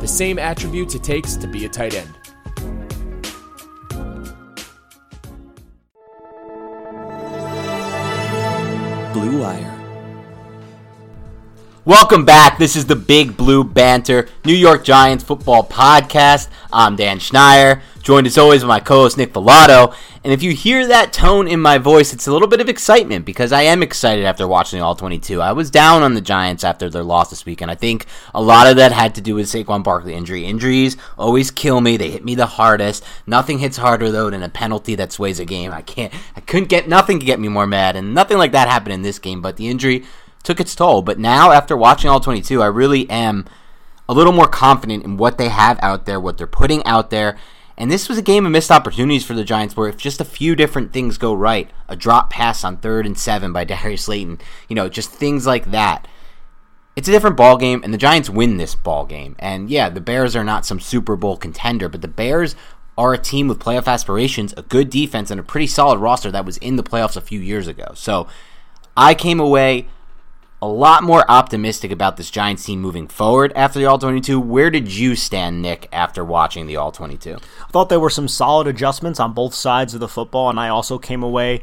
[0.00, 2.14] the same attributes it takes to be a tight end.
[9.12, 9.74] Blue Wire.
[11.84, 12.58] Welcome back.
[12.58, 16.48] This is the Big Blue Banter New York Giants football podcast.
[16.72, 19.94] I'm Dan Schneier, joined as always by my co-host Nick Falato.
[20.28, 23.24] And if you hear that tone in my voice, it's a little bit of excitement
[23.24, 25.40] because I am excited after watching All 22.
[25.40, 28.42] I was down on the Giants after their loss this week, and I think a
[28.42, 30.44] lot of that had to do with Saquon Barkley injury.
[30.44, 31.96] Injuries always kill me.
[31.96, 33.06] They hit me the hardest.
[33.26, 35.72] Nothing hits harder though than a penalty that sways a game.
[35.72, 36.12] I can't.
[36.36, 39.00] I couldn't get nothing to get me more mad, and nothing like that happened in
[39.00, 39.40] this game.
[39.40, 40.04] But the injury
[40.42, 41.00] took its toll.
[41.00, 43.46] But now, after watching all 22, I really am
[44.06, 47.38] a little more confident in what they have out there, what they're putting out there.
[47.78, 50.24] And this was a game of missed opportunities for the Giants where if just a
[50.24, 54.40] few different things go right, a drop pass on third and seven by Darius Slayton,
[54.68, 56.08] you know, just things like that.
[56.96, 59.36] It's a different ball game, and the Giants win this ball game.
[59.38, 62.56] And yeah, the Bears are not some Super Bowl contender, but the Bears
[62.98, 66.44] are a team with playoff aspirations, a good defense, and a pretty solid roster that
[66.44, 67.92] was in the playoffs a few years ago.
[67.94, 68.26] So
[68.96, 69.86] I came away
[70.60, 74.40] a lot more optimistic about this Giants team moving forward after the All 22.
[74.40, 77.36] Where did you stand, Nick, after watching the All 22?
[77.36, 80.68] I thought there were some solid adjustments on both sides of the football, and I
[80.68, 81.62] also came away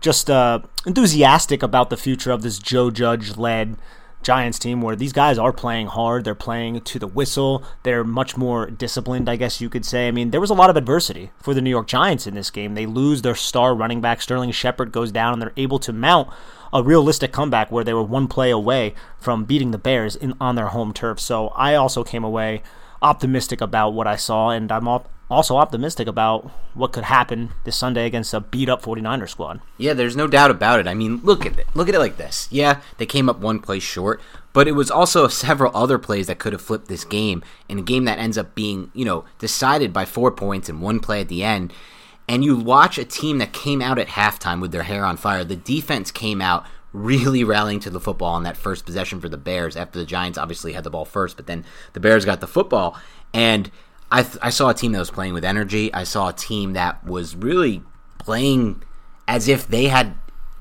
[0.00, 3.76] just uh, enthusiastic about the future of this Joe Judge led
[4.24, 6.24] Giants team where these guys are playing hard.
[6.24, 7.62] They're playing to the whistle.
[7.82, 10.08] They're much more disciplined, I guess you could say.
[10.08, 12.50] I mean, there was a lot of adversity for the New York Giants in this
[12.50, 12.74] game.
[12.74, 16.30] They lose their star running back, Sterling Shepard, goes down, and they're able to mount
[16.72, 20.56] a realistic comeback where they were one play away from beating the Bears in, on
[20.56, 21.20] their home turf.
[21.20, 22.62] So I also came away
[23.00, 24.88] optimistic about what I saw, and I'm
[25.34, 29.60] also optimistic about what could happen this Sunday against a beat up 49er squad.
[29.76, 30.86] Yeah, there's no doubt about it.
[30.86, 31.66] I mean, look at it.
[31.74, 32.48] Look at it like this.
[32.50, 34.20] Yeah, they came up one play short,
[34.52, 37.82] but it was also several other plays that could have flipped this game in a
[37.82, 41.28] game that ends up being, you know, decided by 4 points and one play at
[41.28, 41.72] the end
[42.28, 45.44] and you watch a team that came out at halftime with their hair on fire.
[45.44, 49.36] The defense came out really rallying to the football on that first possession for the
[49.36, 52.46] Bears after the Giants obviously had the ball first, but then the Bears got the
[52.46, 52.96] football.
[53.34, 53.70] And
[54.14, 55.92] I, th- I saw a team that was playing with energy.
[55.92, 57.82] I saw a team that was really
[58.20, 58.80] playing
[59.26, 60.14] as if they had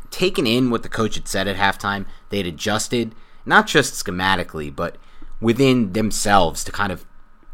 [0.10, 2.08] taken in what the coach had said at halftime.
[2.30, 3.14] They had adjusted,
[3.46, 4.96] not just schematically, but
[5.40, 7.06] within themselves to kind of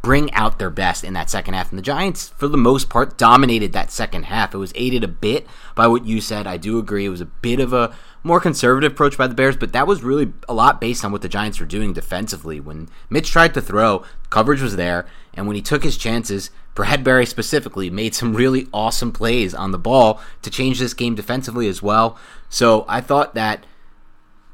[0.01, 1.69] bring out their best in that second half.
[1.69, 4.53] And the Giants, for the most part, dominated that second half.
[4.53, 6.47] It was aided a bit by what you said.
[6.47, 7.07] I do agree.
[7.07, 7.93] It was a bit of a
[8.23, 11.21] more conservative approach by the Bears, but that was really a lot based on what
[11.21, 12.59] the Giants were doing defensively.
[12.59, 17.27] When Mitch tried to throw, coverage was there, and when he took his chances, Bradberry
[17.27, 21.81] specifically made some really awesome plays on the ball to change this game defensively as
[21.81, 22.17] well.
[22.49, 23.65] So I thought that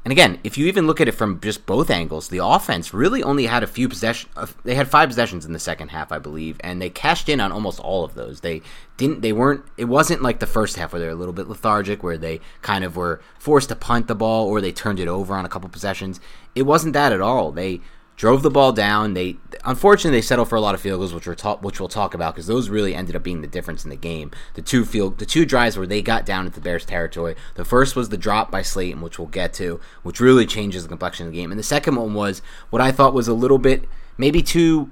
[0.06, 3.24] and again, if you even look at it from just both angles, the offense really
[3.24, 4.32] only had a few possessions.
[4.36, 7.40] Uh, they had five possessions in the second half, I believe, and they cashed in
[7.40, 8.40] on almost all of those.
[8.40, 8.62] They
[8.98, 9.22] didn't.
[9.22, 9.64] They weren't.
[9.76, 12.84] It wasn't like the first half where they're a little bit lethargic, where they kind
[12.84, 15.68] of were forced to punt the ball or they turned it over on a couple
[15.68, 16.20] possessions.
[16.54, 17.50] It wasn't that at all.
[17.50, 17.80] They
[18.16, 19.14] drove the ball down.
[19.14, 21.88] They unfortunately they settled for a lot of field goals, which we're ta- which we'll
[21.88, 24.30] talk about because those really ended up being the difference in the game.
[24.54, 27.36] The two field, the two drives where they got down into the Bears territory.
[27.54, 30.88] The first was the drop by Slayton, which we'll get to, which really changes the
[30.88, 31.52] complexion of the game.
[31.52, 33.84] And the second one was what I thought was a little bit
[34.18, 34.90] maybe too.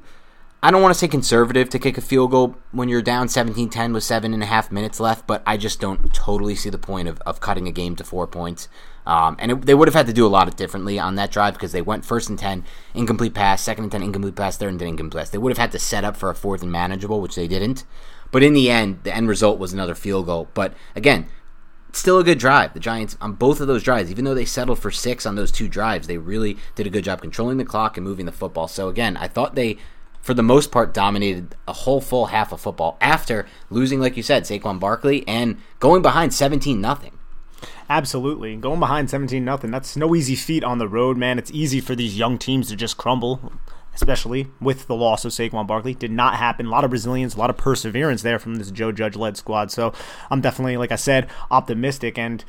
[0.62, 3.68] I don't want to say conservative to kick a field goal when you're down 17
[3.68, 6.78] 10 with seven and a half minutes left, but I just don't totally see the
[6.78, 8.68] point of, of cutting a game to four points.
[9.06, 11.30] Um, and it, they would have had to do a lot of differently on that
[11.30, 12.64] drive because they went first and 10,
[12.94, 15.30] incomplete pass, second and 10, incomplete pass, third and 10, incomplete pass.
[15.30, 17.84] They would have had to set up for a fourth and manageable, which they didn't.
[18.30, 20.48] But in the end, the end result was another field goal.
[20.54, 21.26] But again,
[21.92, 22.72] still a good drive.
[22.72, 25.52] The Giants, on both of those drives, even though they settled for six on those
[25.52, 28.68] two drives, they really did a good job controlling the clock and moving the football.
[28.68, 29.78] So again, I thought they
[30.24, 34.22] for the most part, dominated a whole full half of football after losing, like you
[34.22, 37.13] said, Saquon Barkley and going behind 17 nothing.
[37.88, 38.56] Absolutely.
[38.56, 39.70] Going behind 17 nothing.
[39.70, 41.38] That's no easy feat on the road, man.
[41.38, 43.52] It's easy for these young teams to just crumble,
[43.94, 45.94] especially with the loss of Saquon Barkley.
[45.94, 46.66] Did not happen.
[46.66, 49.70] A lot of resilience, a lot of perseverance there from this Joe Judge led squad.
[49.70, 49.92] So
[50.30, 52.18] I'm definitely, like I said, optimistic.
[52.18, 52.44] And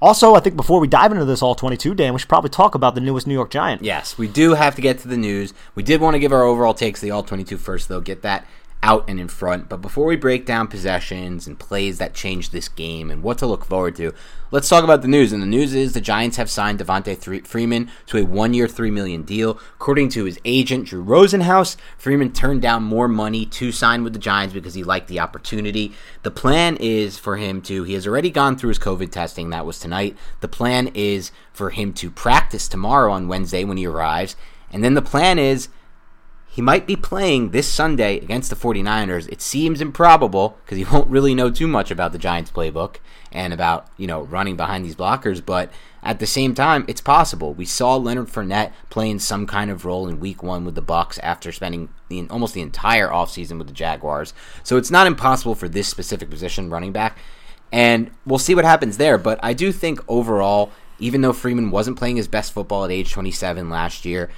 [0.00, 2.74] also, I think before we dive into this all 22, Dan, we should probably talk
[2.74, 3.82] about the newest New York Giant.
[3.82, 5.52] Yes, we do have to get to the news.
[5.74, 8.00] We did want to give our overall takes the all 22 first, though.
[8.00, 8.46] Get that
[8.82, 9.68] out and in front.
[9.68, 13.46] But before we break down possessions and plays that changed this game and what to
[13.46, 14.12] look forward to,
[14.50, 15.32] let's talk about the news.
[15.32, 19.22] And the news is the Giants have signed Devonta Freeman to a one-year, three million
[19.22, 19.58] deal.
[19.74, 24.18] According to his agent Drew Rosenhaus, Freeman turned down more money to sign with the
[24.18, 25.92] Giants because he liked the opportunity.
[26.22, 27.84] The plan is for him to.
[27.84, 29.50] He has already gone through his COVID testing.
[29.50, 30.16] That was tonight.
[30.40, 34.36] The plan is for him to practice tomorrow on Wednesday when he arrives.
[34.72, 35.68] And then the plan is
[36.60, 39.26] he might be playing this Sunday against the 49ers.
[39.30, 42.96] It seems improbable because he won't really know too much about the Giants playbook
[43.32, 45.72] and about, you know, running behind these blockers, but
[46.02, 47.54] at the same time, it's possible.
[47.54, 51.18] We saw Leonard Fournette playing some kind of role in week 1 with the Bucs
[51.22, 54.34] after spending the, almost the entire offseason with the Jaguars.
[54.62, 57.16] So it's not impossible for this specific position running back.
[57.72, 61.98] And we'll see what happens there, but I do think overall even though Freeman wasn't
[61.98, 64.28] playing his best football at age 27 last year,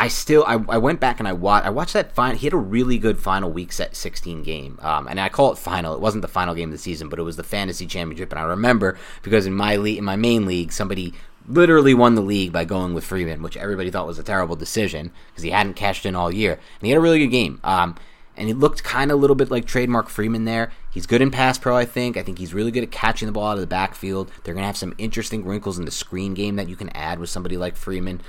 [0.00, 2.34] I still I, I went back and I watched I watched that final.
[2.34, 5.58] He had a really good final week set 16 game, um, and I call it
[5.58, 5.92] final.
[5.92, 8.32] It wasn't the final game of the season, but it was the fantasy championship.
[8.32, 11.12] And I remember because in my league, in my main league, somebody
[11.46, 15.12] literally won the league by going with Freeman, which everybody thought was a terrible decision
[15.28, 17.60] because he hadn't cashed in all year, and he had a really good game.
[17.62, 17.94] Um,
[18.38, 20.72] and he looked kind of a little bit like trademark Freeman there.
[20.90, 22.16] He's good in pass pro, I think.
[22.16, 24.30] I think he's really good at catching the ball out of the backfield.
[24.44, 27.18] They're going to have some interesting wrinkles in the screen game that you can add
[27.18, 28.22] with somebody like Freeman.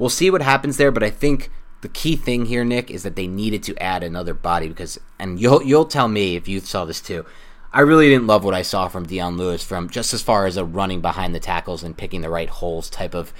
[0.00, 1.50] We'll see what happens there, but I think
[1.82, 5.38] the key thing here, Nick, is that they needed to add another body because, and
[5.38, 7.26] you'll you'll tell me if you saw this too.
[7.72, 10.56] I really didn't love what I saw from Dion Lewis from just as far as
[10.56, 13.32] a running behind the tackles and picking the right holes type of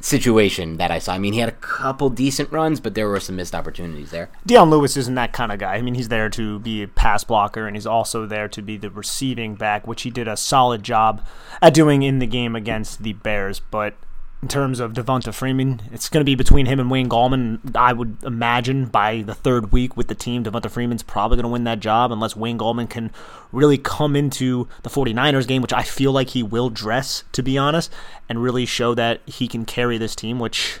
[0.00, 1.14] situation that I saw.
[1.14, 4.30] I mean, he had a couple decent runs, but there were some missed opportunities there.
[4.46, 5.74] Dion Lewis isn't that kind of guy.
[5.74, 8.76] I mean, he's there to be a pass blocker, and he's also there to be
[8.76, 11.26] the receiving back, which he did a solid job
[11.60, 13.60] at doing in the game against the Bears.
[13.60, 13.94] But
[14.44, 15.80] in terms of Devonta Freeman.
[15.90, 17.74] It's going to be between him and Wayne Gallman.
[17.74, 21.48] I would imagine by the third week with the team, Devonta Freeman's probably going to
[21.48, 23.10] win that job unless Wayne Gallman can
[23.52, 27.56] really come into the 49ers game, which I feel like he will dress, to be
[27.56, 27.90] honest,
[28.28, 30.80] and really show that he can carry this team, which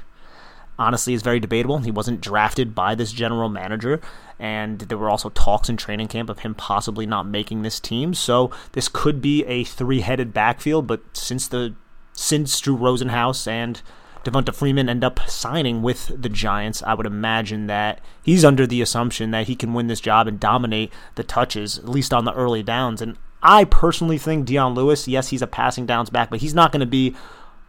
[0.78, 1.78] honestly is very debatable.
[1.78, 3.98] He wasn't drafted by this general manager,
[4.38, 8.12] and there were also talks in training camp of him possibly not making this team.
[8.12, 11.74] So this could be a three headed backfield, but since the
[12.14, 13.82] since Drew Rosenhaus and
[14.24, 18.80] Devonta Freeman end up signing with the Giants, I would imagine that he's under the
[18.80, 22.32] assumption that he can win this job and dominate the touches, at least on the
[22.32, 23.02] early downs.
[23.02, 26.72] And I personally think Dion Lewis, yes, he's a passing downs back, but he's not
[26.72, 27.14] going to be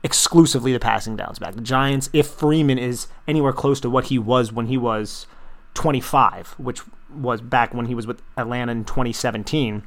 [0.03, 1.55] exclusively the passing downs back.
[1.55, 5.27] The Giants, if Freeman is anywhere close to what he was when he was
[5.73, 6.81] 25, which
[7.13, 9.83] was back when he was with Atlanta in 2017,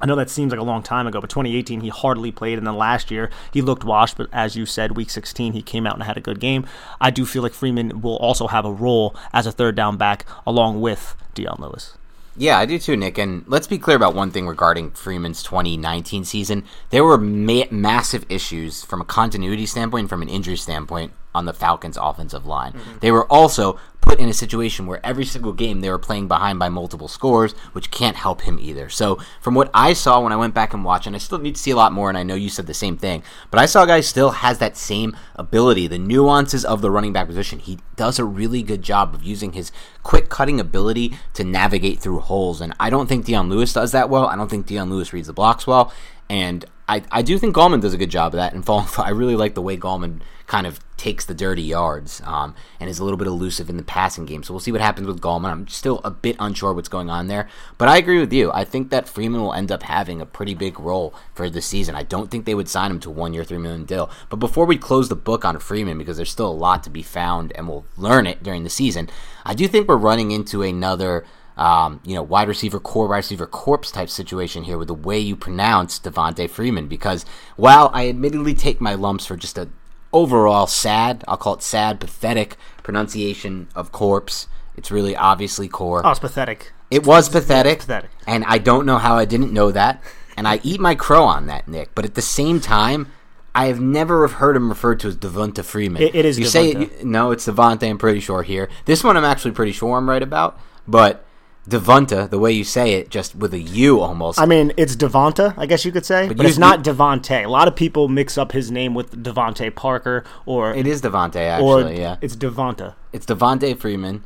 [0.00, 2.66] I know that seems like a long time ago, but 2018 he hardly played, and
[2.66, 4.16] then last year he looked washed.
[4.16, 6.66] But as you said, Week 16 he came out and had a good game.
[7.00, 10.24] I do feel like Freeman will also have a role as a third down back
[10.46, 11.94] along with Dion Lewis.
[12.38, 13.18] Yeah, I do too, Nick.
[13.18, 16.62] And let's be clear about one thing regarding Freeman's 2019 season.
[16.90, 21.52] There were ma- massive issues from a continuity standpoint, from an injury standpoint, on the
[21.52, 22.74] Falcons' offensive line.
[22.74, 22.98] Mm-hmm.
[23.00, 23.78] They were also
[24.08, 27.52] put in a situation where every single game they were playing behind by multiple scores,
[27.72, 28.88] which can't help him either.
[28.88, 31.56] So, from what I saw when I went back and watched, and I still need
[31.56, 33.66] to see a lot more, and I know you said the same thing, but I
[33.66, 37.58] saw a guy still has that same ability, the nuances of the running back position.
[37.58, 39.70] He does a really good job of using his
[40.02, 44.08] quick cutting ability to navigate through holes, and I don't think Dion Lewis does that
[44.08, 44.26] well.
[44.26, 45.92] I don't think Dion Lewis reads the blocks well,
[46.30, 48.54] and I, I do think Gallman does a good job of that.
[48.54, 48.64] And
[48.98, 52.98] I really like the way Gallman kind of takes the dirty yards um, and is
[52.98, 54.42] a little bit elusive in the passing game.
[54.42, 55.50] So we'll see what happens with Gallman.
[55.50, 57.48] I'm still a bit unsure what's going on there.
[57.76, 58.50] But I agree with you.
[58.52, 61.94] I think that Freeman will end up having a pretty big role for the season.
[61.94, 64.10] I don't think they would sign him to one year, 3 million deal.
[64.30, 67.02] But before we close the book on Freeman, because there's still a lot to be
[67.02, 69.10] found and we'll learn it during the season,
[69.44, 71.26] I do think we're running into another–
[71.58, 75.18] um, you know, wide receiver core, wide receiver corpse type situation here with the way
[75.18, 76.88] you pronounce Devonta Freeman.
[76.88, 79.68] Because while I admittedly take my lumps for just a
[80.12, 84.46] overall sad, I'll call it sad, pathetic pronunciation of corpse,
[84.78, 86.02] it's really obviously core.
[86.06, 86.72] Oh, it's pathetic.
[86.90, 88.10] It was pathetic, pathetic.
[88.26, 90.02] And I don't know how I didn't know that.
[90.36, 91.94] And I eat my crow on that, Nick.
[91.96, 93.10] But at the same time,
[93.54, 96.00] I have never heard him referred to as Devonta Freeman.
[96.00, 96.38] it, it is.
[96.38, 96.48] You Devonta.
[96.48, 97.90] say it, no, it's Devonta.
[97.90, 98.68] I'm pretty sure here.
[98.84, 100.58] This one, I'm actually pretty sure I'm right about.
[100.86, 101.24] But
[101.68, 104.40] Devonta, the way you say it, just with a U almost.
[104.40, 107.44] I mean, it's Devonta, I guess you could say, but, but it's not Devonte.
[107.44, 111.36] A lot of people mix up his name with DeVante Parker, or it is Devonte
[111.36, 111.98] actually.
[111.98, 112.94] yeah, it's Devonta.
[113.12, 114.24] It's Devonta Freeman.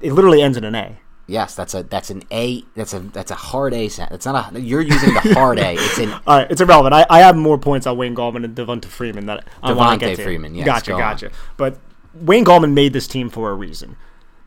[0.00, 0.98] It literally ends in an A.
[1.26, 2.64] Yes, that's a that's an A.
[2.74, 3.84] That's a that's a hard A.
[3.84, 4.60] It's not a.
[4.60, 5.74] You're using the hard A.
[5.74, 6.12] It's an.
[6.26, 6.94] All right, it's irrelevant.
[6.94, 10.06] I, I have more points on Wayne Gallman and Devonta Freeman that I want to
[10.08, 10.24] get to.
[10.24, 10.54] Freeman.
[10.54, 11.26] Yes, gotcha, gotcha.
[11.26, 11.32] On.
[11.56, 11.78] But
[12.14, 13.96] Wayne Gallman made this team for a reason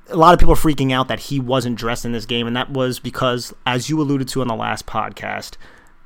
[0.09, 2.55] a lot of people are freaking out that he wasn't dressed in this game, and
[2.55, 5.55] that was because, as you alluded to on the last podcast,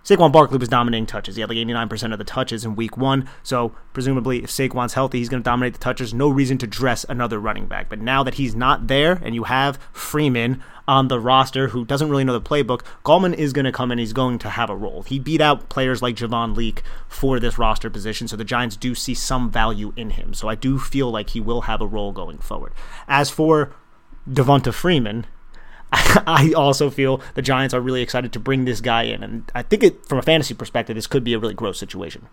[0.07, 1.35] Saquon Barkley was dominating touches.
[1.35, 3.29] He had like 89% of the touches in week one.
[3.43, 6.13] So, presumably, if Saquon's healthy, he's going to dominate the touches.
[6.13, 7.89] No reason to dress another running back.
[7.89, 12.09] But now that he's not there and you have Freeman on the roster who doesn't
[12.09, 13.97] really know the playbook, Gallman is going to come in.
[13.97, 15.01] He's going to have a role.
[15.01, 18.29] He beat out players like Javon Leake for this roster position.
[18.29, 20.33] So, the Giants do see some value in him.
[20.33, 22.71] So, I do feel like he will have a role going forward.
[23.09, 23.73] As for
[24.27, 25.25] Devonta Freeman,
[25.91, 29.63] I also feel the Giants are really excited to bring this guy in, and I
[29.63, 32.27] think it from a fantasy perspective, this could be a really gross situation.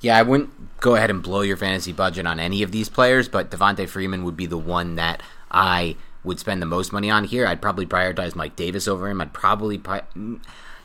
[0.00, 3.28] Yeah, I wouldn't go ahead and blow your fantasy budget on any of these players,
[3.28, 7.24] but Devonta Freeman would be the one that I would spend the most money on
[7.24, 7.46] here.
[7.46, 9.20] I'd probably prioritize Mike Davis over him.
[9.20, 10.02] I'd probably pri-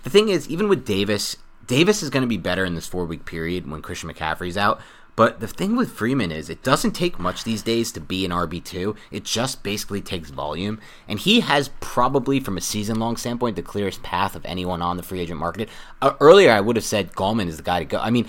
[0.04, 1.36] the thing is, even with Davis,
[1.68, 4.80] Davis is going to be better in this four week period when Christian McCaffrey's out.
[5.16, 8.32] But the thing with Freeman is it doesn't take much these days to be an
[8.32, 8.96] RB2.
[9.12, 10.80] It just basically takes volume.
[11.08, 14.98] And he has probably, from a season long standpoint, the clearest path of anyone on
[14.98, 15.70] the free agent market.
[16.02, 18.00] Uh, earlier, I would have said Gallman is the guy to go.
[18.00, 18.28] I mean,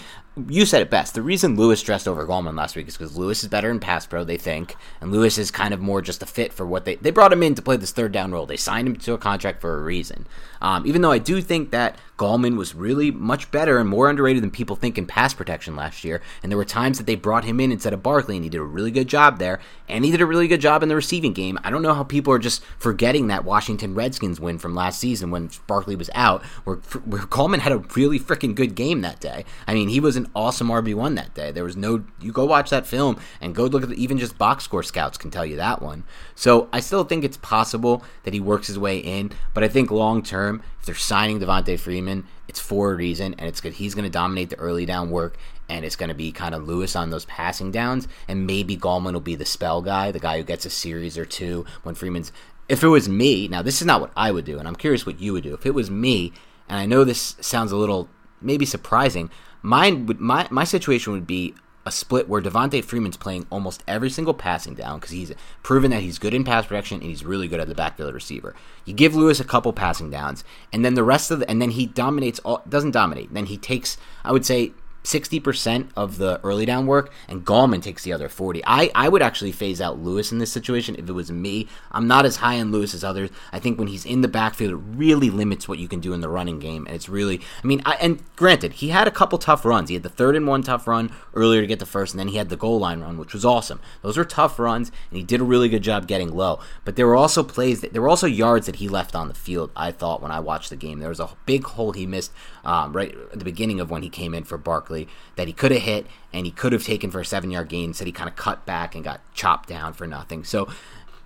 [0.48, 1.14] you said it best.
[1.14, 4.06] The reason Lewis dressed over Gallman last week is because Lewis is better in pass
[4.06, 6.94] pro, they think, and Lewis is kind of more just a fit for what they
[6.96, 8.46] they brought him in to play this third down role.
[8.46, 10.26] They signed him to a contract for a reason.
[10.62, 14.42] Um, even though I do think that Gallman was really much better and more underrated
[14.42, 17.44] than people think in pass protection last year, and there were times that they brought
[17.44, 19.58] him in instead of Barkley, and he did a really good job there,
[19.88, 21.58] and he did a really good job in the receiving game.
[21.64, 25.30] I don't know how people are just forgetting that Washington Redskins win from last season
[25.32, 29.44] when Barkley was out, where, where Gallman had a really freaking good game that day.
[29.66, 31.50] I mean, he was an awesome RB1 that day.
[31.50, 34.38] There was no, you go watch that film and go look at the, even just
[34.38, 36.04] box score scouts can tell you that one.
[36.34, 39.90] So I still think it's possible that he works his way in, but I think
[39.90, 43.74] long term, if they're signing Devonta Freeman, it's for a reason, and it's good.
[43.74, 45.36] He's going to dominate the early down work,
[45.68, 49.12] and it's going to be kind of Lewis on those passing downs, and maybe Gallman
[49.12, 52.32] will be the spell guy, the guy who gets a series or two when Freeman's.
[52.68, 55.06] If it was me, now this is not what I would do, and I'm curious
[55.06, 55.54] what you would do.
[55.54, 56.32] If it was me,
[56.68, 58.08] and I know this sounds a little
[58.40, 59.30] maybe surprising,
[59.62, 61.54] Mine would my my situation would be
[61.84, 66.02] a split where Devonta Freeman's playing almost every single passing down because he's proven that
[66.02, 68.54] he's good in pass protection and he's really good at the backfield receiver.
[68.84, 71.70] You give Lewis a couple passing downs, and then the rest of the, and then
[71.70, 73.34] he dominates all doesn't dominate.
[73.34, 74.72] Then he takes I would say
[75.04, 78.62] 60% of the early down work, and Gallman takes the other 40.
[78.66, 81.68] I, I would actually phase out Lewis in this situation if it was me.
[81.90, 83.30] I'm not as high on Lewis as others.
[83.52, 86.20] I think when he's in the backfield, it really limits what you can do in
[86.20, 86.86] the running game.
[86.86, 89.88] And it's really, I mean, I, and granted, he had a couple tough runs.
[89.88, 92.28] He had the third and one tough run earlier to get the first, and then
[92.28, 93.80] he had the goal line run, which was awesome.
[94.02, 96.60] Those were tough runs, and he did a really good job getting low.
[96.84, 99.34] But there were also plays, that, there were also yards that he left on the
[99.34, 101.00] field, I thought, when I watched the game.
[101.00, 102.32] There was a big hole he missed
[102.64, 105.70] um, right at the beginning of when he came in for Barkley that he could
[105.70, 107.94] have hit and he could have taken for a seven yard gain.
[107.94, 110.44] Said he kind of cut back and got chopped down for nothing.
[110.44, 110.68] So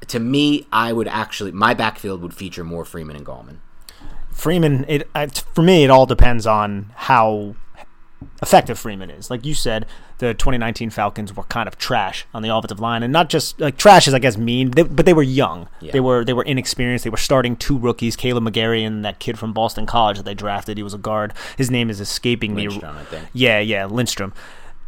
[0.08, 3.58] to me, I would actually my backfield would feature more Freeman and Gallman.
[4.32, 5.08] Freeman, it
[5.54, 7.56] for me, it all depends on how
[8.42, 9.30] effective Freeman is.
[9.30, 9.86] Like you said,
[10.18, 13.76] the 2019 Falcons were kind of trash on the offensive line, and not just like
[13.76, 15.68] trash is I guess mean, they, but they were young.
[15.80, 15.92] Yeah.
[15.92, 17.04] They were they were inexperienced.
[17.04, 20.34] They were starting two rookies, Kaleb McGary and that kid from Boston College that they
[20.34, 20.76] drafted.
[20.76, 21.34] He was a guard.
[21.56, 23.18] His name is escaping Lindstrom, me.
[23.32, 24.32] Yeah, yeah, Lindstrom.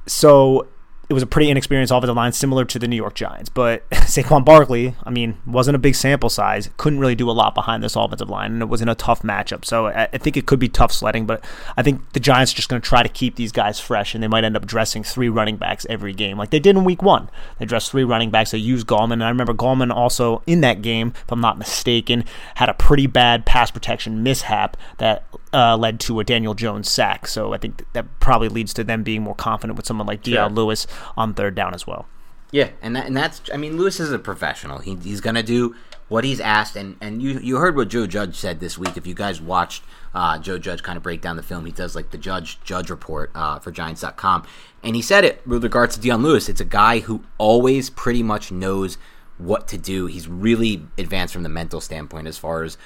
[0.06, 0.66] So
[1.08, 3.48] it was a pretty inexperienced offensive line, similar to the New York Giants.
[3.48, 7.54] But Saquon Barkley, I mean, wasn't a big sample size, couldn't really do a lot
[7.54, 9.64] behind this offensive line, and it was in a tough matchup.
[9.64, 11.42] So I, I think it could be tough sledding, but
[11.78, 14.22] I think the Giants are just going to try to keep these guys fresh, and
[14.22, 17.02] they might end up dressing three running backs every game, like they did in Week
[17.02, 17.30] One.
[17.58, 18.50] They dressed three running backs.
[18.50, 22.24] They used Gallman, and I remember Gallman also in that game, if I'm not mistaken,
[22.56, 27.26] had a pretty bad pass protection mishap that uh, led to a Daniel Jones sack.
[27.26, 30.48] So I think that probably leads to them being more confident with someone like sure.
[30.48, 30.86] Lewis
[31.16, 32.06] on third down as well.
[32.50, 34.78] Yeah, and that, and that's I mean Lewis is a professional.
[34.78, 35.74] He, he's gonna do
[36.08, 38.96] what he's asked, and and you you heard what Joe Judge said this week.
[38.96, 41.94] If you guys watched uh, Joe Judge kind of break down the film, he does
[41.94, 44.46] like the Judge Judge report uh, for Giants.com,
[44.82, 46.48] and he said it with regards to Dion Lewis.
[46.48, 48.96] It's a guy who always pretty much knows
[49.36, 50.06] what to do.
[50.06, 52.76] He's really advanced from the mental standpoint as far as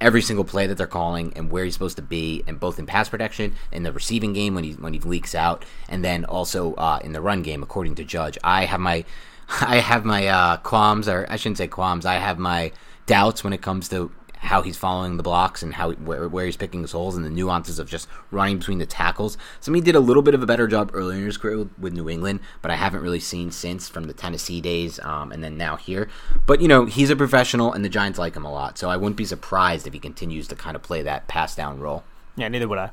[0.00, 2.86] every single play that they're calling and where he's supposed to be, and both in
[2.86, 6.74] pass protection, and the receiving game when he when he leaks out, and then also
[6.74, 8.38] uh, in the run game, according to Judge.
[8.42, 9.04] I have my
[9.60, 12.06] I have my uh, qualms, or I shouldn't say qualms.
[12.06, 12.72] I have my
[13.06, 16.56] doubts when it comes to how he's following the blocks and how where, where he's
[16.56, 19.36] picking his holes and the nuances of just running between the tackles.
[19.60, 21.78] So he did a little bit of a better job earlier in his career with,
[21.78, 25.44] with New England, but I haven't really seen since from the Tennessee days um, and
[25.44, 26.08] then now here.
[26.46, 28.96] But you know he's a professional and the Giants like him a lot, so I
[28.96, 32.04] wouldn't be surprised if he continues to kind of play that pass down role.
[32.36, 32.90] Yeah, neither would I.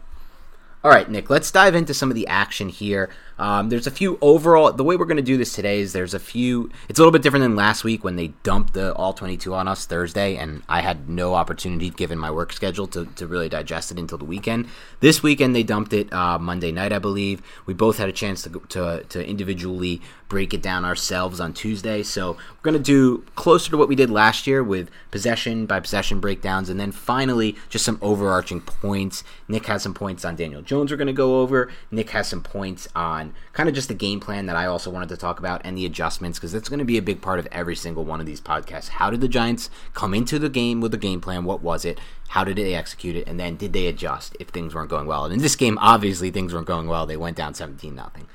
[0.87, 3.09] All right, Nick, let's dive into some of the action here.
[3.39, 4.71] Um, there's a few overall.
[4.71, 6.71] The way we're going to do this today is there's a few.
[6.87, 9.67] It's a little bit different than last week when they dumped the all 22 on
[9.67, 13.91] us Thursday, and I had no opportunity given my work schedule to, to really digest
[13.91, 14.67] it until the weekend.
[15.01, 17.41] This weekend they dumped it uh, Monday night, I believe.
[17.65, 22.03] We both had a chance to to, to individually break it down ourselves on Tuesday.
[22.03, 25.79] So we're going to do closer to what we did last year with possession by
[25.79, 29.23] possession breakdowns, and then finally just some overarching points.
[29.47, 30.76] Nick has some points on Daniel Jones.
[30.79, 31.71] We're going to go over.
[31.91, 35.09] Nick has some points on kind of just the game plan that I also wanted
[35.09, 37.47] to talk about and the adjustments because that's going to be a big part of
[37.51, 38.89] every single one of these podcasts.
[38.89, 41.43] How did the Giants come into the game with a game plan?
[41.43, 41.99] What was it?
[42.29, 43.27] How did they execute it?
[43.27, 45.25] And then did they adjust if things weren't going well?
[45.25, 47.05] And in this game, obviously things weren't going well.
[47.05, 48.27] They went down 17 nothing.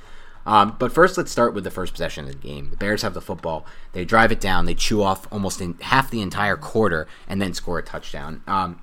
[0.44, 2.70] Um, but first, let's start with the first possession of the game.
[2.70, 3.64] The Bears have the football.
[3.92, 4.66] They drive it down.
[4.66, 8.42] They chew off almost half the entire quarter and then score a touchdown.
[8.46, 8.82] Um,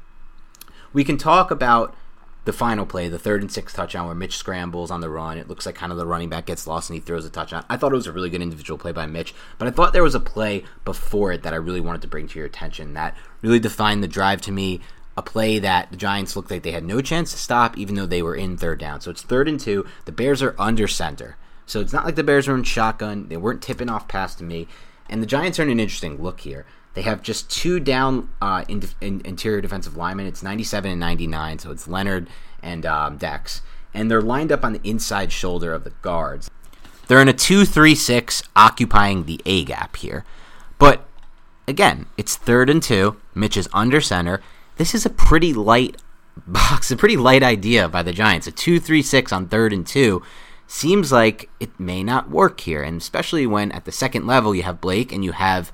[0.94, 1.96] we can talk about
[2.46, 5.38] the final play, the third and sixth touchdown where Mitch scrambles on the run.
[5.38, 7.66] It looks like kind of the running back gets lost and he throws a touchdown.
[7.70, 10.04] I thought it was a really good individual play by Mitch, but I thought there
[10.04, 13.16] was a play before it that I really wanted to bring to your attention that
[13.42, 14.82] really defined the drive to me.
[15.18, 18.06] A play that the Giants looked like they had no chance to stop, even though
[18.06, 19.02] they were in third down.
[19.02, 19.86] So it's third and two.
[20.06, 21.36] The Bears are under center.
[21.66, 23.28] So it's not like the Bears were in shotgun.
[23.28, 24.70] They weren't tipping off past to me.
[25.10, 26.66] And the Giants are in an interesting look here.
[26.94, 30.26] They have just two down uh, in, in, interior defensive linemen.
[30.26, 32.28] It's 97 and 99, so it's Leonard
[32.62, 33.62] and um, Dex.
[33.94, 36.50] And they're lined up on the inside shoulder of the guards.
[37.08, 40.26] They're in a 2 3 6, occupying the A gap here.
[40.78, 41.06] But
[41.68, 43.18] again, it's third and two.
[43.34, 44.42] Mitch is under center.
[44.78, 45.98] This is a pretty light
[46.48, 48.48] box, a pretty light idea by the Giants.
[48.48, 50.22] A 2 3 6 on third and two
[50.68, 52.84] seems like it may not work here.
[52.84, 55.72] And especially when at the second level you have Blake and you have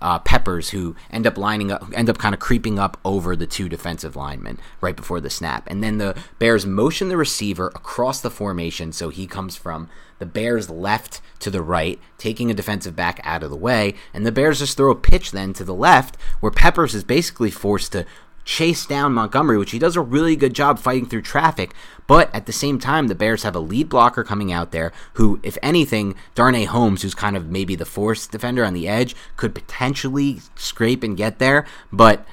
[0.00, 3.46] uh, Peppers who end up lining up, end up kind of creeping up over the
[3.46, 5.64] two defensive linemen right before the snap.
[5.66, 10.26] And then the Bears motion the receiver across the formation so he comes from the
[10.26, 13.94] Bears left to the right, taking a defensive back out of the way.
[14.12, 17.50] And the Bears just throw a pitch then to the left where Peppers is basically
[17.50, 18.04] forced to
[18.48, 21.74] chase down Montgomery, which he does a really good job fighting through traffic.
[22.06, 25.38] But at the same time, the Bears have a lead blocker coming out there who,
[25.42, 29.54] if anything, Darnay Holmes, who's kind of maybe the force defender on the edge, could
[29.54, 31.66] potentially scrape and get there.
[31.92, 32.26] But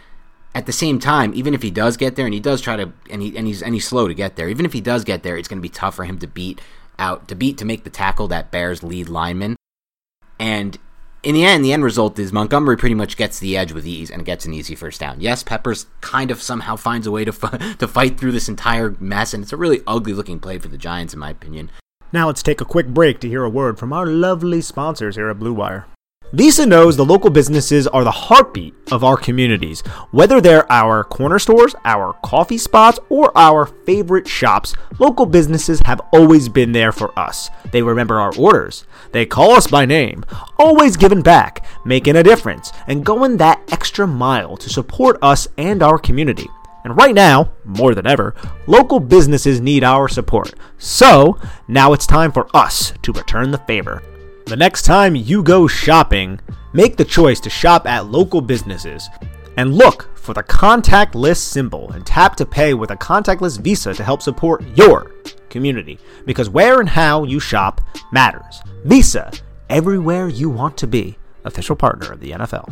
[0.55, 2.93] at the same time, even if he does get there, and he does try to,
[3.09, 4.47] and he and he's and he's slow to get there.
[4.47, 6.61] Even if he does get there, it's going to be tough for him to beat
[6.97, 9.57] out to beat to make the tackle that Bears lead lineman.
[10.39, 10.79] And
[11.25, 14.11] in the end, the end result is Montgomery pretty much gets the edge with ease
[14.11, 15.19] and gets an easy first down.
[15.19, 18.95] Yes, Peppers kind of somehow finds a way to f- to fight through this entire
[18.99, 21.71] mess, and it's a really ugly looking play for the Giants, in my opinion.
[22.13, 25.29] Now let's take a quick break to hear a word from our lovely sponsors here
[25.29, 25.87] at Blue Wire.
[26.35, 29.79] Visa knows the local businesses are the heartbeat of our communities.
[30.11, 36.01] Whether they're our corner stores, our coffee spots, or our favorite shops, local businesses have
[36.11, 37.49] always been there for us.
[37.71, 38.85] They remember our orders.
[39.13, 40.25] They call us by name,
[40.59, 45.81] always giving back, making a difference, and going that extra mile to support us and
[45.81, 46.49] our community.
[46.83, 48.35] And right now, more than ever,
[48.67, 50.53] local businesses need our support.
[50.77, 54.03] So, now it's time for us to return the favor.
[54.45, 56.39] The next time you go shopping,
[56.71, 59.09] make the choice to shop at local businesses
[59.57, 64.03] and look for the contactless symbol and tap to pay with a contactless Visa to
[64.03, 65.11] help support your
[65.49, 65.97] community.
[66.27, 67.81] Because where and how you shop
[68.11, 68.61] matters.
[68.83, 69.31] Visa,
[69.71, 72.71] everywhere you want to be, official partner of the NFL.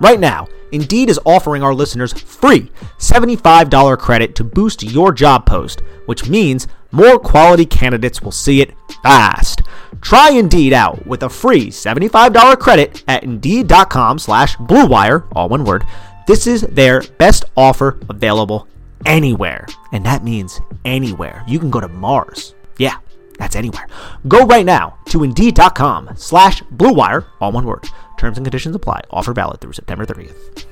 [0.00, 5.82] Right now, Indeed is offering our listeners free $75 credit to boost your job post,
[6.06, 9.62] which means more quality candidates will see it fast.
[10.00, 15.84] Try Indeed out with a free $75 credit at Indeed.com slash BlueWire, all one word.
[16.26, 18.66] This is their best offer available
[19.06, 19.66] anywhere.
[19.92, 21.44] And that means anywhere.
[21.46, 22.54] You can go to Mars.
[22.78, 22.96] Yeah,
[23.38, 23.86] that's anywhere.
[24.26, 27.84] Go right now to Indeed.com slash BlueWire, all one word.
[28.16, 29.00] Terms and conditions apply.
[29.10, 30.66] Offer valid through September 30th.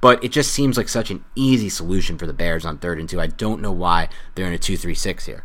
[0.00, 3.08] But it just seems like such an easy solution for the Bears on third and
[3.08, 3.20] two.
[3.20, 5.44] I don't know why they're in a two-three-six here.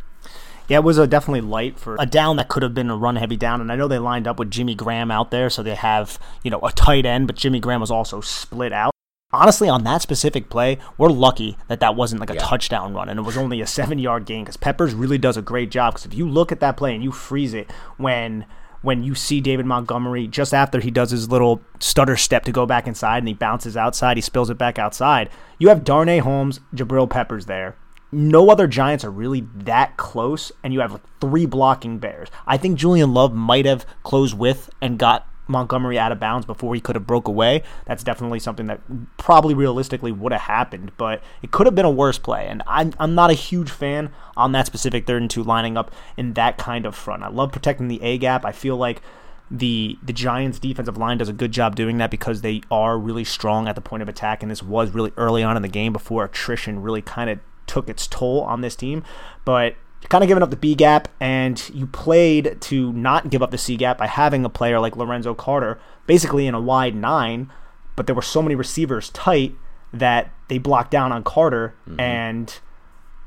[0.66, 3.16] Yeah, it was a definitely light for a down that could have been a run
[3.16, 3.60] heavy down.
[3.60, 6.50] And I know they lined up with Jimmy Graham out there, so they have, you
[6.50, 8.92] know, a tight end, but Jimmy Graham was also split out.
[9.32, 12.40] Honestly, on that specific play, we're lucky that that wasn't like a Yeah.
[12.40, 15.42] touchdown run and it was only a seven yard gain because Peppers really does a
[15.42, 15.94] great job.
[15.94, 18.44] Because if you look at that play and you freeze it when
[18.82, 22.66] when you see David Montgomery just after he does his little stutter step to go
[22.66, 25.30] back inside and he bounces outside, he spills it back outside.
[25.58, 27.76] You have Darnay Holmes, Jabril Peppers there.
[28.10, 32.28] No other Giants are really that close, and you have like three blocking Bears.
[32.46, 36.74] I think Julian Love might have closed with and got Montgomery out of bounds before
[36.74, 37.62] he could have broke away.
[37.86, 38.80] That's definitely something that
[39.16, 42.46] probably realistically would have happened, but it could have been a worse play.
[42.46, 45.90] And I'm, I'm not a huge fan on that specific third and two lining up
[46.16, 47.22] in that kind of front.
[47.22, 48.44] I love protecting the A gap.
[48.44, 49.02] I feel like
[49.50, 53.24] the the Giants defensive line does a good job doing that because they are really
[53.24, 55.92] strong at the point of attack and this was really early on in the game
[55.92, 59.04] before attrition really kind of took its toll on this team.
[59.44, 59.76] But
[60.08, 63.58] kind of giving up the B gap, and you played to not give up the
[63.58, 67.50] C gap by having a player like Lorenzo Carter basically in a wide nine,
[67.96, 69.54] but there were so many receivers tight
[69.92, 72.00] that they blocked down on Carter mm-hmm.
[72.00, 72.58] and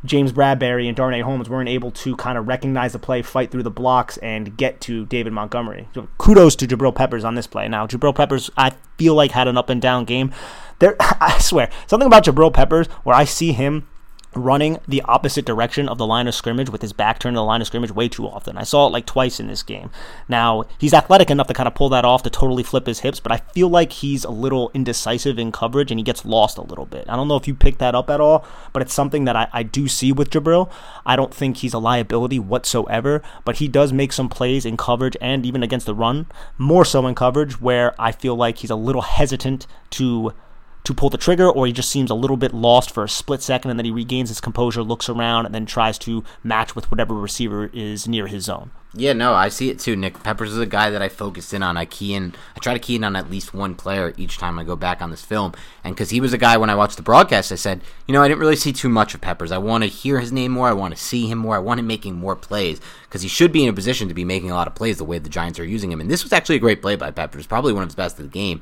[0.04, 3.64] James Bradberry and Darnay Holmes weren't able to kind of recognize the play, fight through
[3.64, 5.88] the blocks, and get to David Montgomery.
[5.94, 7.68] So kudos to Jabril Peppers on this play.
[7.68, 10.34] Now, Jabril Peppers, I feel like had an up and down game.
[10.80, 13.88] There, I swear, something about Jabril Peppers where I see him
[14.34, 17.44] running the opposite direction of the line of scrimmage with his back turned to the
[17.44, 18.58] line of scrimmage way too often.
[18.58, 19.92] I saw it like twice in this game.
[20.30, 23.20] Now, he's athletic enough to kind of pull that off to totally flip his hips,
[23.20, 26.62] but I feel like he's a little indecisive in coverage and he gets lost a
[26.64, 27.06] little bit.
[27.10, 29.48] I don't know if you picked that up at all, but it's something that I,
[29.52, 30.72] I do see with Jabril.
[31.06, 35.18] I don't think he's a liability whatsoever, but he does make some plays in coverage
[35.20, 38.76] and even against the run, more so in coverage, where I feel like he's a
[38.76, 40.34] little hesitant to
[40.84, 43.42] to pull the trigger, or he just seems a little bit lost for a split
[43.42, 46.90] second and then he regains his composure, looks around, and then tries to match with
[46.90, 48.72] whatever receiver is near his zone.
[48.94, 49.96] Yeah, no, I see it too.
[49.96, 51.78] Nick Peppers is a guy that I focus in on.
[51.78, 54.60] I key in, I try to key in on at least one player each time
[54.60, 55.54] I go back on this film.
[55.82, 58.22] And because he was a guy when I watched the broadcast, I said, you know,
[58.22, 59.54] I didn't really see too much of Peppers.
[59.54, 60.68] I want to hear his name more.
[60.68, 61.56] I want to see him more.
[61.56, 64.26] I want him making more plays because he should be in a position to be
[64.26, 66.02] making a lot of plays the way the Giants are using him.
[66.02, 68.26] And this was actually a great play by Peppers, probably one of his best of
[68.26, 68.62] the game.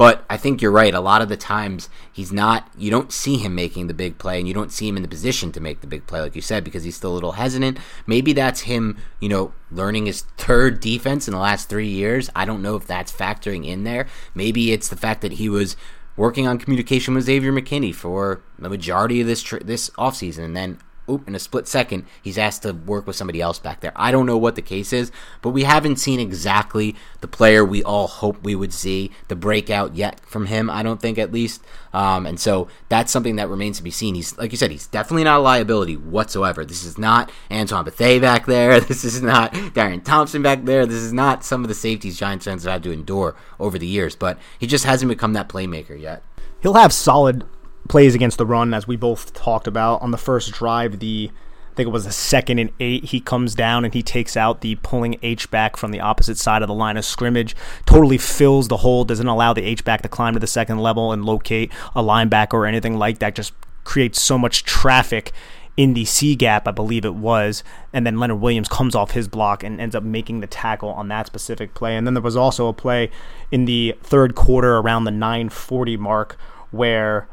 [0.00, 0.94] But I think you're right.
[0.94, 2.66] A lot of the times he's not.
[2.74, 5.08] You don't see him making the big play, and you don't see him in the
[5.10, 7.76] position to make the big play, like you said, because he's still a little hesitant.
[8.06, 12.30] Maybe that's him, you know, learning his third defense in the last three years.
[12.34, 14.06] I don't know if that's factoring in there.
[14.34, 15.76] Maybe it's the fact that he was
[16.16, 20.56] working on communication with Xavier McKinney for the majority of this tr- this offseason, and
[20.56, 23.92] then oop, in a split second, he's asked to work with somebody else back there.
[23.96, 27.82] I don't know what the case is, but we haven't seen exactly the player we
[27.82, 31.62] all hope we would see, the breakout yet from him, I don't think at least.
[31.92, 34.14] Um, and so that's something that remains to be seen.
[34.14, 36.64] He's, like you said, he's definitely not a liability whatsoever.
[36.64, 38.80] This is not Antoine Bethea back there.
[38.90, 40.84] This is not Darren Thompson back there.
[40.84, 43.86] This is not some of the safeties Giants fans have had to endure over the
[43.86, 46.24] years, but he just hasn't become that playmaker yet.
[46.60, 47.44] He'll have solid
[47.90, 51.00] plays against the run, as we both talked about on the first drive.
[51.00, 51.28] The
[51.70, 53.06] I think it was a second and eight.
[53.06, 56.62] He comes down and he takes out the pulling H back from the opposite side
[56.62, 57.56] of the line of scrimmage.
[57.86, 59.04] Totally fills the hole.
[59.04, 62.54] Doesn't allow the H back to climb to the second level and locate a linebacker
[62.54, 63.34] or anything like that.
[63.34, 65.32] Just creates so much traffic
[65.76, 69.26] in the C gap, I believe it was, and then Leonard Williams comes off his
[69.26, 71.96] block and ends up making the tackle on that specific play.
[71.96, 73.10] And then there was also a play
[73.50, 76.36] in the third quarter around the 940 mark
[76.70, 77.26] where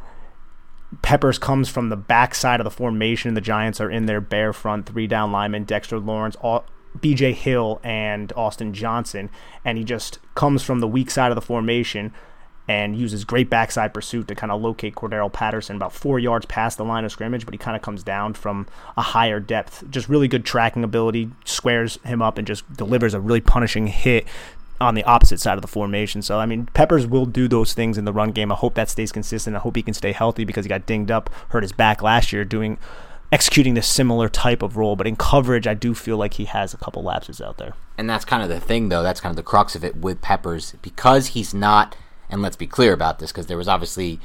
[1.02, 3.34] Peppers comes from the backside of the formation.
[3.34, 6.38] The Giants are in their bear front, three down linemen, Dexter Lawrence,
[6.98, 9.30] BJ Hill, and Austin Johnson.
[9.66, 12.14] And he just comes from the weak side of the formation
[12.70, 16.78] and uses great backside pursuit to kind of locate Cordarrelle Patterson about four yards past
[16.78, 19.90] the line of scrimmage, but he kind of comes down from a higher depth.
[19.90, 24.28] Just really good tracking ability, squares him up, and just delivers a really punishing hit
[24.80, 26.22] on the opposite side of the formation.
[26.22, 28.52] So I mean, Peppers will do those things in the run game.
[28.52, 29.56] I hope that stays consistent.
[29.56, 32.32] I hope he can stay healthy because he got dinged up, hurt his back last
[32.32, 32.78] year doing
[33.32, 34.96] executing this similar type of role.
[34.96, 37.74] But in coverage, I do feel like he has a couple lapses out there.
[37.98, 39.04] And that's kind of the thing, though.
[39.04, 41.96] That's kind of the crux of it with Peppers because he's not.
[42.30, 44.20] And let's be clear about this because there was obviously.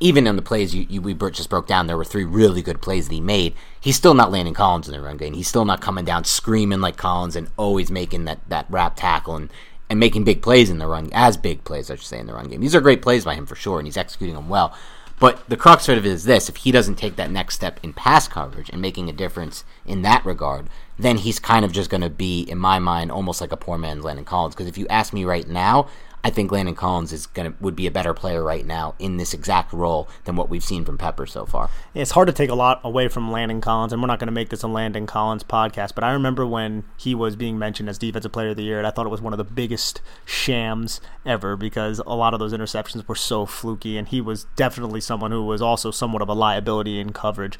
[0.00, 2.82] Even in the plays you, you, we just broke down, there were three really good
[2.82, 3.54] plays that he made.
[3.80, 5.34] He's still not Landon Collins in the run game.
[5.34, 9.36] He's still not coming down screaming like Collins and always making that, that wrap tackle
[9.36, 9.48] and
[9.92, 12.32] and making big plays in the run, as big plays, I should say, in the
[12.32, 12.62] run game.
[12.62, 14.74] These are great plays by him for sure, and he's executing them well.
[15.20, 17.92] But the crux of it is this: if he doesn't take that next step in
[17.92, 22.00] pass coverage and making a difference in that regard, then he's kind of just going
[22.00, 24.54] to be, in my mind, almost like a poor man's Landon Collins.
[24.54, 25.88] Because if you ask me right now,
[26.24, 29.34] I think Landon Collins is gonna would be a better player right now in this
[29.34, 31.68] exact role than what we've seen from Pepper so far.
[31.94, 34.32] It's hard to take a lot away from Landon Collins, and we're not going to
[34.32, 35.96] make this a Landon Collins podcast.
[35.96, 38.86] But I remember when he was being mentioned as Defensive Player of the Year, and
[38.86, 42.52] I thought it was one of the biggest shams ever because a lot of those
[42.52, 46.34] interceptions were so fluky, and he was definitely someone who was also somewhat of a
[46.34, 47.58] liability in coverage.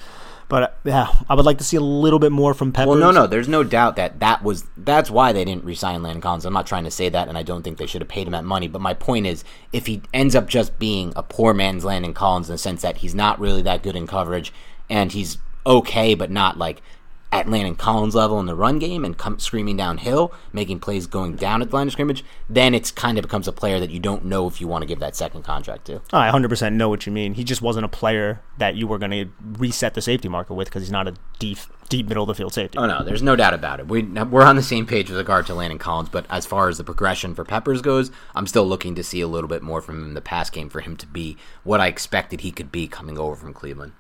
[0.49, 2.89] But yeah, I would like to see a little bit more from Peppers.
[2.89, 6.21] Well, no, no, there's no doubt that that was that's why they didn't resign Landon
[6.21, 6.45] Collins.
[6.45, 8.33] I'm not trying to say that, and I don't think they should have paid him
[8.33, 8.69] that money.
[8.69, 12.49] But my point is, if he ends up just being a poor man's Landon Collins
[12.49, 14.53] in the sense that he's not really that good in coverage
[14.91, 16.83] and he's okay, but not like
[17.33, 21.35] at Landon Collins level in the run game and come screaming downhill, making plays going
[21.35, 23.99] down at the line of scrimmage, then it's kind of becomes a player that you
[23.99, 26.03] don't know if you want to give that second contract to.
[26.13, 27.35] I 100% know what you mean.
[27.35, 30.69] He just wasn't a player that you were going to reset the safety market with
[30.69, 32.77] because he's not a deep, deep middle of the field safety.
[32.77, 33.89] Oh no, there's no doubt about it.
[33.89, 36.77] We we're on the same page with regard to Landon Collins, but as far as
[36.77, 40.01] the progression for Peppers goes, I'm still looking to see a little bit more from
[40.01, 42.89] him in the pass game for him to be what I expected he could be
[42.89, 43.93] coming over from Cleveland.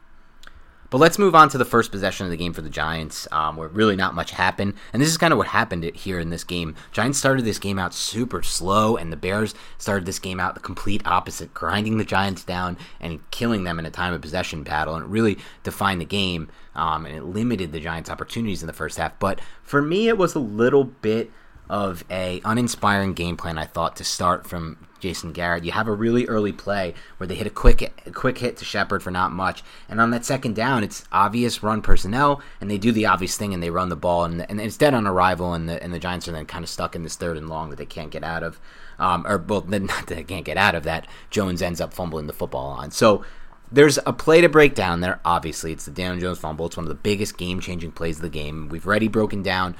[0.92, 3.56] But let's move on to the first possession of the game for the Giants, um,
[3.56, 4.74] where really not much happened.
[4.92, 6.74] And this is kind of what happened here in this game.
[6.92, 10.60] Giants started this game out super slow, and the Bears started this game out the
[10.60, 14.94] complete opposite, grinding the Giants down and killing them in a time of possession battle.
[14.94, 18.74] And it really defined the game, um, and it limited the Giants' opportunities in the
[18.74, 19.18] first half.
[19.18, 21.30] But for me, it was a little bit
[21.70, 23.56] of a uninspiring game plan.
[23.56, 25.64] I thought to start from Jason Garrett.
[25.64, 28.64] You have a really early play where they hit a quick a quick hit to
[28.64, 32.78] Shepard for not much, and on that second down, it's obvious run personnel, and they
[32.78, 35.54] do the obvious thing and they run the ball, and, and it's dead on arrival,
[35.54, 37.70] and the and the Giants are then kind of stuck in this third and long
[37.70, 38.60] that they can't get out of,
[39.00, 41.08] um, or well, not that they can't get out of that.
[41.30, 42.92] Jones ends up fumbling the football on.
[42.92, 43.24] So
[43.72, 45.18] there's a play to break down there.
[45.24, 46.66] Obviously, it's the Daniel Jones fumble.
[46.66, 48.68] It's one of the biggest game changing plays of the game.
[48.68, 49.74] We've already broken down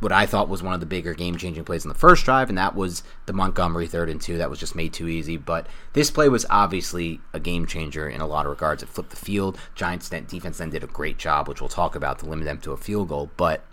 [0.00, 2.48] what I thought was one of the bigger game changing plays in the first drive,
[2.48, 4.38] and that was the Montgomery third and two.
[4.38, 5.36] That was just made too easy.
[5.36, 8.82] But this play was obviously a game changer in a lot of regards.
[8.82, 9.58] It flipped the field.
[9.74, 12.72] Giants defense then did a great job, which we'll talk about to limit them to
[12.72, 13.30] a field goal.
[13.36, 13.64] But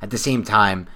[0.00, 0.86] at the same time,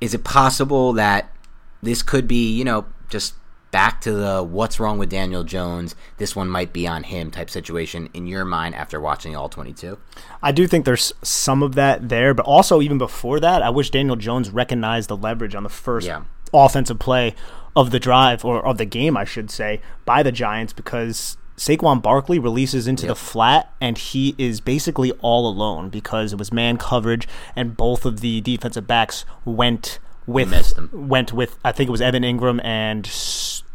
[0.00, 1.34] is it possible that
[1.82, 3.34] this could be, you know, just
[3.74, 7.50] back to the what's wrong with Daniel Jones, this one might be on him type
[7.50, 9.98] situation in your mind after watching all 22?
[10.40, 13.90] I do think there's some of that there, but also even before that, I wish
[13.90, 16.22] Daniel Jones recognized the leverage on the first yeah.
[16.52, 17.34] offensive play
[17.74, 22.00] of the drive or of the game, I should say, by the Giants because Saquon
[22.00, 23.08] Barkley releases into yep.
[23.08, 28.06] the flat and he is basically all alone because it was man coverage and both
[28.06, 33.06] of the defensive backs went with went with I think it was Evan Engram and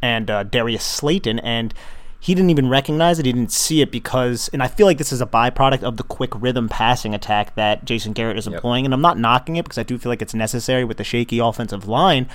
[0.02, 1.74] and uh, Darius Slayton, and
[2.20, 3.26] he didn't even recognize it.
[3.26, 6.04] He didn't see it because, and I feel like this is a byproduct of the
[6.04, 8.84] quick rhythm passing attack that Jason Garrett is employing.
[8.84, 8.88] Yep.
[8.88, 11.40] And I'm not knocking it because I do feel like it's necessary with the shaky
[11.40, 12.28] offensive line.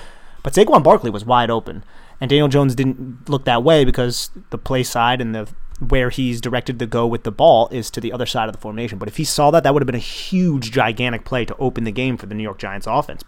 [0.43, 1.85] But Saquon Barkley was wide open,
[2.21, 5.49] and Daniel Jones didn't look that way because the play side and the
[5.81, 8.61] where he's directed to go with the ball is to the other side of the
[8.61, 8.99] formation.
[8.99, 11.85] But if he saw that, that would have been a huge, gigantic play to open
[11.85, 13.25] the game for the New York Giants offense.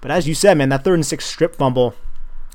[0.00, 1.94] But as you said, man, that third and six strip fumble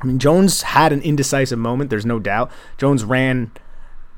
[0.01, 1.89] I mean, Jones had an indecisive moment.
[1.89, 2.51] There's no doubt.
[2.77, 3.51] Jones ran.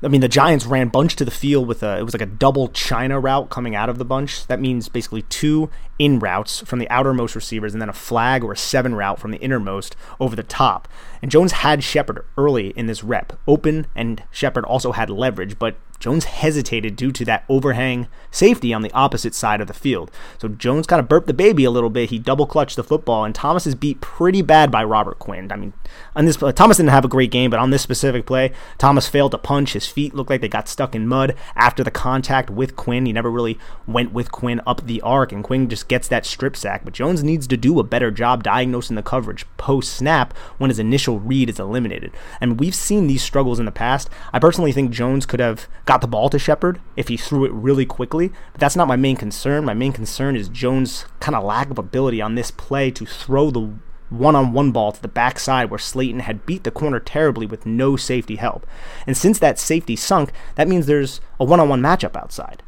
[0.04, 1.98] I mean, the Giants ran bunch to the field with a.
[1.98, 4.46] It was like a double China route coming out of the bunch.
[4.46, 8.52] That means basically two in routes from the outermost receivers, and then a flag or
[8.52, 10.88] a seven route from the innermost over the top.
[11.22, 15.76] And Jones had Shepard early in this rep, open, and Shepard also had leverage, but
[16.02, 20.10] Jones hesitated due to that overhang safety on the opposite side of the field.
[20.36, 22.10] So Jones kind of burped the baby a little bit.
[22.10, 25.52] He double clutched the football, and Thomas is beat pretty bad by Robert Quinn.
[25.52, 25.74] I mean,
[26.16, 29.30] on this Thomas didn't have a great game, but on this specific play, Thomas failed
[29.30, 29.74] to punch.
[29.74, 33.06] His feet looked like they got stuck in mud after the contact with Quinn.
[33.06, 33.56] He never really
[33.86, 36.84] went with Quinn up the arc, and Quinn just gets that strip sack.
[36.84, 40.80] But Jones needs to do a better job diagnosing the coverage post snap when his
[40.80, 42.12] initial read is eliminated.
[42.40, 44.08] And we've seen these struggles in the past.
[44.32, 47.52] I personally think Jones could have got the ball to Shepard if he threw it
[47.52, 48.28] really quickly.
[48.52, 49.64] But that's not my main concern.
[49.64, 53.50] My main concern is Jones' kind of lack of ability on this play to throw
[53.50, 53.74] the
[54.12, 57.64] one on one ball to the backside where Slayton had beat the corner terribly with
[57.66, 58.66] no safety help.
[59.06, 62.62] And since that safety sunk, that means there's a one on one matchup outside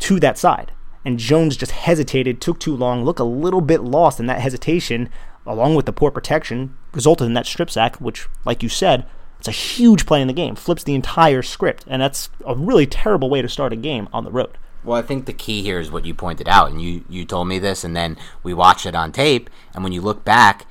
[0.00, 0.72] to that side.
[1.04, 5.08] And Jones just hesitated, took too long, looked a little bit lost in that hesitation,
[5.48, 9.06] along with the poor protection, resulted in that strip sack, which, like you said,
[9.38, 12.86] it's a huge play in the game, flips the entire script, and that's a really
[12.86, 14.58] terrible way to start a game on the road.
[14.84, 17.48] Well, I think the key here is what you pointed out, and you you told
[17.48, 20.66] me this, and then we watched it on tape, and when you look back,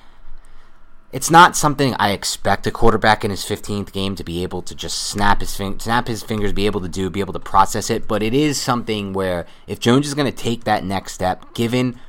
[1.11, 4.75] it's not something I expect a quarterback in his 15th game to be able to
[4.75, 8.07] just snap his snap his fingers, be able to do, be able to process it.
[8.07, 11.99] But it is something where if Jones is going to take that next step, given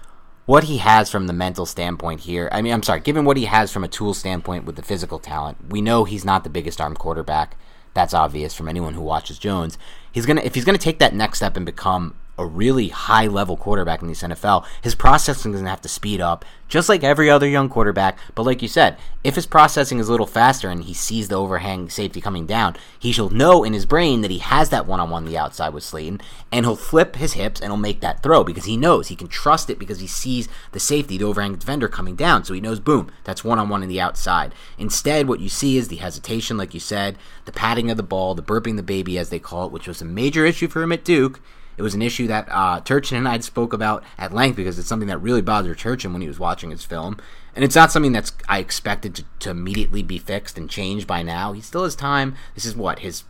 [0.48, 2.48] what he has from the mental standpoint here.
[2.50, 5.18] I mean, I'm sorry, given what he has from a tool standpoint with the physical
[5.18, 7.58] talent, we know he's not the biggest arm quarterback.
[7.92, 9.76] That's obvious from anyone who watches Jones.
[10.10, 13.56] He's gonna if he's gonna take that next step and become a really high level
[13.56, 17.02] quarterback in the NFL, his processing is going to have to speed up, just like
[17.02, 18.16] every other young quarterback.
[18.34, 21.34] But like you said, if his processing is a little faster and he sees the
[21.34, 25.00] overhang safety coming down, he shall know in his brain that he has that one
[25.00, 26.20] on one the outside with Slayton,
[26.52, 29.28] and he'll flip his hips and he'll make that throw because he knows he can
[29.28, 32.44] trust it because he sees the safety, the overhang defender coming down.
[32.44, 34.54] So he knows, boom, that's one on one in the outside.
[34.78, 38.34] Instead, what you see is the hesitation, like you said, the patting of the ball,
[38.34, 40.92] the burping the baby, as they call it, which was a major issue for him
[40.92, 41.40] at Duke
[41.78, 44.88] it was an issue that uh, Turchin and I spoke about at length because it's
[44.88, 47.18] something that really bothered Turchin when he was watching his film.
[47.54, 51.22] And it's not something that's I expected to, to immediately be fixed and changed by
[51.22, 51.52] now.
[51.52, 52.34] He still has time.
[52.54, 53.22] This is what, his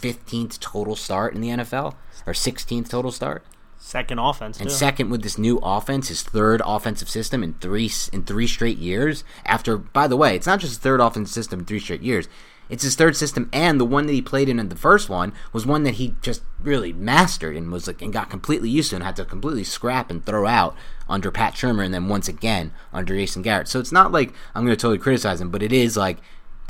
[0.00, 1.94] 15th total start in the NFL?
[2.26, 3.44] Or 16th total start?
[3.82, 4.74] Second offense, and too.
[4.74, 9.24] second with this new offense, his third offensive system in three in three straight years.
[9.46, 12.28] After, by the way, it's not just his third offensive system in three straight years.
[12.70, 15.32] It's his third system, and the one that he played in in the first one
[15.52, 18.96] was one that he just really mastered and was like and got completely used to
[18.96, 20.76] and had to completely scrap and throw out
[21.08, 23.68] under Pat Shurmur, and then once again under Jason Garrett.
[23.68, 26.18] So it's not like I'm going to totally criticize him, but it is like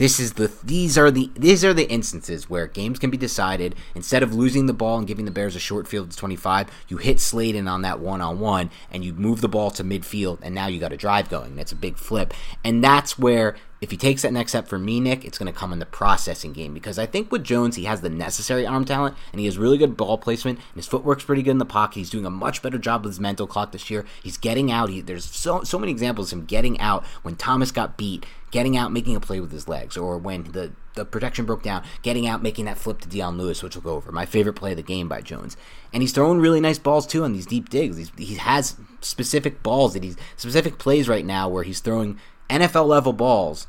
[0.00, 3.74] this is the these are the these are the instances where games can be decided
[3.94, 6.96] instead of losing the ball and giving the Bears a short field to 25 you
[6.96, 10.80] hit Slayton on that one-on-one and you move the ball to midfield and now you
[10.80, 12.32] got a drive going that's a big flip
[12.64, 15.58] and that's where if he takes that next step for me, Nick, it's going to
[15.58, 18.84] come in the processing game because I think with Jones, he has the necessary arm
[18.84, 21.64] talent and he has really good ball placement and his footwork's pretty good in the
[21.64, 22.00] pocket.
[22.00, 24.04] He's doing a much better job with his mental clock this year.
[24.22, 24.90] He's getting out.
[24.90, 28.76] He, there's so so many examples of him getting out when Thomas got beat, getting
[28.76, 32.26] out, making a play with his legs, or when the the protection broke down, getting
[32.26, 34.10] out, making that flip to Dion Lewis, which will go over.
[34.10, 35.56] My favorite play of the game by Jones.
[35.92, 37.96] And he's throwing really nice balls too on these deep digs.
[37.96, 42.86] He's, he has specific balls that he's specific plays right now where he's throwing NFL
[42.86, 43.66] level balls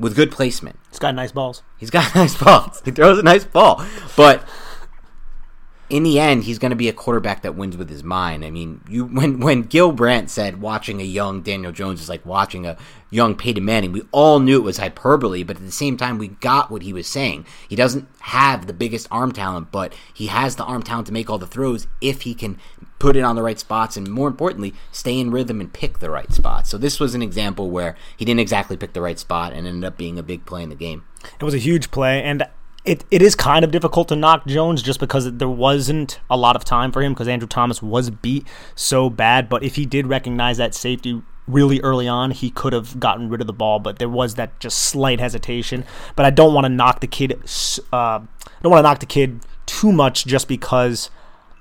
[0.00, 0.78] with good placement.
[0.90, 1.62] He's got nice balls.
[1.78, 2.82] He's got nice balls.
[2.84, 3.84] He throws a nice ball.
[4.16, 4.44] But
[5.88, 8.44] in the end, he's going to be a quarterback that wins with his mind.
[8.44, 12.26] I mean, you when when Gil Brandt said watching a young Daniel Jones is like
[12.26, 12.76] watching a
[13.12, 16.28] young Peyton Manning, we all knew it was hyperbole, but at the same time, we
[16.28, 17.46] got what he was saying.
[17.68, 21.28] He doesn't have the biggest arm talent, but he has the arm talent to make
[21.28, 22.58] all the throws if he can
[22.98, 26.10] put it on the right spots and more importantly, stay in rhythm and pick the
[26.10, 26.70] right spots.
[26.70, 29.84] So this was an example where he didn't exactly pick the right spot and ended
[29.84, 31.04] up being a big play in the game.
[31.38, 32.44] It was a huge play, and
[32.84, 36.56] it, it is kind of difficult to knock Jones just because there wasn't a lot
[36.56, 39.48] of time for him because Andrew Thomas was beat so bad.
[39.48, 43.40] But if he did recognize that safety really early on, he could have gotten rid
[43.40, 43.78] of the ball.
[43.78, 45.84] But there was that just slight hesitation.
[46.16, 47.32] But I don't want to knock the kid.
[47.92, 48.26] Uh, I
[48.62, 51.10] don't want to knock the kid too much just because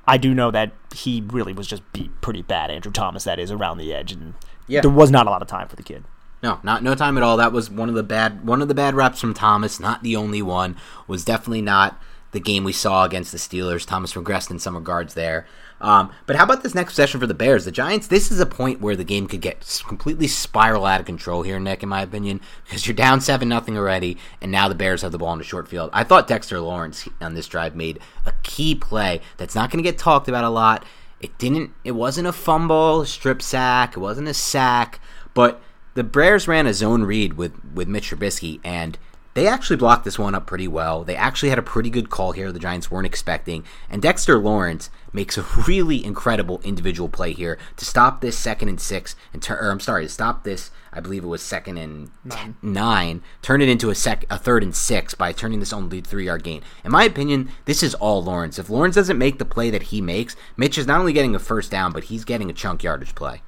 [0.07, 2.71] I do know that he really was just beat pretty bad.
[2.71, 4.33] Andrew Thomas, that is, around the edge, and
[4.67, 4.81] yeah.
[4.81, 6.03] there was not a lot of time for the kid.
[6.43, 7.37] No, not no time at all.
[7.37, 9.79] That was one of the bad one of the bad reps from Thomas.
[9.79, 10.75] Not the only one.
[11.07, 12.01] Was definitely not
[12.31, 13.85] the game we saw against the Steelers.
[13.85, 15.45] Thomas regressed in some regards there.
[15.81, 17.65] Um, but how about this next possession for the Bears?
[17.65, 18.07] The Giants.
[18.07, 21.59] This is a point where the game could get completely spiral out of control here,
[21.59, 21.83] Nick.
[21.83, 25.17] In my opinion, because you're down seven nothing already, and now the Bears have the
[25.17, 25.89] ball in the short field.
[25.91, 29.89] I thought Dexter Lawrence on this drive made a key play that's not going to
[29.89, 30.85] get talked about a lot.
[31.19, 31.71] It didn't.
[31.83, 33.97] It wasn't a fumble, strip sack.
[33.97, 34.99] It wasn't a sack,
[35.33, 35.61] but
[35.95, 38.97] the Bears ran a zone read with with Mitch Trubisky, and
[39.33, 41.03] they actually blocked this one up pretty well.
[41.03, 42.51] They actually had a pretty good call here.
[42.51, 47.85] The Giants weren't expecting, and Dexter Lawrence makes a really incredible individual play here to
[47.85, 49.63] stop this second and six, and turn.
[49.63, 50.71] I'm sorry, to stop this.
[50.93, 52.55] I believe it was second and nine.
[52.61, 56.25] nine turn it into a sec, a third and six by turning this only three
[56.25, 56.61] yard gain.
[56.83, 58.59] In my opinion, this is all Lawrence.
[58.59, 61.39] If Lawrence doesn't make the play that he makes, Mitch is not only getting a
[61.39, 63.41] first down, but he's getting a chunk yardage play.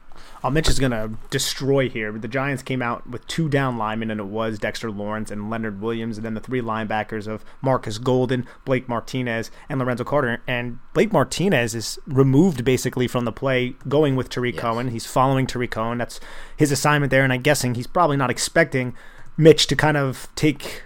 [0.43, 2.11] Uh, Mitch is going to destroy here.
[2.11, 5.49] But The Giants came out with two down linemen, and it was Dexter Lawrence and
[5.49, 10.41] Leonard Williams, and then the three linebackers of Marcus Golden, Blake Martinez, and Lorenzo Carter.
[10.45, 14.61] And Blake Martinez is removed basically from the play, going with Tarik yes.
[14.61, 14.89] Cohen.
[14.89, 15.97] He's following Tarik Cohen.
[15.97, 16.19] That's
[16.57, 18.95] his assignment there, and I'm guessing he's probably not expecting
[19.37, 20.83] Mitch to kind of take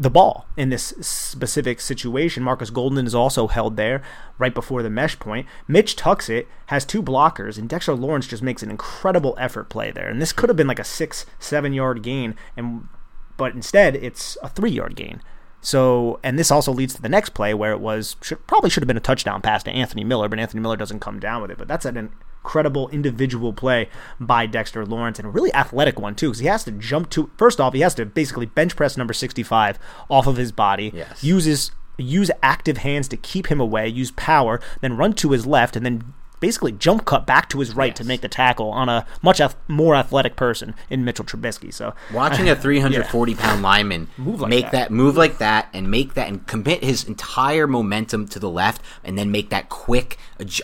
[0.00, 2.42] the ball in this specific situation.
[2.42, 4.02] Marcus Golden is also held there
[4.38, 5.46] right before the mesh point.
[5.68, 9.90] Mitch tucks it, has two blockers, and Dexter Lawrence just makes an incredible effort play
[9.90, 10.08] there.
[10.08, 12.88] And this could have been like a six, seven yard gain, and
[13.36, 15.22] but instead it's a three yard gain.
[15.60, 18.82] So, and this also leads to the next play where it was should, probably should
[18.82, 21.50] have been a touchdown pass to Anthony Miller, but Anthony Miller doesn't come down with
[21.50, 21.58] it.
[21.58, 22.10] But that's an
[22.44, 23.88] incredible individual play
[24.20, 27.30] by Dexter Lawrence and a really athletic one too, because he has to jump to.
[27.38, 29.78] First off, he has to basically bench press number 65
[30.10, 30.92] off of his body.
[30.94, 31.24] Yes.
[31.24, 33.88] Uses use active hands to keep him away.
[33.88, 37.74] Use power, then run to his left, and then basically jump cut back to his
[37.74, 37.96] right yes.
[37.96, 41.72] to make the tackle on a much ath- more athletic person in Mitchell Trubisky.
[41.72, 43.38] So watching a 340 yeah.
[43.38, 44.72] pound lineman like make that.
[44.72, 44.90] that.
[44.90, 49.16] move like that and make that and commit his entire momentum to the left and
[49.16, 50.18] then make that quick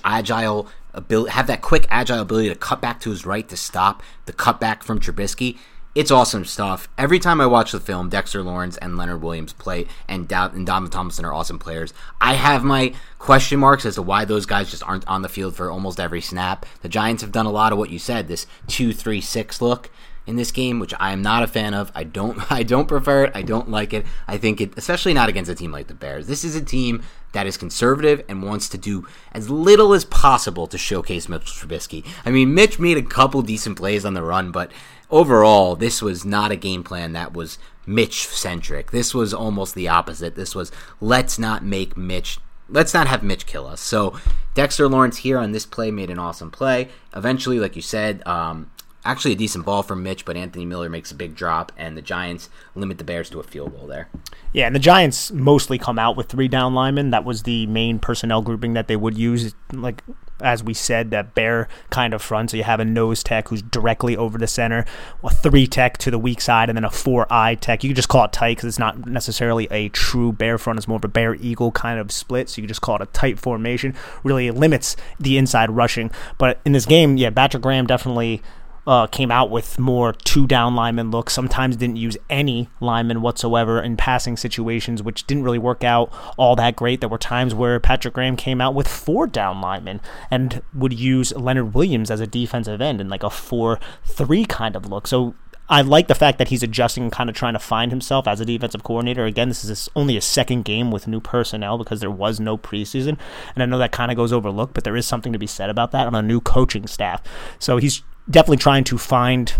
[0.04, 4.02] agile ability have that quick agile ability to cut back to his right to stop
[4.26, 5.58] the cutback from Trubisky
[5.92, 6.88] it's awesome stuff.
[6.96, 10.64] Every time I watch the film, Dexter Lawrence and Leonard Williams play, and, da- and
[10.64, 11.92] Donovan Thompson are awesome players.
[12.20, 15.56] I have my question marks as to why those guys just aren't on the field
[15.56, 16.64] for almost every snap.
[16.82, 19.90] The Giants have done a lot of what you said, this two-three-six look
[20.30, 21.92] in this game, which I am not a fan of.
[21.94, 23.32] I don't I don't prefer it.
[23.34, 24.06] I don't like it.
[24.26, 26.26] I think it especially not against a team like the Bears.
[26.26, 27.02] This is a team
[27.32, 32.04] that is conservative and wants to do as little as possible to showcase Mitch Trubisky.
[32.24, 34.72] I mean, Mitch made a couple decent plays on the run, but
[35.10, 38.90] overall, this was not a game plan that was Mitch centric.
[38.90, 40.34] This was almost the opposite.
[40.34, 43.80] This was let's not make Mitch let's not have Mitch kill us.
[43.80, 44.18] So
[44.54, 46.88] Dexter Lawrence here on this play made an awesome play.
[47.14, 48.70] Eventually, like you said, um,
[49.04, 52.02] actually a decent ball from Mitch, but Anthony Miller makes a big drop, and the
[52.02, 54.08] Giants limit the Bears to a field goal there.
[54.52, 57.10] Yeah, and the Giants mostly come out with three down linemen.
[57.10, 59.54] That was the main personnel grouping that they would use.
[59.72, 60.02] Like
[60.42, 62.50] as we said, that bear kind of front.
[62.50, 64.84] So you have a nose tech who's directly over the center,
[65.22, 67.84] a three tech to the weak side, and then a four eye tech.
[67.84, 70.78] You can just call it tight because it's not necessarily a true bear front.
[70.78, 72.48] It's more of a bear eagle kind of split.
[72.48, 73.94] So you just call it a tight formation.
[74.24, 76.10] Really limits the inside rushing.
[76.38, 78.42] But in this game, yeah, Patrick Graham definitely
[78.90, 81.32] uh, came out with more two down lineman looks.
[81.32, 86.56] Sometimes didn't use any linemen whatsoever in passing situations, which didn't really work out all
[86.56, 86.98] that great.
[86.98, 91.32] There were times where Patrick Graham came out with four down linemen and would use
[91.36, 95.06] Leonard Williams as a defensive end in like a four-three kind of look.
[95.06, 95.36] So
[95.68, 98.40] I like the fact that he's adjusting and kind of trying to find himself as
[98.40, 99.24] a defensive coordinator.
[99.24, 103.16] Again, this is only a second game with new personnel because there was no preseason.
[103.54, 105.70] And I know that kind of goes overlooked, but there is something to be said
[105.70, 107.22] about that on a new coaching staff.
[107.60, 109.54] So he's definitely trying to find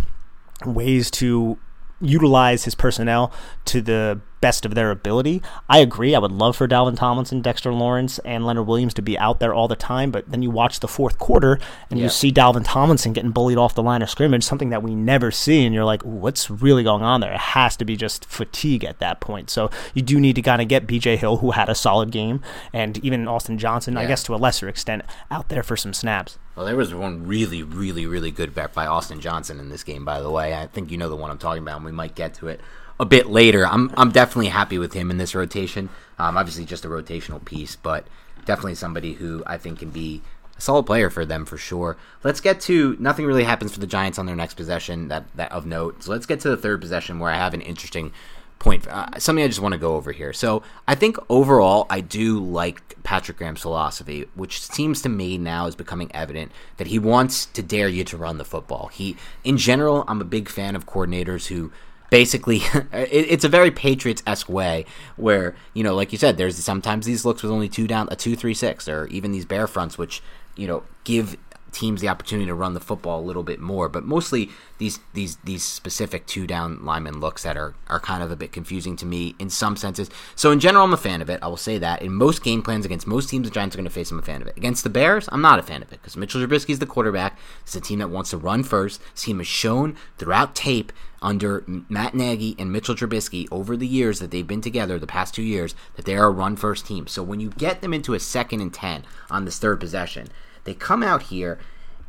[0.65, 1.59] ways to
[2.01, 3.33] utilize his personnel
[3.67, 5.43] to the best of their ability.
[5.69, 6.15] I agree.
[6.15, 9.55] I would love for Dalvin Tomlinson, Dexter Lawrence, and Leonard Williams to be out there
[9.55, 11.59] all the time, but then you watch the fourth quarter
[11.91, 12.05] and yeah.
[12.05, 15.31] you see Dalvin Tomlinson getting bullied off the line of scrimmage, something that we never
[15.31, 17.33] see, and you're like, what's really going on there?
[17.33, 19.51] It has to be just fatigue at that point.
[19.51, 22.41] So you do need to kind of get BJ Hill, who had a solid game,
[22.73, 24.01] and even Austin Johnson, yeah.
[24.01, 26.39] I guess to a lesser extent, out there for some snaps.
[26.57, 30.05] Well, there was one really, really, really good bet by Austin Johnson in this game,
[30.05, 30.55] by the way.
[30.55, 32.61] I think you know the one I'm talking about, and we might get to it
[33.01, 33.67] a bit later.
[33.67, 35.89] I'm I'm definitely happy with him in this rotation.
[36.19, 38.07] Um, obviously, just a rotational piece, but
[38.45, 40.23] definitely somebody who I think can be
[40.57, 41.97] a solid player for them for sure.
[42.23, 45.51] Let's get to nothing really happens for the Giants on their next possession that that
[45.51, 46.05] of note.
[46.05, 48.13] So let's get to the third possession where I have an interesting
[48.59, 50.35] point, uh, something I just want to go over here.
[50.35, 55.67] So I think overall, I do like Patrick Graham's philosophy, which seems to me now
[55.67, 58.89] is becoming evident that he wants to dare you to run the football.
[58.89, 61.73] He, in general, I'm a big fan of coordinators who
[62.11, 64.85] basically it's a very patriots esque way
[65.17, 68.17] where you know like you said there's sometimes these looks with only two down a
[68.17, 70.23] two three six or even these bear fronts which
[70.57, 71.37] you know give
[71.73, 73.89] teams the opportunity to run the football a little bit more.
[73.89, 78.31] But mostly these these these specific two down lineman looks that are are kind of
[78.31, 80.11] a bit confusing to me in some senses.
[80.35, 81.41] So in general, I'm a fan of it.
[81.43, 83.85] I will say that in most game plans against most teams, the Giants are going
[83.85, 84.11] to face.
[84.11, 84.57] I'm a fan of it.
[84.57, 87.39] Against the Bears, I'm not a fan of it because Mitchell Trubisky is the quarterback.
[87.63, 89.01] It's a team that wants to run first.
[89.13, 90.93] This team has shown throughout tape
[91.23, 95.35] under Matt Nagy and Mitchell Trubisky over the years that they've been together, the past
[95.35, 97.07] two years, that they are a run first team.
[97.07, 100.29] So when you get them into a second and 10 on this third possession,
[100.65, 101.59] they come out here,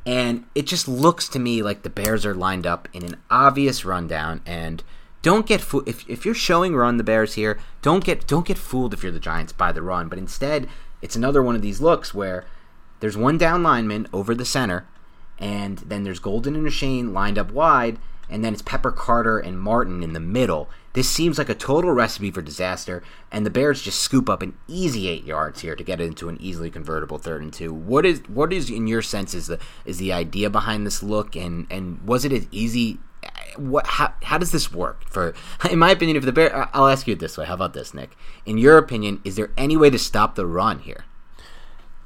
[0.05, 3.85] and it just looks to me like the Bears are lined up in an obvious
[3.85, 4.41] rundown.
[4.45, 4.83] And
[5.21, 8.57] don't get fo- if if you're showing run the Bears here, don't get don't get
[8.57, 10.07] fooled if you're the Giants by the run.
[10.07, 10.67] But instead,
[11.01, 12.45] it's another one of these looks where
[12.99, 14.87] there's one down lineman over the center,
[15.39, 17.97] and then there's Golden and Shane lined up wide,
[18.29, 20.69] and then it's Pepper Carter and Martin in the middle.
[20.93, 24.57] This seems like a total recipe for disaster, and the Bears just scoop up an
[24.67, 27.73] easy eight yards here to get into an easily convertible third and two.
[27.73, 31.35] What is what is in your sense is the is the idea behind this look,
[31.35, 32.99] and and was it as easy?
[33.55, 35.09] What how how does this work?
[35.09, 35.33] For
[35.69, 37.45] in my opinion, if the Bear, I'll ask you this way.
[37.45, 38.17] How about this, Nick?
[38.45, 41.05] In your opinion, is there any way to stop the run here?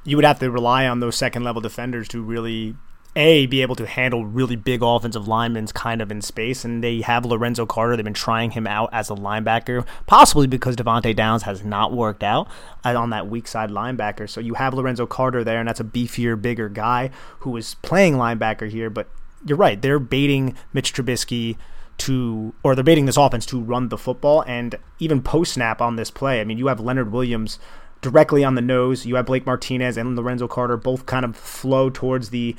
[0.04, 2.76] You would have to rely on those second level defenders to really
[3.16, 7.00] a be able to handle really big offensive linemen kind of in space, and they
[7.00, 7.96] have Lorenzo Carter.
[7.96, 12.22] They've been trying him out as a linebacker, possibly because Devante Downs has not worked
[12.22, 12.48] out
[12.84, 14.28] on that weak side linebacker.
[14.28, 17.10] So you have Lorenzo Carter there, and that's a beefier, bigger guy
[17.40, 18.90] who is playing linebacker here.
[18.90, 19.08] But
[19.44, 21.56] you're right; they're baiting Mitch Trubisky
[21.98, 25.96] to, or they're baiting this offense to run the football, and even post snap on
[25.96, 26.40] this play.
[26.40, 27.58] I mean, you have Leonard Williams
[28.02, 29.06] directly on the nose.
[29.06, 32.54] You have Blake Martinez and Lorenzo Carter both kind of flow towards the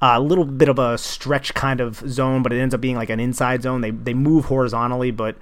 [0.00, 3.10] a little bit of a stretch kind of zone, but it ends up being like
[3.10, 3.80] an inside zone.
[3.80, 5.36] They they move horizontally, but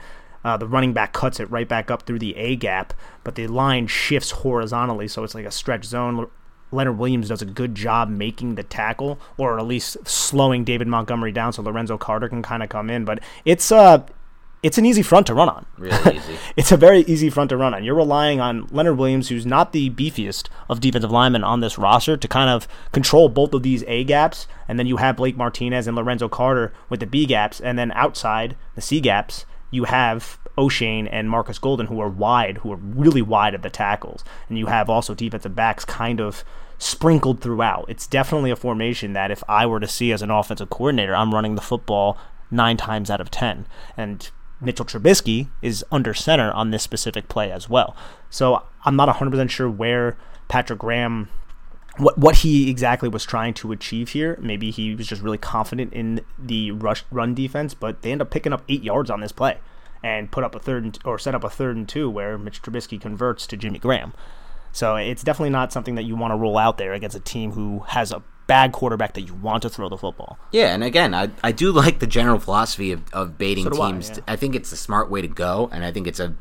[0.44, 2.94] uh, the running back cuts it right back up through the A gap,
[3.24, 6.28] but the line shifts horizontally, so it's like a stretch zone.
[6.70, 11.30] Leonard Williams does a good job making the tackle, or at least slowing David Montgomery
[11.30, 13.04] down, so Lorenzo Carter can kind of come in.
[13.04, 14.04] But it's uh
[14.62, 15.66] it's an easy front to run on.
[15.76, 16.38] Really easy.
[16.56, 17.82] it's a very easy front to run on.
[17.82, 22.16] You're relying on Leonard Williams, who's not the beefiest of defensive linemen on this roster,
[22.16, 25.88] to kind of control both of these A gaps, and then you have Blake Martinez
[25.88, 30.38] and Lorenzo Carter with the B gaps, and then outside the C gaps, you have
[30.56, 34.58] Oshane and Marcus Golden, who are wide, who are really wide at the tackles, and
[34.58, 36.44] you have also defensive backs kind of
[36.78, 37.86] sprinkled throughout.
[37.88, 41.34] It's definitely a formation that if I were to see as an offensive coordinator, I'm
[41.34, 42.16] running the football
[42.50, 44.30] nine times out of ten, and
[44.62, 47.96] Mitchell Trubisky is under center on this specific play as well.
[48.30, 50.16] So I'm not 100% sure where
[50.48, 51.28] Patrick Graham
[51.98, 54.38] what what he exactly was trying to achieve here.
[54.40, 58.30] Maybe he was just really confident in the rush run defense, but they end up
[58.30, 59.58] picking up 8 yards on this play
[60.02, 62.62] and put up a third and, or set up a third and 2 where Mitch
[62.62, 64.14] Trubisky converts to Jimmy Graham.
[64.72, 67.52] So it's definitely not something that you want to roll out there against a team
[67.52, 70.38] who has a bad quarterback that you want to throw the football.
[70.50, 73.80] Yeah, and again, I, I do like the general philosophy of, of baiting So do
[73.82, 74.08] I, teams.
[74.10, 74.18] yeah.
[74.28, 76.34] I think it's a smart way to go, and I think it's a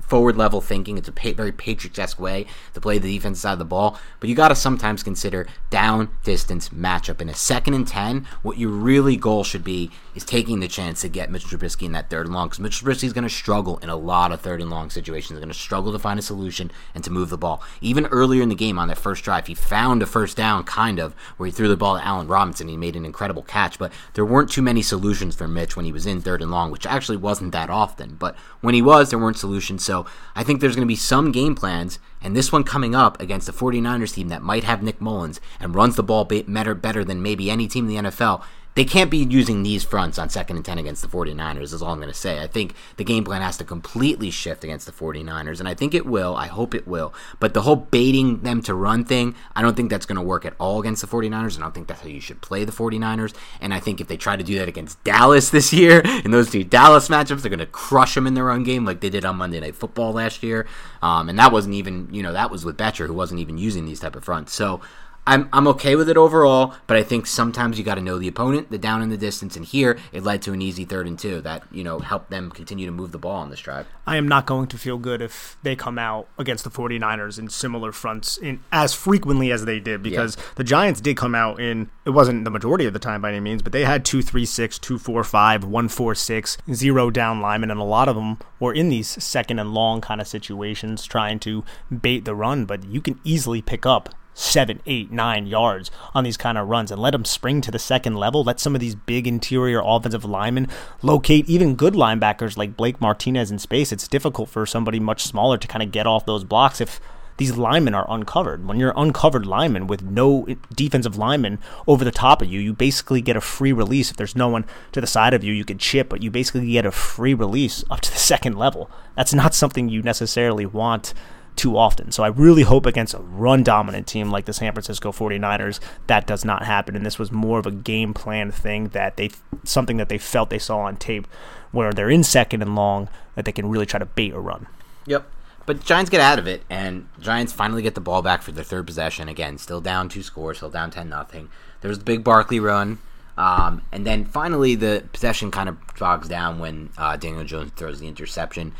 [0.00, 0.98] forward level thinking.
[0.98, 3.98] It's a pa- very Patriots esque way to play the defense side of the ball.
[4.20, 7.20] But you got to sometimes consider down distance matchup.
[7.20, 11.00] In a second and 10, what your really goal should be is taking the chance
[11.00, 13.30] to get Mitchell Trubisky in that third and long, because Mitchell Trubisky is going to
[13.30, 15.30] struggle in a lot of third and long situations.
[15.30, 17.62] They're going to struggle to find a solution and to move the ball.
[17.80, 20.98] Even earlier in the game on that first drive, he found a first down, kind
[20.98, 22.68] of, where he threw the ball to Allen Robinson.
[22.68, 25.92] He made an incredible catch, but there weren't too many solutions for Mitch when he
[25.92, 28.16] was in third and long, which actually wasn't that often.
[28.16, 29.63] But when he was, there weren't solutions.
[29.78, 33.20] So I think there's going to be some game plans, and this one coming up
[33.20, 37.04] against the 49ers team that might have Nick Mullens and runs the ball better, better
[37.04, 38.42] than maybe any team in the NFL.
[38.74, 41.92] They can't be using these fronts on second and 10 against the 49ers, is all
[41.92, 42.40] I'm going to say.
[42.40, 45.94] I think the game plan has to completely shift against the 49ers, and I think
[45.94, 46.34] it will.
[46.34, 47.14] I hope it will.
[47.38, 50.44] But the whole baiting them to run thing, I don't think that's going to work
[50.44, 52.72] at all against the 49ers, and I don't think that's how you should play the
[52.72, 53.32] 49ers.
[53.60, 56.50] And I think if they try to do that against Dallas this year, in those
[56.50, 59.24] two Dallas matchups, they're going to crush them in their run game like they did
[59.24, 60.66] on Monday Night Football last year.
[61.00, 63.84] Um, and that wasn't even, you know, that was with Bettcher, who wasn't even using
[63.84, 64.52] these type of fronts.
[64.52, 64.80] So
[65.26, 68.28] I'm I'm okay with it overall, but I think sometimes you got to know the
[68.28, 71.18] opponent, the down in the distance, and here it led to an easy third and
[71.18, 73.86] two that you know helped them continue to move the ball on this drive.
[74.06, 77.48] I am not going to feel good if they come out against the 49ers in
[77.48, 81.90] similar fronts in as frequently as they did because the Giants did come out in
[82.04, 85.64] it wasn't the majority of the time by any means, but they had 236, 245,
[85.64, 90.02] 146, zero down linemen and a lot of them were in these second and long
[90.02, 91.64] kind of situations trying to
[92.02, 96.36] bait the run, but you can easily pick up seven, eight, nine yards on these
[96.36, 98.44] kind of runs and let them spring to the second level.
[98.44, 100.68] Let some of these big interior offensive linemen
[101.02, 103.92] locate even good linebackers like Blake Martinez in space.
[103.92, 107.00] It's difficult for somebody much smaller to kind of get off those blocks if
[107.36, 108.66] these linemen are uncovered.
[108.66, 113.20] When you're uncovered lineman with no defensive lineman over the top of you, you basically
[113.20, 114.10] get a free release.
[114.10, 116.70] If there's no one to the side of you, you can chip, but you basically
[116.70, 118.90] get a free release up to the second level.
[119.16, 121.12] That's not something you necessarily want
[121.56, 122.10] too often.
[122.10, 126.26] So I really hope against a run dominant team like the San Francisco 49ers that
[126.26, 129.30] does not happen and this was more of a game plan thing that they
[129.62, 131.26] something that they felt they saw on tape
[131.74, 134.66] where they're in second and long that they can really try to bait a run.
[135.06, 135.26] Yep.
[135.66, 138.64] But Giants get out of it, and Giants finally get the ball back for their
[138.64, 139.28] third possession.
[139.28, 141.48] Again, still down two scores, still down ten nothing.
[141.80, 142.98] There's the big Barkley run,
[143.38, 147.98] um, and then finally the possession kind of bogs down when uh, Daniel Jones throws
[147.98, 148.72] the interception,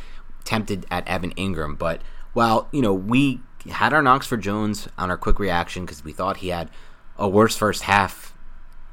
[0.45, 1.79] tempted at Evan Engram.
[1.79, 2.03] But
[2.35, 6.13] while you know we had our knocks for Jones on our quick reaction because we
[6.13, 6.69] thought he had
[7.17, 8.35] a worse first half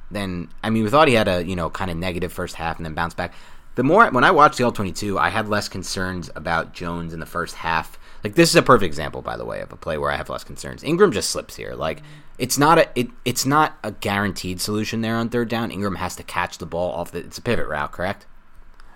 [0.10, 2.78] than I mean we thought he had a you know kind of negative first half
[2.78, 3.34] and then bounced back.
[3.76, 7.14] The more when I watched the L twenty two, I had less concerns about Jones
[7.14, 7.98] in the first half.
[8.24, 10.30] Like this is a perfect example, by the way, of a play where I have
[10.30, 10.84] less concerns.
[10.84, 11.74] Engram just slips here.
[11.74, 12.02] Like
[12.38, 15.72] it's not a it, it's not a guaranteed solution there on third down.
[15.72, 17.20] Engram has to catch the ball off the.
[17.20, 18.26] It's a pivot route, correct?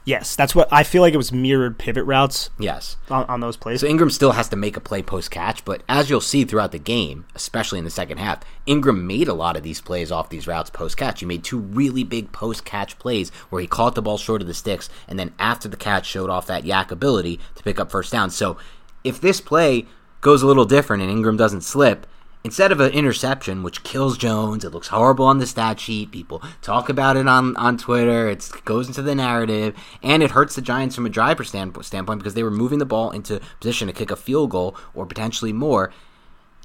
[0.06, 2.96] Yes, that's what I feel like it was mirrored pivot routes Yes.
[3.10, 3.82] on, on those plays.
[3.82, 6.72] So Engram still has to make a play post catch, but as you'll see throughout
[6.72, 10.30] the game, especially in the second half, Engram made a lot of these plays off
[10.30, 11.22] these routes post catch.
[11.22, 14.48] He made two really big post catch plays where he caught the ball short of
[14.48, 17.90] the sticks, and then after the catch showed off that YAC ability to pick up
[17.90, 18.30] first down.
[18.30, 18.58] So
[19.04, 19.88] if this play
[20.22, 22.06] goes a little different and Engram doesn't slip,
[22.46, 26.12] instead of an interception, which kills Jones, it looks horrible on the stat sheet.
[26.12, 28.30] People talk about it on, on Twitter.
[28.30, 32.20] It goes into the narrative, and it hurts the Giants from a driver stand, standpoint
[32.20, 35.54] because they were moving the ball into position to kick a field goal or potentially
[35.54, 35.92] more.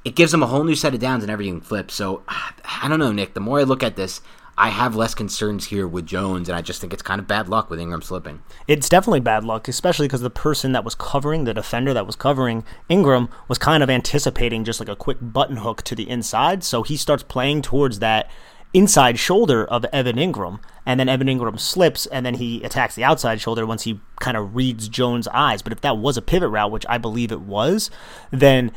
[0.05, 1.95] It gives them a whole new set of downs and everything flips.
[1.95, 3.33] So I don't know, Nick.
[3.33, 4.21] The more I look at this,
[4.61, 7.49] I have less concerns here with Jones, and I just think it's kind of bad
[7.49, 8.43] luck with Engram slipping.
[8.69, 12.15] It's definitely bad luck, especially because the person that was covering, the defender that was
[12.15, 16.63] covering Engram, was kind of anticipating just like a quick button hook to the inside.
[16.63, 18.31] So he starts playing towards that
[18.75, 23.03] inside shoulder of Evan Engram, and then Evan Engram slips, and then he attacks the
[23.05, 25.63] outside shoulder once he kind of reads Jones' eyes.
[25.63, 27.91] But if that was a pivot route, which I believe it was,
[28.31, 28.73] then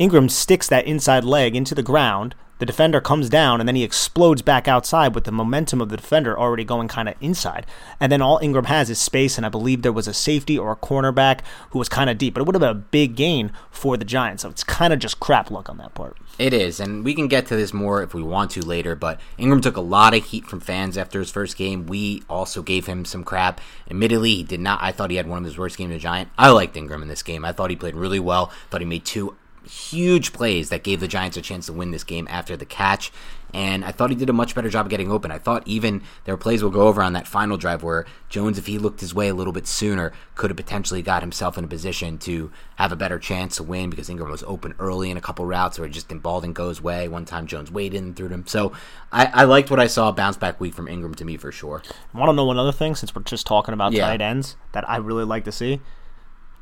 [0.00, 2.34] Engram sticks that inside leg into the ground.
[2.62, 5.96] The defender comes down and then he explodes back outside with the momentum of the
[5.96, 7.66] defender already going kind of inside.
[7.98, 10.70] And then all Engram has is space, and I believe there was a safety or
[10.70, 11.40] a cornerback
[11.70, 14.04] who was kind of deep, but it would have been a big gain for the
[14.04, 14.44] Giants.
[14.44, 16.18] So it's kind of just crap luck on that part.
[16.38, 18.94] It is, and we can get to this more if we want to later.
[18.94, 21.86] But Engram took a lot of heat from fans after his first game.
[21.86, 23.60] We also gave him some crap.
[23.90, 24.80] Admittedly, he did not.
[24.80, 26.30] I thought he had one of his worst games as a Giant.
[26.38, 27.44] I liked Engram in this game.
[27.44, 28.52] I thought he played really well.
[28.70, 29.36] Thought he made two
[29.66, 33.12] huge plays that gave the Giants a chance to win this game after the catch.
[33.54, 35.30] And I thought he did a much better job of getting open.
[35.30, 38.66] I thought even their plays we'll go over on that final drive where Jones, if
[38.66, 41.68] he looked his way a little bit sooner, could have potentially got himself in a
[41.68, 45.20] position to have a better chance to win because Engram was open early in a
[45.20, 47.08] couple routes where it just didn't ball didn't go his way.
[47.08, 48.44] One time Jones waited and threw him.
[48.46, 48.72] So
[49.12, 51.82] I, I liked what I saw bounce back week from Engram to me for sure.
[52.14, 54.06] I want to know one other thing since we're just talking about Yeah.
[54.06, 55.82] tight ends that I really like to see?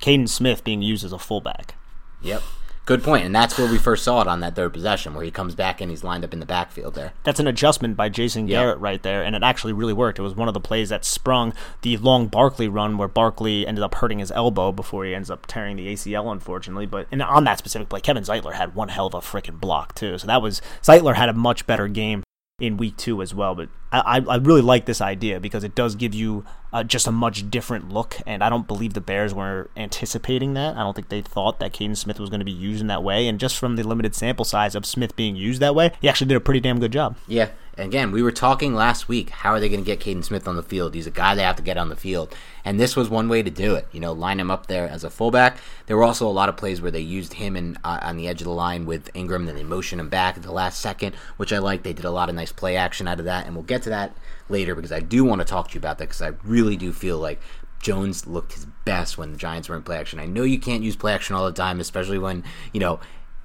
[0.03, 1.76] Kaden Smith being used as a fullback.
[2.22, 2.42] Yep.
[2.91, 3.24] Good point.
[3.24, 5.80] And that's where we first saw it on that third possession where he comes back
[5.80, 7.12] and he's lined up in the backfield there.
[7.22, 8.62] That's an adjustment by Jason Yeah.
[8.62, 10.18] Garrett right there, and it actually really worked.
[10.18, 13.84] It was one of the plays that sprung the long Barkley run where Barkley ended
[13.84, 16.86] up hurting his elbow before he ends up tearing the ACL, unfortunately.
[16.86, 19.95] But and on that specific play, Kevin Zeitler had one hell of a freaking block
[19.95, 20.18] too.
[20.18, 22.24] So that was Zeitler had a much better game
[22.59, 23.55] in week two as well.
[23.55, 27.12] But I, I, really like this idea because it does give you uh, just a
[27.12, 30.76] much different look, and I don't believe the Bears were anticipating that.
[30.76, 33.03] I don't think they thought that Kaden Smith was going to be used in that
[33.03, 36.09] way, and just from the limited sample size of Smith being used that way, he
[36.09, 37.16] actually did a pretty damn good job.
[37.26, 37.51] Yeah.
[37.80, 39.30] Again, we were talking last week.
[39.30, 40.93] How are they going to get Kaden Smith on the field?
[40.93, 42.34] He's a guy they have to get on the field.
[42.62, 43.88] And this was one way to do it.
[43.91, 45.57] You know, line him up there as a fullback.
[45.86, 48.28] There were also a lot of plays where they used him in, uh, on the
[48.28, 51.14] edge of the line with Engram, then they motioned him back at the last second,
[51.38, 51.82] which I like.
[51.82, 53.47] They did a lot of nice play action out of that.
[53.47, 54.14] And we'll get to that
[54.49, 56.93] later because I do want to talk to you about that because I really do
[56.93, 57.41] feel like
[57.81, 60.18] Jones looked his best when the Giants were in play action.
[60.18, 63.01] I know you can't use play action all the time, especially when, you know,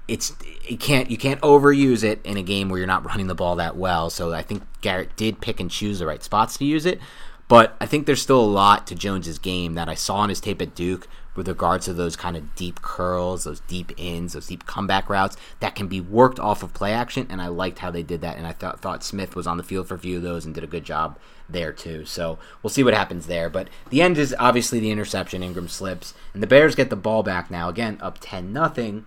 [0.08, 0.36] it's
[0.68, 3.56] it can't you can't overuse it in a game where you're not running the ball
[3.56, 4.10] that well.
[4.10, 7.00] So I think Garrett did pick and choose the right spots to use it.
[7.48, 10.40] But I think there's still a lot to Jones's game that I saw on his
[10.40, 14.48] tape at Duke with regards to those kind of deep curls, those deep ins, those
[14.48, 17.28] deep comeback routes that can be worked off of play action.
[17.30, 18.38] And I liked how they did that.
[18.38, 20.56] And I thought thought Smith was on the field for a few of those and
[20.56, 21.18] did a good job
[21.50, 22.06] there too.
[22.06, 23.50] So we'll see what happens there.
[23.50, 25.42] But the end is obviously the interception.
[25.42, 29.06] Engram slips, and the Bears get the ball back now again, up ten nothing.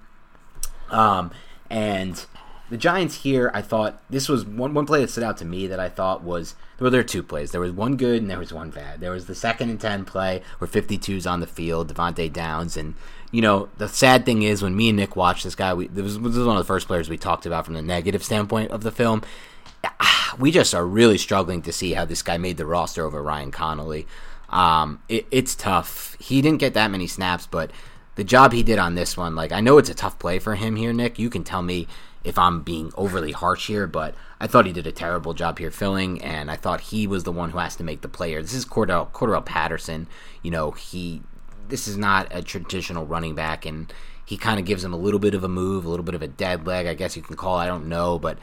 [0.91, 1.31] Um,
[1.71, 2.25] and
[2.71, 5.67] the Giants here, I thought this was one one play that stood out to me
[5.67, 7.51] that I thought was well, there were two plays.
[7.51, 9.01] There was one good and there was one bad.
[9.01, 12.95] There was the second and ten play where 52's on the field, Devante Downs, and
[13.33, 16.05] you know the sad thing is when me and Nick watched this guy, we this
[16.05, 18.71] was, this was one of the first players we talked about from the negative standpoint
[18.71, 19.23] of the film.
[19.85, 23.23] Ah, We just are really struggling to see how this guy made the roster over
[23.23, 24.07] Ryan Connelly.
[24.51, 26.17] Um, it, it's tough.
[26.19, 27.71] He didn't get that many snaps, but
[28.15, 30.55] the job he did on this one, like I know it's a tough play for
[30.55, 31.19] him here, Nick.
[31.19, 31.87] You can tell me
[32.25, 35.71] if I'm being overly harsh here, but I thought he did a terrible job here
[35.71, 38.43] filling, and I thought he was the one who has to make the player.
[38.43, 40.09] This is Cordell Cordell Patterson.
[40.43, 41.23] You know, he
[41.69, 43.93] this is not a traditional running back, and
[44.25, 46.23] he kind of gives him a little bit of a move, a little bit of
[46.23, 47.59] a dead leg, I guess you can call.
[47.61, 47.65] it.
[47.65, 48.39] I don't know, but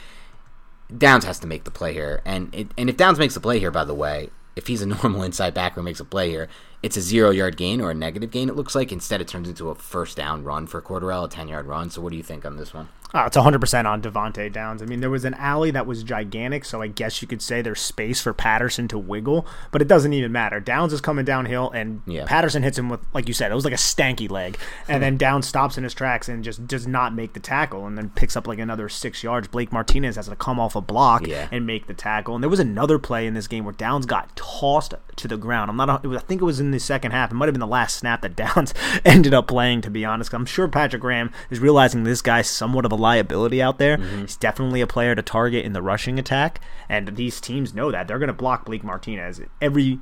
[0.96, 3.60] Downs has to make the play here, and it, and if Downs makes the play
[3.60, 6.48] here, by the way, if he's a normal inside backer who makes a play here,
[6.82, 8.50] it's a zero yard gain or a negative gain.
[8.50, 11.48] It looks like instead it turns into a first down run for Cordell, a ten
[11.48, 11.90] yard run.
[11.90, 12.90] So what do you think on this one?
[13.16, 14.82] Uh, it's 100% on Devante Downs.
[14.82, 17.62] I mean, there was an alley that was gigantic, so I guess you could say
[17.62, 20.60] there's space for Patterson to wiggle, but it doesn't even matter.
[20.60, 22.26] Downs is coming downhill, and Yeah.
[22.26, 24.58] Patterson hits him with, like you said, it was like a stanky leg,
[24.90, 27.98] and then Downs stops in his tracks and just does not make the tackle, and
[27.98, 29.48] then picks up like another six yards.
[29.48, 31.48] Blake Martinez has to come off a block Yeah.
[31.54, 32.36] and make the tackle.
[32.36, 35.72] And there was another play in this game where Downs got tossed to the ground.
[35.72, 36.04] I'm not.
[36.04, 37.32] It was, I think it was in the second half.
[37.32, 38.74] It might have been the last snap that Downs
[39.06, 39.80] ended up playing.
[39.84, 43.62] To be honest, I'm sure Patrick Graham is realizing this guy's somewhat of a liability
[43.62, 43.98] out there.
[43.98, 44.22] Mm-hmm.
[44.22, 48.08] He's definitely a player to target in the rushing attack, and these teams know that
[48.08, 50.00] they're going to block Blake Martinez every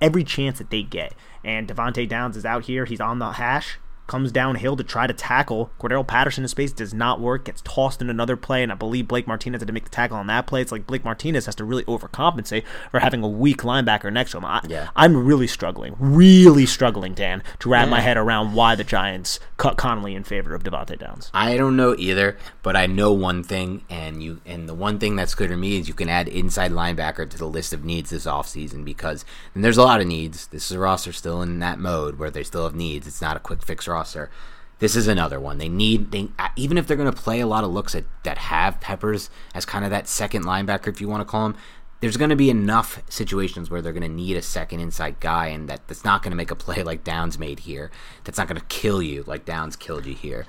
[0.00, 1.14] every chance that they get.
[1.44, 2.86] And Devante Downs is out here.
[2.86, 5.70] He's on the hash comes downhill to try to tackle.
[5.80, 9.08] Cordarrelle Patterson in space does not work, gets tossed in another play, and I believe
[9.08, 10.60] Blake Martinez had to make the tackle on that play.
[10.60, 14.38] It's like Blake Martinez has to really overcompensate for having a weak linebacker next to
[14.38, 14.44] him.
[14.44, 14.88] I, Yeah.
[14.96, 19.76] I'm really struggling, really struggling, Dan, to wrap my head around why the Giants cut
[19.76, 21.30] Connelly in favor of Devante Downs.
[21.32, 25.16] I don't know either, but I know one thing, and you and the one thing
[25.16, 28.10] that's good for me is you can add inside linebacker to the list of needs
[28.10, 29.24] this offseason because
[29.54, 30.46] and there's a lot of needs.
[30.48, 33.06] This is a roster still in that mode where they still have needs.
[33.06, 34.30] It's not a quick fix roster.
[34.80, 35.58] This is another one.
[35.58, 38.04] They need they uh, even if they're going to play a lot of looks at
[38.24, 41.56] that have Peppers as kind of that second linebacker if you want to call him.
[42.00, 45.46] There's going to be enough situations where they're going to need a second inside guy,
[45.46, 47.90] and that, that's not going to make a play like Downs made here.
[48.24, 50.44] That's not going to kill you like Downs killed you here.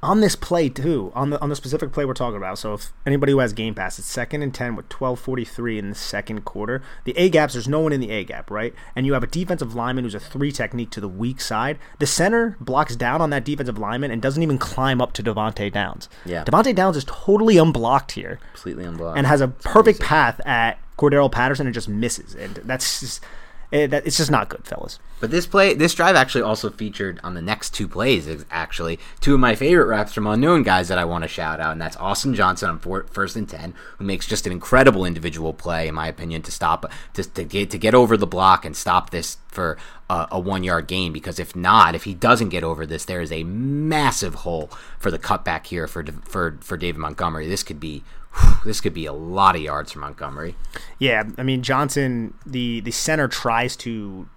[0.00, 2.56] On this play too, on the on the specific play we're talking about.
[2.58, 5.76] So if anybody who has Game Pass, it's second and ten with twelve forty three
[5.76, 6.82] in the second quarter.
[7.02, 8.72] The A gaps, there's no one in the A gap, right?
[8.94, 11.80] And you have a defensive lineman who's a three technique to the weak side.
[11.98, 15.72] The center blocks down on that defensive lineman and doesn't even climb up to Devante
[15.72, 16.08] Downs.
[16.24, 16.44] Yeah.
[16.44, 19.18] Devante Downs is totally unblocked here completely unblocked.
[19.18, 22.36] and has a perfect path at Cordarrelle Patterson and just misses.
[22.36, 23.24] And that's just,
[23.70, 24.98] It, that, it's just not good, fellas.
[25.20, 28.44] But this play, this drive actually also featured on the next two plays.
[28.50, 31.72] Actually, two of my favorite reps from unknown guys that I want to shout out,
[31.72, 35.52] and that's Austin Johnson on four, first and ten, who makes just an incredible individual
[35.52, 38.74] play, in my opinion, to stop to, to get to get over the block and
[38.74, 39.76] stop this for
[40.08, 41.12] a, a one yard gain.
[41.12, 45.10] Because if not, if he doesn't get over this, there is a massive hole for
[45.10, 47.46] the cutback here for for for David Montgomery.
[47.48, 48.02] This could be
[48.64, 50.56] this could be a lot of yards for Montgomery.
[50.98, 54.28] Yeah, I mean Johnson, the the center tries to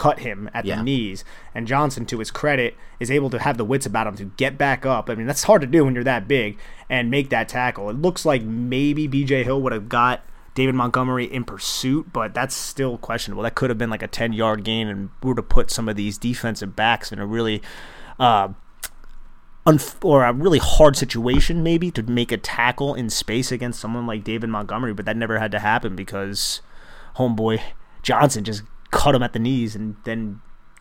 [0.00, 0.76] cut him at yeah.
[0.76, 1.24] the knees.
[1.54, 4.56] And Johnson, to his credit, is able to have the wits about him to get
[4.56, 5.10] back up.
[5.10, 7.90] I mean, that's hard to do when you're that big and make that tackle.
[7.90, 10.24] It looks like maybe BJ Hill would have got
[10.54, 13.42] David Montgomery in pursuit, but that's still questionable.
[13.42, 15.96] That could have been like a 10 yard gain and would have put some of
[15.96, 17.60] these defensive backs in a really.
[18.18, 18.48] Uh,
[20.02, 24.24] or a really hard situation maybe to make a tackle in space against someone like
[24.24, 26.60] David Montgomery, but that never had to happen because
[27.16, 27.60] homeboy
[28.02, 30.40] Johnson just cut him at the knees, and then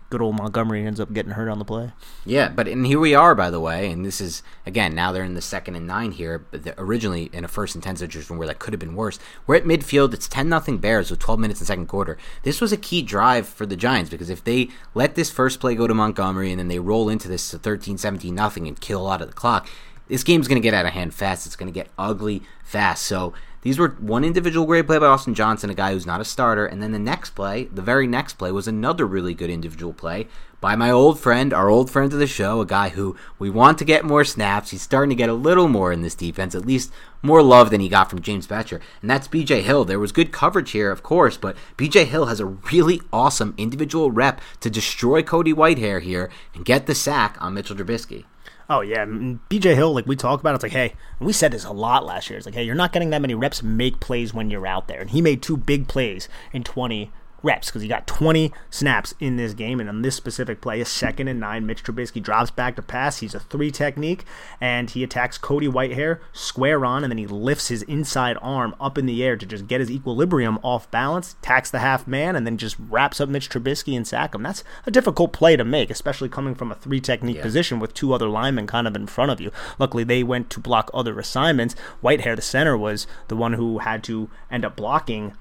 [0.10, 1.92] good old Montgomery ends up getting hurt on the play.
[2.26, 5.24] Yeah, but and here we are, by the way, and this is again now they're
[5.24, 8.48] in the second and nine here, but originally in a first and ten situation where
[8.48, 9.20] that could have been worse.
[9.46, 10.14] We're at midfield.
[10.14, 12.18] It's ten nothing Bears with twelve minutes in second quarter.
[12.44, 15.76] This was a key drive for the Giants because if they let this first play
[15.76, 19.04] go to Montgomery and then they roll into this 13 17 nothing and kill a
[19.04, 19.70] lot of the clock,
[20.08, 21.46] this game's going to get out of hand fast.
[21.46, 23.06] It's going to get ugly fast.
[23.06, 26.26] So these were one individual great play by Austin Johnson, a guy who's not a
[26.26, 29.94] starter, and then the next play, the very next play, was another really good individual
[29.94, 30.28] play
[30.62, 33.78] by my old friend, our old friend of the show, a guy who we want
[33.78, 34.72] to get more snaps.
[34.72, 36.92] He's starting to get a little more in this defense, at least
[37.22, 39.86] more love than he got from James Bettcher, and that's BJ Hill.
[39.86, 44.12] There was good coverage here, of course, but BJ Hill has a really awesome individual
[44.12, 48.26] rep to destroy Cody Whitehair here and get the sack on Mitchell Trubisky.
[48.72, 51.66] Oh yeah, BJ Hill, like we talk about, it, it's like, hey, we said this
[51.66, 52.38] a lot last year.
[52.38, 53.64] It's like, hey, you're not getting that many reps.
[53.64, 57.12] Make plays when you're out there, and he made two big plays in 20
[57.44, 59.80] reps because he got 20 snaps in this game.
[59.80, 63.20] And on this specific play, a second and nine, Mitch Trubisky drops back to pass.
[63.20, 64.26] He's a three technique,
[64.60, 68.98] and he attacks Cody Whitehair square on, and then he lifts his inside arm up
[68.98, 72.46] in the air to just get his equilibrium off balance, tacks the half man, and
[72.46, 74.44] then just wraps up Mitch Trubisky and sack him.
[74.44, 77.44] That's a difficult play to make, especially coming from a three technique yeah.
[77.44, 79.52] position with two other linemen kind of in front of you.
[79.78, 81.76] Luckily, they went to block other assignments.
[82.04, 85.34] Whitehair, the center, was the one who had to end up blocking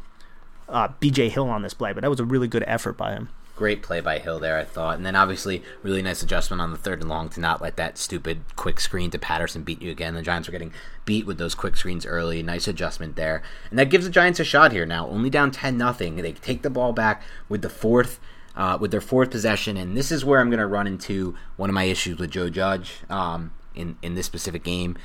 [0.69, 3.29] uh, BJ Hill on this play, but that was a really good effort by him.
[3.57, 4.97] Great play by Hill there, I thought.
[4.97, 7.99] And then obviously, really nice adjustment on the third and long to not let that
[7.99, 10.15] stupid quick screen to Patterson beat you again.
[10.15, 10.73] The Giants were getting
[11.05, 12.41] beat with those quick screens early.
[12.41, 13.43] Nice adjustment there.
[13.71, 15.09] And that gives the Giants a shot here now.
[15.09, 16.17] Only down 10 nothing.
[16.17, 18.21] They take the ball back with the fourth.
[18.55, 21.71] Uh, with their fourth possession, and this is where I'm going to run into one
[21.71, 24.97] of my issues with Joe Judge um, in in this specific game.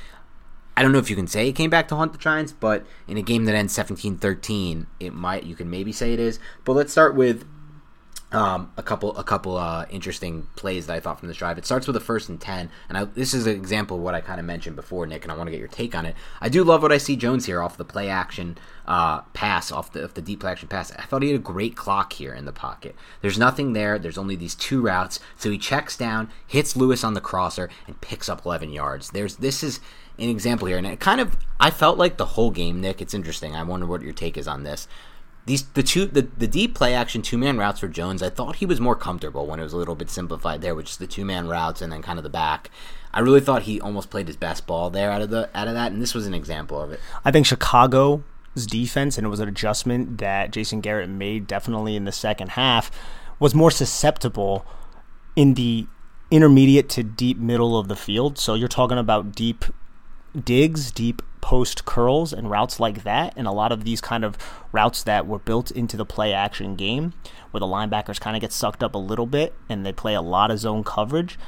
[0.76, 2.84] I don't know if you can say it came back to haunt the Giants, but
[3.06, 6.40] in a game that ends 17-13, it might you can maybe say it is.
[6.64, 7.44] But let's start with
[8.32, 11.56] um, a couple a couple uh, interesting plays that I thought from this drive.
[11.56, 14.14] It starts with a first and ten, and I, this is an example of what
[14.14, 16.16] I kind of mentioned before, Nick, and I want to get your take on it.
[16.40, 19.92] I do love what I see Jones here off the play action uh, pass, off
[19.92, 20.92] the, off the deep play action pass.
[20.92, 22.96] I thought he had a great clock here in the pocket.
[23.20, 23.98] There's nothing there.
[23.98, 28.00] There's only these two routes, so he checks down, hits Lewis on the crosser, and
[28.00, 29.10] picks up 11 yards.
[29.10, 29.80] There's this is
[30.18, 33.00] an example here, and it kind of I felt like the whole game, Nick.
[33.00, 33.54] It's interesting.
[33.54, 34.88] I wonder what your take is on this.
[35.46, 38.22] These the two the, the deep play action two man routes for Jones.
[38.22, 40.86] I thought he was more comfortable when it was a little bit simplified there, with
[40.86, 42.70] just the two man routes and then kind of the back.
[43.12, 45.74] I really thought he almost played his best ball there out of the out of
[45.74, 47.00] that, and this was an example of it.
[47.24, 48.22] I think Chicago's
[48.66, 52.90] defense, and it was an adjustment that Jason Garrett made definitely in the second half,
[53.38, 54.66] was more susceptible
[55.36, 55.86] in the
[56.30, 58.38] intermediate to deep middle of the field.
[58.38, 59.64] So you're talking about deep
[60.42, 64.38] digs, deep post curls, and routes like that, and a lot of these kind of
[64.72, 67.12] routes that were built into the play action game,
[67.50, 70.22] where the linebackers kind of get sucked up a little bit and they play a
[70.22, 71.38] lot of zone coverage,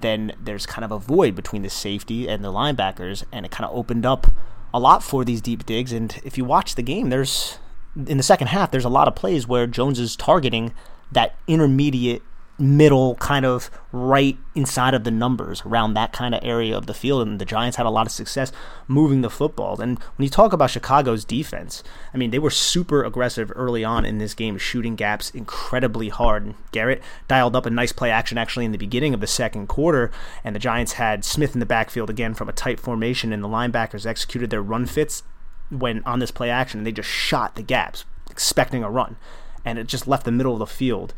[0.00, 3.68] then there's kind of a void between the safety and the linebackers, and it kind
[3.68, 4.28] of opened up
[4.72, 5.92] a lot for these deep digs.
[5.92, 7.58] And if you watch the game, there's
[8.06, 10.72] in the second half, there's a lot of plays where Jones is targeting
[11.10, 12.22] that intermediate
[12.60, 16.94] middle kind of right inside of the numbers around that kind of area of the
[16.94, 18.52] field and the Giants had a lot of success
[18.86, 19.80] moving the football.
[19.80, 21.82] And when you talk about Chicago's defense
[22.12, 26.54] I mean they were super aggressive early on in this game shooting gaps incredibly hard.
[26.70, 30.10] Garrett dialed up a nice play action actually in the beginning of the second quarter
[30.44, 33.48] and the Giants had Smith in the backfield again from a tight formation and the
[33.48, 35.22] linebackers executed their run fits
[35.70, 39.16] when on this play action and they just shot the gaps expecting a run.
[39.64, 41.14] And it just left the middle of the field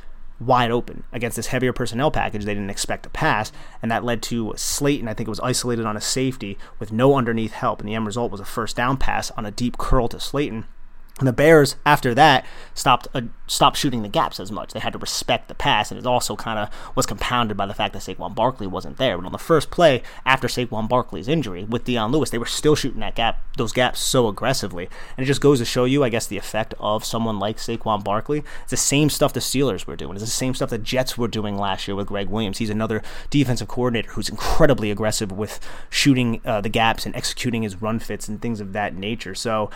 [0.46, 4.22] wide open against this heavier personnel package they didn't expect to pass, and that led
[4.22, 7.88] to Slayton, I think it was isolated on a safety with no underneath help, and
[7.88, 10.64] the end result was a first down pass on a deep curl to Slayton.
[11.18, 12.44] And the Bears, after that,
[12.74, 14.72] stopped uh, stopped shooting the gaps as much.
[14.72, 17.74] They had to respect the pass, and it also kind of was compounded by the
[17.74, 19.18] fact that Saquon Barkley wasn't there.
[19.18, 22.74] But on the first play after Saquon Barkley's injury with Dion Lewis, they were still
[22.74, 26.08] shooting that gap, those gaps so aggressively, and it just goes to show you, I
[26.08, 28.42] guess, the effect of someone like Saquon Barkley.
[28.62, 30.16] It's the same stuff the Steelers were doing.
[30.16, 32.56] It's the same stuff the Jets were doing last year with Gregg Williams.
[32.56, 35.60] He's another defensive coordinator who's incredibly aggressive with
[35.90, 39.34] shooting uh, the gaps and executing his run fits and things of that nature.
[39.34, 39.70] So.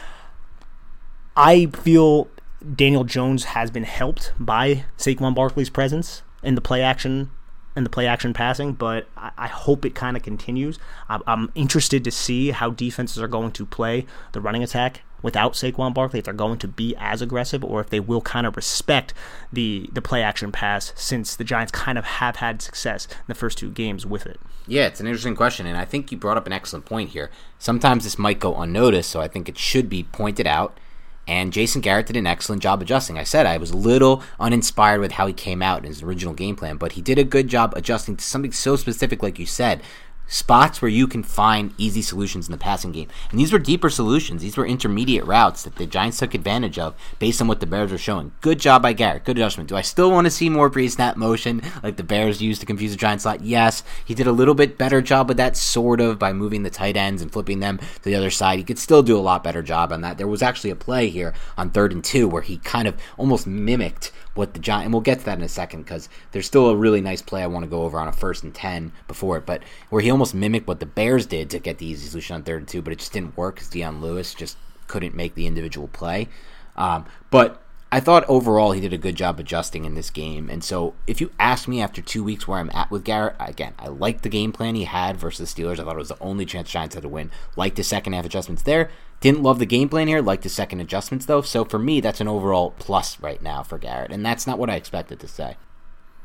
[1.36, 2.28] I feel
[2.74, 7.30] Daniel Jones has been helped by Saquon Barkley's presence in the play action
[7.76, 10.78] in the play action passing, but I, I hope it kind of continues.
[11.10, 15.52] I'm, I'm, interested to see how defenses are going to play the running attack without
[15.52, 18.56] Saquon Barkley, if they're going to be as aggressive or if they will kind of
[18.56, 19.12] respect
[19.52, 23.34] the the play action pass since the Giants kind of have had success in the
[23.34, 24.40] first two games with it.
[24.66, 27.30] Yeah, it's an interesting question, and I think you brought up an excellent point here.
[27.58, 30.78] Sometimes this might go unnoticed, so I think it should be pointed out
[31.26, 33.18] and Jason Garrett did an excellent job adjusting.
[33.18, 36.34] I said I was a little uninspired with how he came out in his original
[36.34, 39.46] game plan, but he did a good job adjusting to something so specific, like you
[39.46, 39.82] said,
[40.28, 43.08] spots where you can find easy solutions in the passing game.
[43.30, 44.42] And these were deeper solutions.
[44.42, 47.92] These were intermediate routes that the Giants took advantage of based on what the Bears
[47.92, 48.32] were showing.
[48.40, 49.24] Good job by Garrett.
[49.24, 49.68] Good adjustment.
[49.68, 52.90] Do I still want to see more pre-snap motion like the Bears used to confuse
[52.92, 53.42] the Giants a lot?
[53.42, 53.82] Yes.
[54.04, 56.96] He did a little bit better job with that, sort of, by moving the tight
[56.96, 58.58] ends and flipping them to the other side.
[58.58, 60.18] He could still do a lot better job on that.
[60.18, 63.46] There was actually a play here on third and two where he kind of almost
[63.46, 66.68] mimicked what the Giants, and we'll get to that in a second because there's still
[66.68, 69.36] a really nice play I want to go over on a first and 10 before
[69.38, 72.34] it, but where he almost mimicked what the Bears did to get the easy solution
[72.34, 74.56] on third and two, but it just didn't work because Dion Lewis just
[74.86, 76.28] couldn't make the individual play.
[76.76, 80.50] Um, but I thought overall he did a good job adjusting in this game.
[80.50, 83.74] And so if you ask me after two weeks where I'm at with Garrett, again,
[83.78, 85.78] I liked the game plan he had versus the Steelers.
[85.78, 87.30] I thought it was the only chance Giants had to win.
[87.54, 88.90] Liked the second half adjustments there.
[89.20, 90.20] Didn't love the game plan here.
[90.20, 91.42] Liked the second adjustments though.
[91.42, 94.12] So for me, that's an overall plus right now for Garrett.
[94.12, 95.56] And that's not what I expected to say.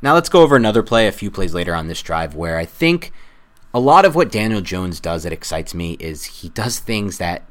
[0.02, 2.66] Now let's go over another play a few plays later on this drive where I
[2.66, 3.12] think
[3.74, 7.44] a lot of what Daniel Jones does that excites me is he does things that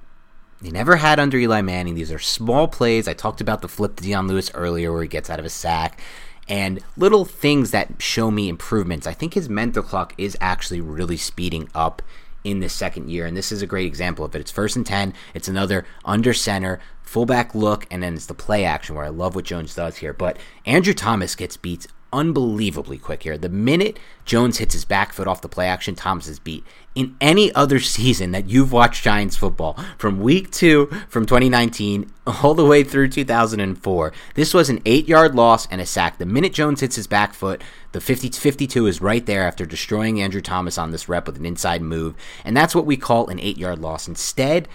[0.63, 1.95] he never had under Eli Manning.
[1.95, 3.09] These are small plays.
[3.09, 5.51] I talked about the flip to Dion Lewis earlier where he gets out of a
[5.51, 5.99] sack
[6.49, 9.07] and little things that show me improvements.
[9.07, 12.03] I think his mental clock is actually really speeding up
[12.45, 14.41] in this second year, and this is a great example of it.
[14.41, 18.65] It's first and 10, it's another under center, fullback look, and then it's the play
[18.65, 20.13] action where I love what Jones does here.
[20.13, 23.39] But Andrew Thomas gets beat unbelievably quick here.
[23.39, 26.65] The minute Jones hits his back foot off the play action, Thomas is beat.
[26.95, 32.55] In any other season that you've watched Giants football, from week two, from 2019, all
[32.55, 36.19] the way through 2004, this was an eight yard loss and a sack.
[36.19, 40.21] The minute Jones hits his back foot, the 50 52 is right there after destroying
[40.21, 42.15] Andrew Thomas on this rep with an inside move.
[42.45, 44.07] And that's what we call an eight yard loss.
[44.07, 44.69] Instead,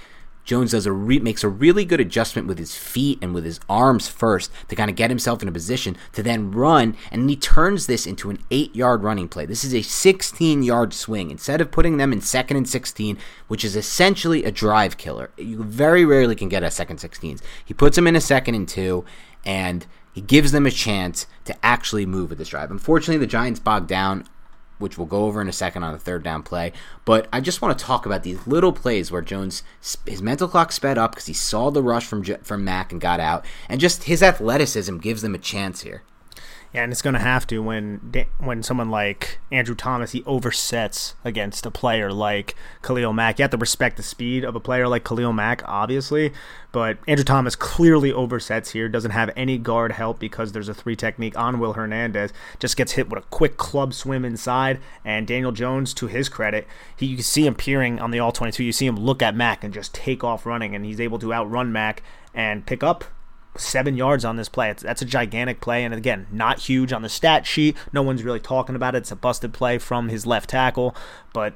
[0.45, 3.59] Jones does a re- makes a really good adjustment with his feet and with his
[3.67, 7.35] arms first to kind of get himself in a position to then run, and he
[7.35, 9.45] turns this into an eight-yard running play.
[9.45, 13.17] This is a 16-yard swing instead of putting them in second and 16,
[13.47, 15.31] which is essentially a drive killer.
[15.37, 17.41] You very rarely can get a second 16s.
[17.63, 19.03] He puts them in a second and two,
[19.43, 22.71] and he gives them a chance to actually move with this drive.
[22.71, 24.25] Unfortunately, the Giants bogged down
[24.77, 26.73] which we'll go over in a second on the third down play.
[27.03, 29.63] But I just want to talk about these little plays where Jones
[30.05, 33.19] his mental clock sped up because he saw the rush from from Mack and got
[33.19, 36.03] out, and just his athleticism gives them a chance here.
[36.75, 41.13] Yeah, and it's going to have to when when someone like Andrew Thomas he oversets
[41.23, 43.39] against a player like Khalil Mack.
[43.39, 46.33] You have to respect the speed of a player like Khalil Mack, obviously,
[46.73, 48.89] but Andrew Thomas clearly oversets here.
[48.89, 52.33] Doesn't have any guard help because there's a three technique on Will Hernandez.
[52.59, 56.67] Just gets hit with a quick club swim inside, and Daniel Jones, to his credit,
[56.93, 58.61] he you can see him peering on the all 22.
[58.61, 61.33] You see him look at Mack and just take off running, and he's able to
[61.33, 62.03] outrun Mack
[62.33, 63.05] and pick up
[63.57, 64.69] seven yards on this play.
[64.69, 67.75] It's, that's a gigantic play, and again, not huge on the stat sheet.
[67.93, 68.99] No one's really talking about it.
[68.99, 70.95] It's a busted play from his left tackle,
[71.33, 71.53] but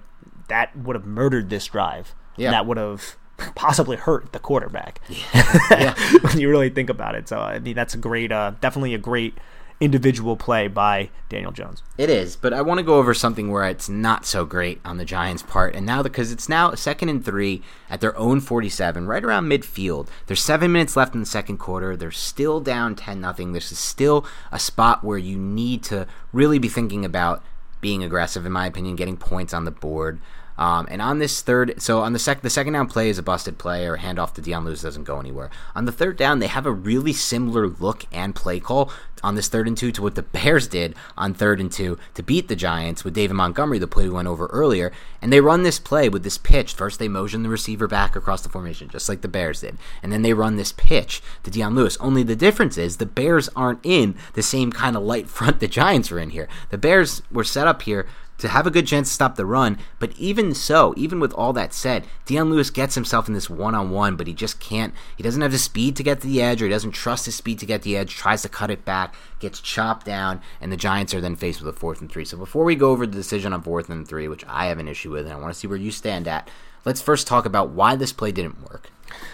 [0.48, 2.16] that would have murdered this drive.
[2.38, 2.52] Yeah.
[2.52, 3.18] That would have
[3.56, 5.02] possibly hurt the quarterback.
[5.08, 5.94] Yeah.
[6.22, 7.28] when you really think about it.
[7.28, 9.38] So I mean, that's a great, uh, definitely a great
[9.80, 11.84] individual play by Daniel Jones.
[11.98, 14.98] It is, but I want to go over something where it's not so great on
[14.98, 15.76] the Giants' part.
[15.76, 20.08] And now, because it's now second and three at their own 47, right around midfield.
[20.28, 21.96] There's seven minutes left in the second quarter.
[21.96, 23.54] They're still down 10 nothing.
[23.54, 27.44] This is still a spot where you need to really be thinking about
[27.82, 30.20] being aggressive, in my opinion, getting points on the board.
[30.60, 33.24] Um, and on this third, so on the sec, the second down play is a
[33.24, 35.50] busted play or handoff to Dion Lewis doesn't go anywhere.
[35.74, 38.92] On the third down, they have a really similar look and play call
[39.24, 42.24] on this third and two to what the Bears did on third and two to
[42.24, 44.92] beat the Giants with David Montgomery, the play we went over earlier.
[45.22, 46.74] And they run this play with this pitch.
[46.74, 49.78] First, they motion the receiver back across the formation, just like the Bears did.
[50.02, 51.98] And then they run this pitch to Dion Lewis.
[51.98, 55.68] Only the difference is the Bears aren't in the same kind of light front the
[55.68, 56.48] Giants were in here.
[56.70, 58.08] The Bears were set up here
[58.40, 59.78] to have a good chance to stop the run.
[60.00, 63.76] But even so, even with all that said, Dion Lewis gets himself in this one
[63.76, 64.94] on one, but he just can't.
[65.16, 67.36] He doesn't have the speed to get to the edge, or he doesn't trust his
[67.36, 70.78] speed to get the edge, tries to cut it back, gets chopped down, and the
[70.78, 72.26] Giants are then faced with a fourth and three.
[72.26, 74.88] So before we go over the decision on fourth and three, which I have an
[74.88, 76.50] issue with, and I want to see where you stand at,
[76.86, 78.90] let's first talk about why this play didn't work.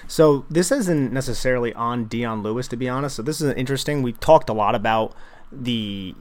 [0.08, 3.18] So this isn't necessarily on Dion Lewis, to be honest.
[3.18, 4.02] So this is interesting.
[4.02, 5.14] We've talked a lot about
[5.52, 6.16] the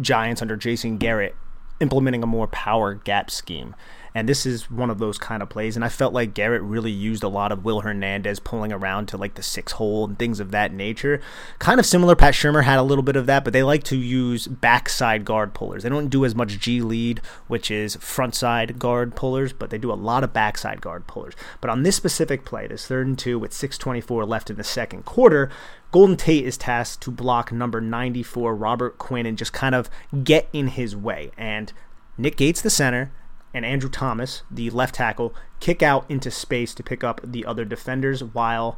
[0.00, 1.36] Giants under Jason Garrett
[1.84, 3.76] implementing a more power gap scheme.
[4.14, 5.74] And this is one of those kind of plays.
[5.74, 9.16] And I felt like Garrett really used a lot of Will Hernandez pulling around to
[9.16, 11.20] like the six hole and things of that nature.
[11.58, 12.14] Kind of similar.
[12.14, 15.52] Pat Shurmur had a little bit of that, but they like to use backside guard
[15.52, 15.82] pullers.
[15.82, 19.78] They don't do as much G lead, which is front side guard pullers, but they
[19.78, 21.34] do a lot of backside guard pullers.
[21.60, 25.04] But on this specific play, this third and two with 6.24 left in the second
[25.04, 25.50] quarter,
[25.90, 29.90] Golden Tate is tasked to block number 94, Robert Quinn, and just kind of
[30.22, 31.32] get in his way.
[31.36, 31.72] And
[32.16, 33.12] Nick Gates, the center,
[33.54, 37.64] and Andrew Thomas, the left tackle, kick out into space to pick up the other
[37.64, 38.76] defenders while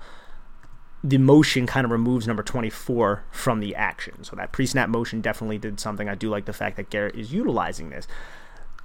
[1.03, 4.23] the motion kind of removes number 24 from the action.
[4.23, 6.09] So that pre snap motion definitely did something.
[6.09, 8.07] I do like the fact that Garrett is utilizing this.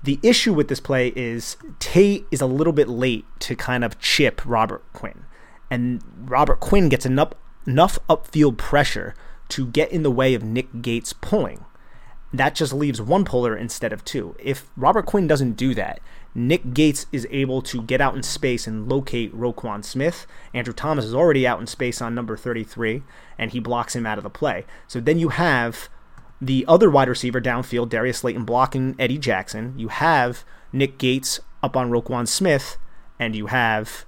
[0.03, 3.99] The issue with this play is Tate is a little bit late to kind of
[3.99, 5.25] chip Robert Quinn.
[5.69, 7.33] And Robert Quinn gets enough,
[7.67, 9.13] enough upfield pressure
[9.49, 11.65] to get in the way of Nick Gates pulling
[12.33, 14.35] that just leaves one puller instead of two.
[14.39, 15.99] If Robert Quinn doesn't do that,
[16.33, 20.25] Nick Gates is able to get out in space and locate Roquan Smith.
[20.53, 23.03] Andrew Thomas is already out in space on number 33,
[23.37, 24.65] and he blocks him out of the play.
[24.87, 25.89] So then you have
[26.39, 29.73] the other wide receiver downfield, Darius Slayton, blocking Eddie Jackson.
[29.77, 32.77] You have Nick Gates up on Roquan Smith,
[33.19, 34.05] and you have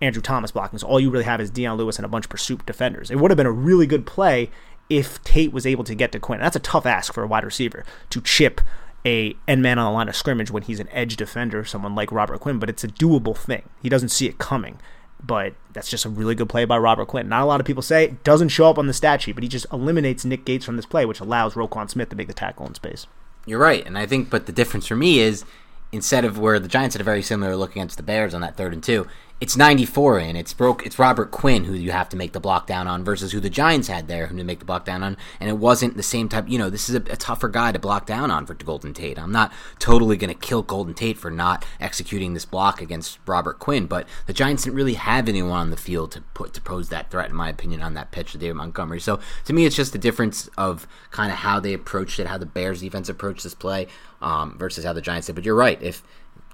[0.00, 0.78] Andrew Thomas blocking.
[0.78, 3.10] So all you really have is Dion Lewis and a bunch of pursuit defenders.
[3.10, 4.50] It would have been a really good play
[4.90, 6.40] if Tate was able to get to Quinn.
[6.40, 8.60] That's a tough ask for a wide receiver to chip
[9.06, 12.12] a end man on the line of scrimmage when he's an edge defender, someone like
[12.12, 13.62] Robert Quinn, but it's a doable thing.
[13.82, 14.78] He doesn't see it coming.
[15.22, 17.28] But that's just a really good play by Robert Quinn.
[17.28, 19.42] Not a lot of people say it doesn't show up on the stat sheet, but
[19.42, 22.34] he just eliminates Nick Gates from this play, which allows Roquan Smith to make the
[22.34, 23.06] tackle in space.
[23.46, 25.44] You're right, and I think, but the difference for me is
[25.92, 28.56] instead of where the Giants had a very similar look against the Bears on that
[28.56, 29.06] third and two,
[29.40, 30.36] it's 94 in.
[30.36, 30.84] It's broke.
[30.84, 33.48] It's Robert Quinn who you have to make the block down on versus who the
[33.48, 36.28] Giants had there who to make the block down on, and it wasn't the same
[36.28, 36.46] type.
[36.46, 39.18] You know, this is a, a tougher guy to block down on for Golden Tate.
[39.18, 43.58] I'm not totally going to kill Golden Tate for not executing this block against Robert
[43.58, 46.90] Quinn, but the Giants didn't really have anyone on the field to put to pose
[46.90, 49.00] that threat, in my opinion, on that pitch to David Montgomery.
[49.00, 52.36] So to me, it's just the difference of kind of how they approached it, how
[52.36, 53.86] the Bears defense approached this play
[54.20, 55.34] um, versus how the Giants did.
[55.34, 56.02] But you're right, if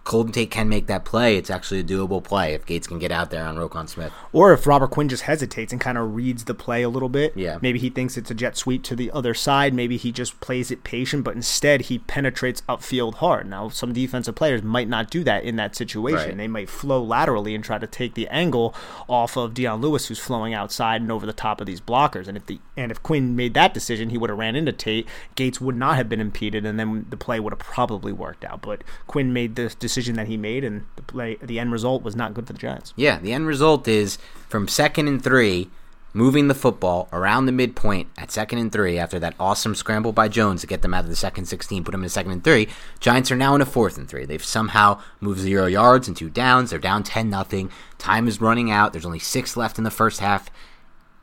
[0.07, 3.11] Golden Tate can make that play, it's actually a doable play if Gates can get
[3.11, 4.13] out there on Roquan Smith.
[4.33, 7.37] Or if Robert Quinn just hesitates and kind of reads the play a little bit.
[7.37, 7.59] Yeah.
[7.61, 9.75] Maybe he thinks it's a jet sweep to the other side.
[9.75, 13.49] Maybe he just plays it patient, but instead he penetrates upfield hard.
[13.49, 16.29] Now, some defensive players might not do that in that situation.
[16.29, 16.37] Right.
[16.37, 18.77] They might flow laterally and try to take the angle
[19.09, 22.29] off of Dion Lewis, who's flowing outside and over the top of these blockers.
[22.29, 25.07] And if the and if Quinn made that decision, he would have ran into Tate.
[25.35, 28.63] Gates would not have been impeded, and then the play would have probably worked out.
[28.63, 32.15] But Quinn made the decision that he made, and the play, the end result was
[32.15, 32.93] not good for the Giants.
[32.97, 34.19] Yeah, the end result is
[34.49, 35.71] from second and three,
[36.13, 40.29] moving the football around the midpoint at second and three after that awesome scramble by
[40.29, 42.69] Jones to get them out of the second 16, put them in second and three.
[43.01, 44.25] Giants are now in a fourth and three.
[44.25, 46.71] They've somehow moved zero yards and two downs.
[46.71, 47.71] They're down 10 nothing.
[47.99, 48.93] Time is running out.
[48.93, 50.51] There's only six left in the first half.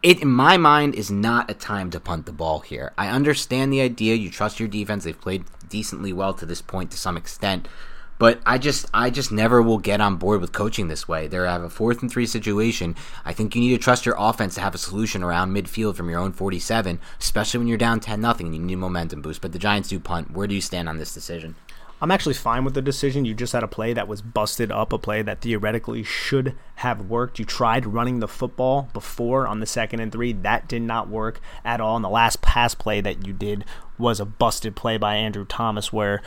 [0.04, 2.92] It, in my mind, is not a time to punt the ball here.
[2.98, 4.16] I understand the idea.
[4.16, 5.06] You trust your defense.
[5.06, 7.70] They've played decently well to this point to some extent.
[8.20, 11.28] But I just I just never will get on board with coaching this way.
[11.28, 12.96] They have a fourth and three situation.
[13.26, 16.10] I think you need to trust your offense to have a solution around midfield from
[16.10, 19.42] your own 47, especially when you're down 10 nothing you need momentum boost.
[19.42, 20.32] But the Giants do punt.
[20.32, 21.56] Where do you stand on this decision?
[22.04, 23.24] I'm actually fine with the decision.
[23.24, 27.10] You just had a play that was busted up, a play that theoretically should have
[27.10, 27.40] worked.
[27.40, 30.34] You tried running the football before on the second and three.
[30.34, 31.96] That did not work at all.
[31.96, 33.64] And the last pass play that you did
[33.98, 36.22] was a busted play by Andrew Thomas where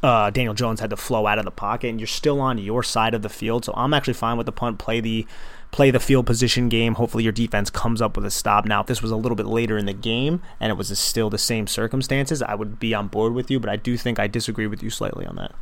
[0.00, 2.84] uh, Daniel Jones had to flow out of the pocket, and you're still on your
[2.84, 3.64] side of the field.
[3.64, 4.78] So I'm actually fine with the punt.
[4.78, 5.26] Play the
[5.70, 6.94] play the field position game.
[6.94, 8.64] Hopefully, your defense comes up with a stop.
[8.64, 11.30] Now, if this was a little bit later in the game and it was still
[11.30, 13.60] the same circumstances, I would be on board with you.
[13.60, 15.54] But I do think I disagree with you slightly on that.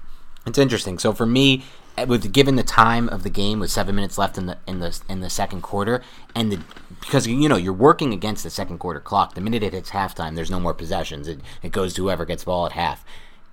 [0.46, 0.98] It's interesting.
[0.98, 1.64] So for me,
[1.96, 4.80] eh, with given the time of the game with seven minutes left in the in
[4.80, 6.02] the in the second quarter,
[6.34, 6.60] and the
[7.00, 9.34] because you know you're working against the second quarter clock.
[9.34, 11.28] The minute it hits halftime, there's no more possessions.
[11.28, 13.04] It it goes to whoever gets ball at half.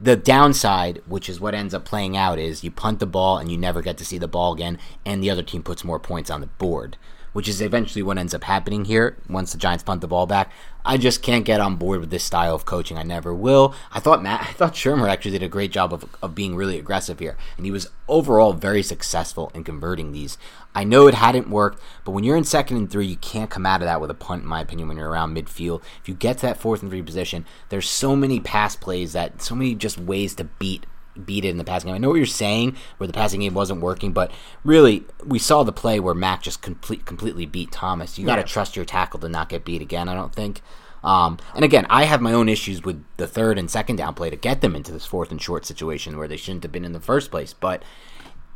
[0.04, 3.52] The downside, which is what ends up playing out, is you punt the ball and
[3.52, 6.32] you never get to see the ball again, and the other team puts more points
[6.32, 6.98] on the board
[7.34, 10.52] which is eventually what ends up happening here once the Giants punt the ball back.
[10.84, 12.98] I just can't get on board with this style of coaching.
[12.98, 13.76] I never will.
[13.92, 16.80] I thought Matt, I thought Shurmur actually did a great job of, of being really
[16.80, 20.38] aggressive here, and he was overall very successful in converting these.
[20.74, 23.66] I know it hadn't worked, but when you're in second and three, you can't come
[23.66, 25.82] out of that with a punt, in my opinion, when you're around midfield.
[26.02, 29.42] If you get to that fourth and three position, there's so many pass plays that
[29.42, 30.86] so many just ways to beat
[31.26, 31.96] beat it in the passing game.
[31.96, 34.32] I know what you're saying, where the passing game wasn't working, but
[34.64, 38.18] really, we saw the play where Mack just complete, completely beat Thomas.
[38.18, 38.48] You got to yeah.
[38.48, 40.10] trust your tackle to not get beat again.
[40.10, 40.62] I don't think.
[41.04, 44.30] Um, and again, I have my own issues with the third and second down play
[44.30, 46.94] to get them into this fourth and short situation where they shouldn't have been in
[46.94, 47.54] the first place.
[47.54, 47.84] But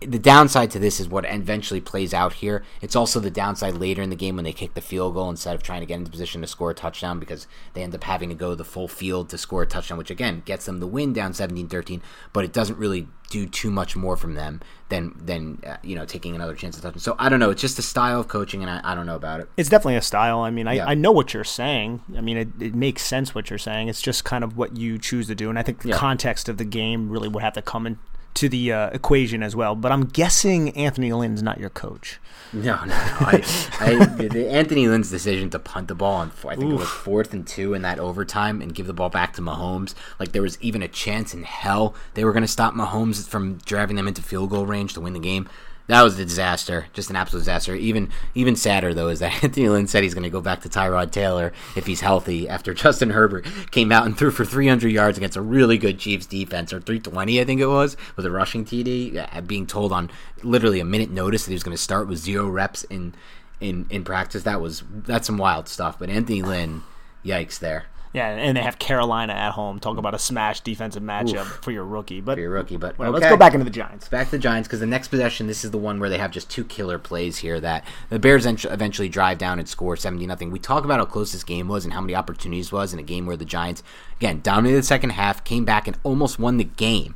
[0.01, 2.63] the downside to this is what eventually plays out here.
[2.81, 5.55] It's also the downside later in the game when they kick the field goal instead
[5.55, 8.29] of trying to get into position to score a touchdown because they end up having
[8.29, 11.13] to go the full field to score a touchdown, which again gets them the win
[11.13, 12.01] down 17-13,
[12.33, 16.05] but it doesn't really do too much more from them than than uh, you know
[16.05, 16.99] taking another chance at touchdown.
[16.99, 17.49] So I don't know.
[17.49, 19.49] It's just a style of coaching, and I, I don't know about it.
[19.57, 20.41] It's definitely a style.
[20.41, 20.85] I mean, I, yeah.
[20.85, 22.01] I know what you're saying.
[22.15, 23.87] I mean, it, it makes sense what you're saying.
[23.87, 25.97] It's just kind of what you choose to do, and I think the yeah.
[25.97, 27.97] context of the game really would have to come in
[28.35, 29.75] to the uh, equation as well.
[29.75, 32.19] But I'm guessing Anthony Lynn's not your coach.
[32.53, 32.95] No, no, no.
[32.95, 33.43] I,
[33.79, 36.73] I, the Anthony Lynn's decision to punt the ball on, I think Oof.
[36.73, 39.93] it was fourth and two in that overtime and give the ball back to Mahomes.
[40.19, 43.57] Like there was even a chance in hell they were going to stop Mahomes from
[43.65, 45.49] driving them into field goal range to win the game
[45.87, 47.75] that was a disaster, just an absolute disaster.
[47.75, 50.69] Even even sadder though is that Anthony Lynn said he's going to go back to
[50.69, 55.17] Tyrod Taylor if he's healthy after Justin Herbert came out and threw for 300 yards
[55.17, 58.65] against a really good Chiefs defense, or 320 I think it was, with a rushing
[58.65, 59.35] TD.
[59.35, 60.09] Uh, being told on
[60.43, 63.13] literally a minute notice that he was going to start with zero reps in
[63.59, 64.43] in in practice.
[64.43, 65.99] That was that's some wild stuff.
[65.99, 66.81] But Anthony Lynn,
[67.23, 67.85] yikes there.
[68.15, 69.79] Yeah, and they have Carolina at home.
[69.79, 71.59] Talk about a smash defensive matchup Oof.
[71.61, 72.21] for your rookie.
[72.21, 73.19] But for your rookie, but well, okay.
[73.19, 74.07] let's go back into the Giants.
[74.07, 76.31] Back to the Giants because the next possession, this is the one where they have
[76.31, 77.59] just two killer plays here.
[77.59, 80.49] That the Bears eventually drive down and score seventy nothing.
[80.49, 83.03] We talk about how close this game was and how many opportunities was in a
[83.03, 83.83] game where the Giants
[84.17, 87.15] again dominated the second half, came back and almost won the game.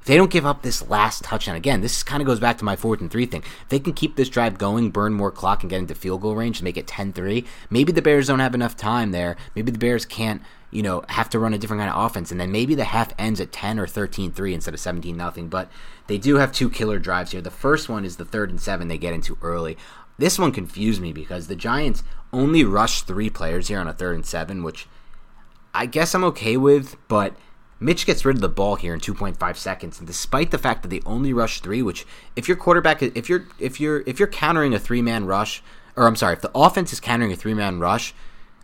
[0.00, 2.64] If they don't give up this last touchdown again, this kind of goes back to
[2.64, 3.42] my fourth and three thing.
[3.42, 6.34] If they can keep this drive going, burn more clock, and get into field goal
[6.34, 9.36] range make it 10 3, maybe the Bears don't have enough time there.
[9.54, 12.30] Maybe the Bears can't you know, have to run a different kind of offense.
[12.30, 15.48] And then maybe the half ends at 10 or 13 3 instead of 17 nothing.
[15.48, 15.70] But
[16.06, 17.40] they do have two killer drives here.
[17.40, 19.76] The first one is the third and seven they get into early.
[20.18, 22.02] This one confused me because the Giants
[22.32, 24.86] only rush three players here on a third and seven, which
[25.74, 27.34] I guess I'm okay with, but
[27.80, 30.88] Mitch gets rid of the ball here in 2.5 seconds, and despite the fact that
[30.88, 34.74] they only rush three, which if your quarterback, if you're if you're if you're countering
[34.74, 35.62] a three man rush,
[35.96, 38.14] or I'm sorry, if the offense is countering a three man rush,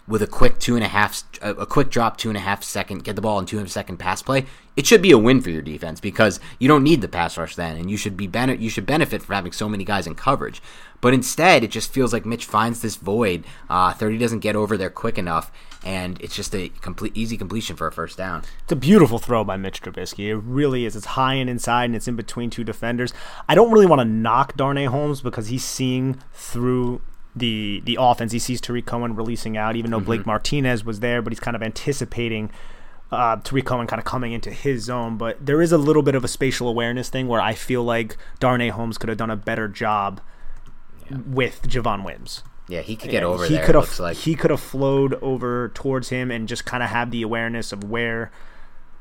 [0.08, 3.02] with a quick two and a half, a quick drop, two and a half second,
[3.04, 4.46] get the ball in two and a second pass play,
[4.76, 7.56] it should be a win for your defense because you don't need the pass rush
[7.56, 10.14] then, and you should be ben- you should benefit from having so many guys in
[10.14, 10.62] coverage.
[11.00, 13.44] But instead, it just feels like Mitch finds this void.
[13.68, 15.50] Uh, Thirty doesn't get over there quick enough,
[15.84, 18.44] and it's just a complete easy completion for a first down.
[18.62, 20.28] It's a beautiful throw by Mitch Trubisky.
[20.28, 20.94] It really is.
[20.94, 23.12] It's high and inside, and it's in between two defenders.
[23.48, 27.00] I don't really want to knock Darnay Holmes because he's seeing through
[27.36, 28.32] the the offense.
[28.32, 30.30] He sees Tarik Cohen releasing out, even though Blake mm-hmm.
[30.30, 32.50] Martinez was there, but he's kind of anticipating
[33.12, 35.16] uh, Tarik Cohen kind of coming into his zone.
[35.16, 38.16] But there is a little bit of a spatial awareness thing where I feel like
[38.40, 40.20] Darnay Holmes could have done a better job
[41.10, 41.18] yeah.
[41.26, 42.42] with Javon Wims.
[42.68, 43.64] Yeah, he could get over he there.
[43.64, 44.16] Could have, like.
[44.16, 47.84] He could have flowed over towards him and just kind of have the awareness of
[47.84, 48.32] where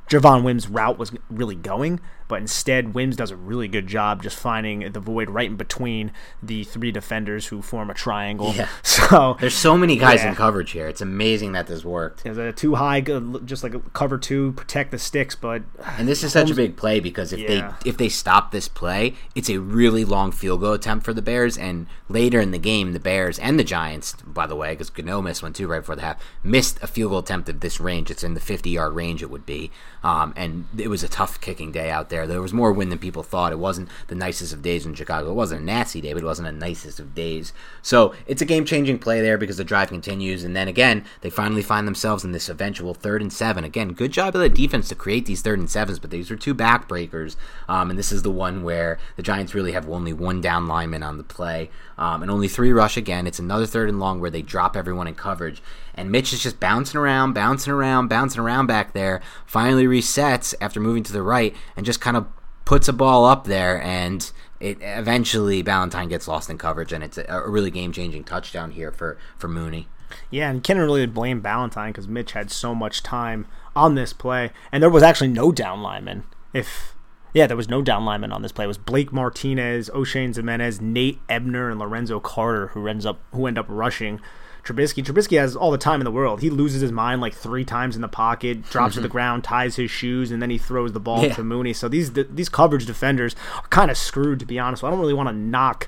[0.08, 4.38] Javon Wims' route was really going, but instead Wims does a really good job just
[4.38, 6.12] finding the void right in between
[6.42, 8.54] the three defenders who form a triangle.
[8.56, 8.70] Yeah.
[9.06, 10.30] So there's so many guys yeah.
[10.30, 10.88] in coverage here.
[10.88, 12.26] It's amazing that this worked.
[12.26, 15.64] Is a too high, just like a cover two, protect the sticks, but
[15.98, 17.48] and this is such a big play because if yeah.
[17.84, 21.22] they if they stop this play, it's a really long field goal attempt for the
[21.22, 24.90] Bears, and later in the game, the Bears and the Giants, by the way, because
[24.90, 27.80] Gano missed one too right before the half, missed a field goal attempt at this
[27.80, 28.10] range.
[28.10, 29.22] It's in the 50 yard range.
[29.22, 29.72] It would be.
[30.04, 32.15] Um, and it was a tough kicking day out there.
[32.24, 33.52] There was more wind than people thought.
[33.52, 35.32] It wasn't the nicest of days in Chicago.
[35.32, 37.52] It wasn't a nasty day, but it wasn't the nicest of days.
[37.82, 40.44] So it's a game changing play there because the drive continues.
[40.44, 43.64] And then again, they finally find themselves in this eventual third and seven.
[43.64, 46.36] Again, good job of the defense to create these third and sevens, but these are
[46.36, 47.36] two backbreakers.
[47.68, 51.04] Um, and this is the one where the Giants really have only one down lineman
[51.04, 53.28] on the play um, and only three rush again.
[53.28, 55.62] It's another third and long where they drop everyone in coverage.
[55.94, 59.22] And Mitch is just bouncing around, bouncing around, bouncing around back there.
[59.46, 62.28] Finally resets after moving to the right and just kind of
[62.66, 67.18] puts a ball up there and it eventually Ballentine gets lost in coverage, and it's
[67.18, 69.88] a, a really game changing touchdown here for for Mooney.
[70.30, 74.52] Yeah, and can't really blame Ballentine because Mitch had so much time on this play,
[74.72, 76.24] and there was actually no down lineman.
[76.54, 76.96] If
[77.34, 78.66] yeah, there was no down lineman on this play.
[78.66, 83.48] It was Blake Martinez, Oshane Ximines, Nate Ebner, and Lorenzo Carter who ends up who
[83.48, 84.22] end up rushing
[84.66, 85.04] Trubisky.
[85.04, 86.42] Trubisky has all the time in the world.
[86.42, 89.12] He loses his mind like three times in the pocket, drops to the mhm.
[89.12, 91.36] ground, ties his shoes, and then he throws the ball Yeah.
[91.36, 91.74] to Mooney.
[91.74, 94.82] So these these coverage defenders are kind of screwed, to be honest.
[94.82, 95.88] So I don't really want to knock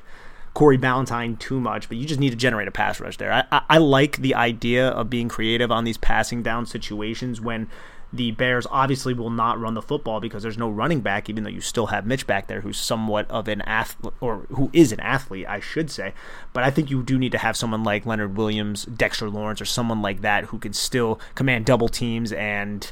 [0.53, 3.31] Corey Ballentine too much, but you just need to generate a pass rush there.
[3.31, 7.67] I, I, I like the idea of being creative on these passing down situations when
[8.13, 11.49] the Bears obviously will not run the football because there's no running back, even though
[11.49, 14.99] you still have Mitch back there, who's somewhat of an athlete, or who is an
[15.01, 16.13] athlete, I should say.
[16.53, 19.65] But I think you do need to have someone like Leonard Williams, Dexter Lawrence, or
[19.65, 22.91] someone like that who can still command double teams and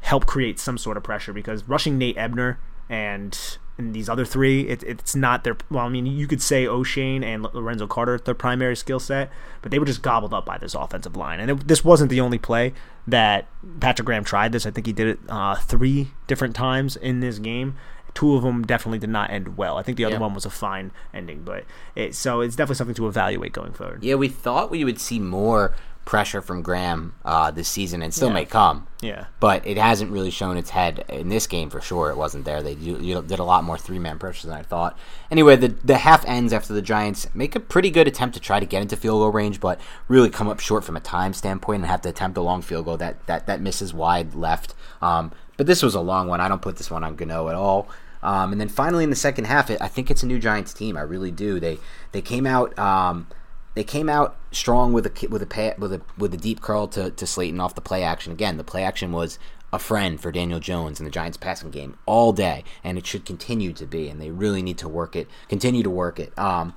[0.00, 2.58] help create some sort of pressure because rushing Nate Ebner
[2.88, 5.56] and and these other three, it, it's not their.
[5.70, 9.30] Well, I mean, you could say Oshane and Lorenzo Carter their primary skill set,
[9.62, 11.40] but they were just gobbled up by this offensive line.
[11.40, 12.72] And it, this wasn't the only play
[13.06, 13.46] that
[13.80, 14.64] Patrick Graham tried this.
[14.66, 17.76] I think he did it uh, three different times in this game.
[18.14, 19.76] Two of them definitely did not end well.
[19.76, 20.20] I think the other Yeah.
[20.20, 21.64] one was a fine ending, but
[21.96, 24.04] it, so it's definitely something to evaluate going forward.
[24.04, 25.74] Yeah, we thought we would see more
[26.04, 28.34] pressure from Graham uh, this season, and still Yeah.
[28.34, 28.86] may come.
[29.00, 29.26] Yeah.
[29.38, 32.08] but it hasn't really shown its head in this game for sure.
[32.10, 32.62] It wasn't there.
[32.62, 34.98] They do, you know, did a lot more three man pressure than I thought.
[35.30, 38.60] Anyway, the the half ends after the Giants make a pretty good attempt to try
[38.60, 39.78] to get into field goal range, but
[40.08, 42.86] really come up short from a time standpoint and have to attempt a long field
[42.86, 44.74] goal that that that misses wide left.
[45.02, 46.40] Um, but this was a long one.
[46.40, 47.88] I don't put this one on Gano at all.
[48.22, 50.72] Um, and then finally in the second half, it, I think it's a new Giants
[50.72, 50.96] team.
[50.96, 51.60] I really do.
[51.60, 51.78] They
[52.12, 52.76] they came out.
[52.78, 53.26] Um,
[53.74, 57.10] they came out strong with a with a with a with a deep curl to,
[57.10, 58.32] to Slayton off the play action.
[58.32, 59.38] Again, the play action was
[59.72, 63.24] a friend for Daniel Jones in the Giants passing game all day, and it should
[63.24, 64.08] continue to be.
[64.08, 66.36] And they really need to work it, continue to work it.
[66.38, 66.74] Um,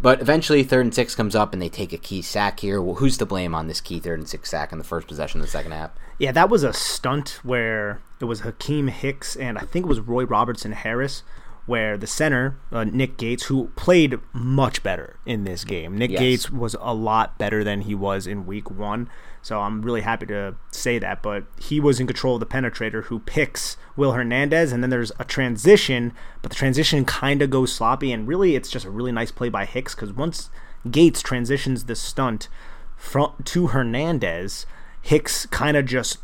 [0.00, 2.80] but eventually, third and six comes up, and they take a key sack here.
[2.80, 5.40] Well, who's to blame on this key third and six sack in the first possession
[5.40, 5.90] of the second half?
[6.18, 10.00] Yeah, that was a stunt where it was Akiem Hicks and I think it was
[10.00, 11.22] Roy Robertson Harris,
[11.68, 15.96] where the center, uh, Nick Gates, who played much better in this game.
[15.96, 16.20] Nick Yes.
[16.20, 19.08] Gates was a lot better than he was in week one.
[19.42, 21.22] So I'm really happy to say that.
[21.22, 25.12] But he was in control of the penetrator who picks Will Hernandez, and then there's
[25.18, 28.12] a transition, but the transition kind of goes sloppy.
[28.12, 30.50] And really, it's just a really nice play by Hicks because once
[30.90, 32.48] Gates transitions the stunt
[32.96, 34.64] from to Hernandez,
[35.02, 36.18] Hicks kind of just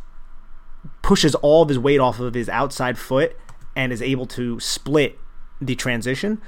[1.02, 3.36] pushes all of his weight off of his outside foot
[3.76, 5.18] and is able to split
[5.60, 6.40] the transition.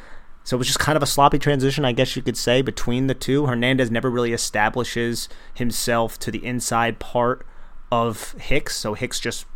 [0.44, 3.08] So it was just kind of a sloppy transition, I guess you could say, between
[3.08, 3.46] the two.
[3.46, 7.44] Hernandez never really establishes himself to the inside part
[7.90, 9.46] of Hicks, so Hicks just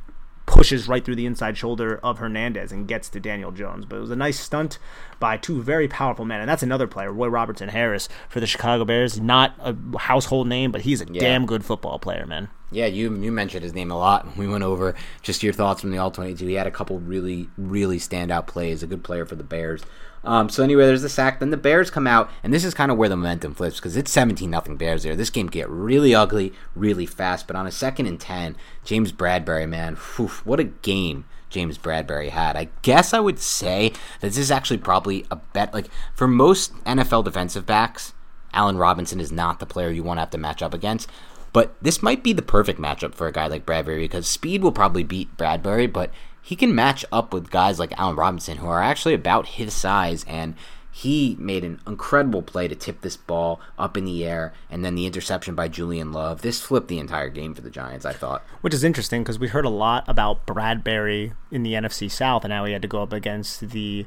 [0.50, 3.84] pushes right through the inside shoulder of Hernandez and gets to Daniel Jones.
[3.84, 4.78] But it was a nice stunt
[5.20, 8.84] by two very powerful men, and that's another player, Roy Robertson Harris for the Chicago
[8.84, 9.20] Bears.
[9.20, 12.48] Not a household name, but he's a damn good football player, man.
[12.72, 14.36] Yeah, you you mentioned his name a lot.
[14.36, 16.46] We went over just your thoughts from the All 22.
[16.46, 18.82] He had a couple really, really standout plays.
[18.82, 19.82] A good player for the Bears.
[20.22, 21.40] Um, so anyway, there's the sack.
[21.40, 23.96] Then the Bears come out, and this is kind of where the momentum flips because
[23.96, 25.16] it's 17 nothing Bears there.
[25.16, 27.46] This game get really ugly, really fast.
[27.46, 32.30] But on a second and 10, James Bradberry, man, whew, what a game James Bradberry
[32.30, 32.56] had.
[32.56, 33.90] I guess I would say
[34.20, 35.74] that this is actually probably a bet.
[35.74, 38.12] Like for most NFL defensive backs,
[38.52, 41.08] Allen Robinson is not the player you want to have to match up against.
[41.52, 44.72] But this might be the perfect matchup for a guy like Bradberry because speed will
[44.72, 46.10] probably beat Bradberry, but
[46.42, 50.24] he can match up with guys like Allen Robinson who are actually about his size
[50.28, 50.54] and
[50.92, 54.94] he made an incredible play to tip this ball up in the air and then
[54.94, 56.42] the interception by Julian Love.
[56.42, 58.42] This flipped the entire game for the Giants, I thought.
[58.60, 62.50] Which is interesting because we heard a lot about Bradberry in the NFC South, and
[62.50, 64.06] now he had to go up against the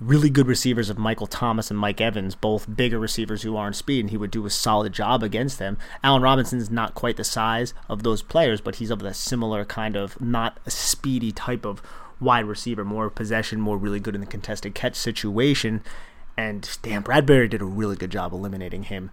[0.00, 3.74] really good receivers of Michael Thomas and Mike Evans, both bigger receivers who are in
[3.74, 5.78] speed, and he would do a solid job against them.
[6.02, 9.64] Allen Robinson is not quite the size of those players, but he's of the similar
[9.64, 11.82] kind of not a speedy type of
[12.20, 15.82] wide receiver, more possession, more really good in the contested catch situation.
[16.36, 19.10] And damn, Bradberry did a really good job eliminating him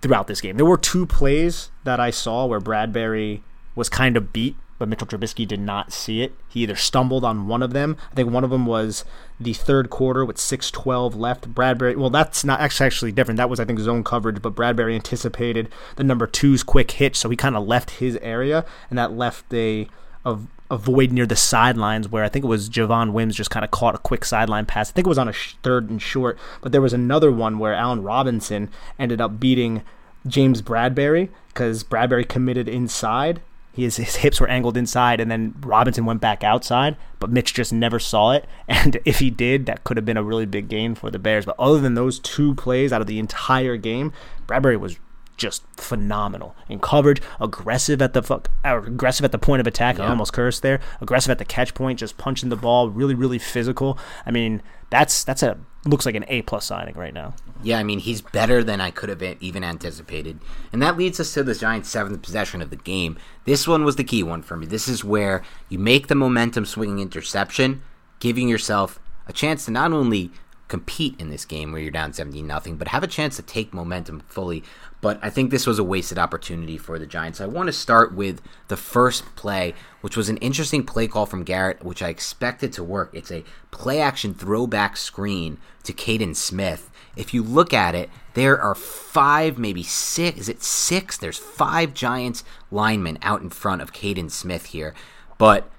[0.00, 0.56] throughout this game.
[0.56, 3.40] There were two plays that I saw where Bradberry
[3.74, 6.34] was kind of beat, but Mitchell Trubisky did not see it.
[6.46, 7.96] He either stumbled on one of them.
[8.12, 9.02] I think one of them was
[9.40, 11.54] the third quarter with 6:12 left.
[11.54, 13.38] Bradberry, well, that's not actually actually different.
[13.38, 17.30] That was I think zone coverage, but Bradberry anticipated the number two's quick hitch, so
[17.30, 19.88] he kind of left his area, and that left a
[20.26, 20.38] a,
[20.70, 23.70] a void near the sidelines where I think it was Javon Wims just kind of
[23.70, 24.90] caught a quick sideline pass.
[24.90, 27.58] I think it was on a sh- third and short, but there was another one
[27.58, 29.80] where Allen Robinson ended up beating
[30.26, 33.40] James Bradberry because Bradberry committed inside
[33.74, 37.72] his, his hips were angled inside, and then Robinson went back outside, but Mitch just
[37.72, 38.46] never saw it.
[38.68, 41.46] And if he did, that could have been a really big gain for the Bears.
[41.46, 44.12] But other than those two plays out of the entire game,
[44.46, 44.98] Bradberry was
[45.36, 49.98] just phenomenal in coverage, aggressive at the fuck, uh, aggressive at the point of attack.
[49.98, 50.80] I almost cursed there.
[51.00, 53.98] Aggressive at the catch point, just punching the ball, really, really physical.
[54.26, 57.34] I mean, that's that's a looks like an A plus signing right now.
[57.62, 60.38] Yeah, I mean, he's better than I could have even anticipated.
[60.72, 63.18] And that leads us to the Giants' seventh possession of the game.
[63.44, 64.66] This one was the key one for me.
[64.66, 67.82] This is where you make the momentum swinging interception,
[68.18, 70.30] giving yourself a chance to not only
[70.68, 73.74] compete in this game where you're down 17 nothing, but have a chance to take
[73.74, 74.64] momentum fully.
[75.00, 77.40] But I think this was a wasted opportunity for the Giants.
[77.40, 81.44] I want to start with the first play, which was an interesting play call from
[81.44, 83.10] Garrett, which I expected to work.
[83.12, 86.90] It's a play action throwback screen to Kaden Smith.
[87.16, 90.38] If you look at it, there are five, maybe six.
[90.38, 91.18] Is it six?
[91.18, 94.94] There's five Giants linemen out in front of Kaden Smith here.
[95.36, 95.70] But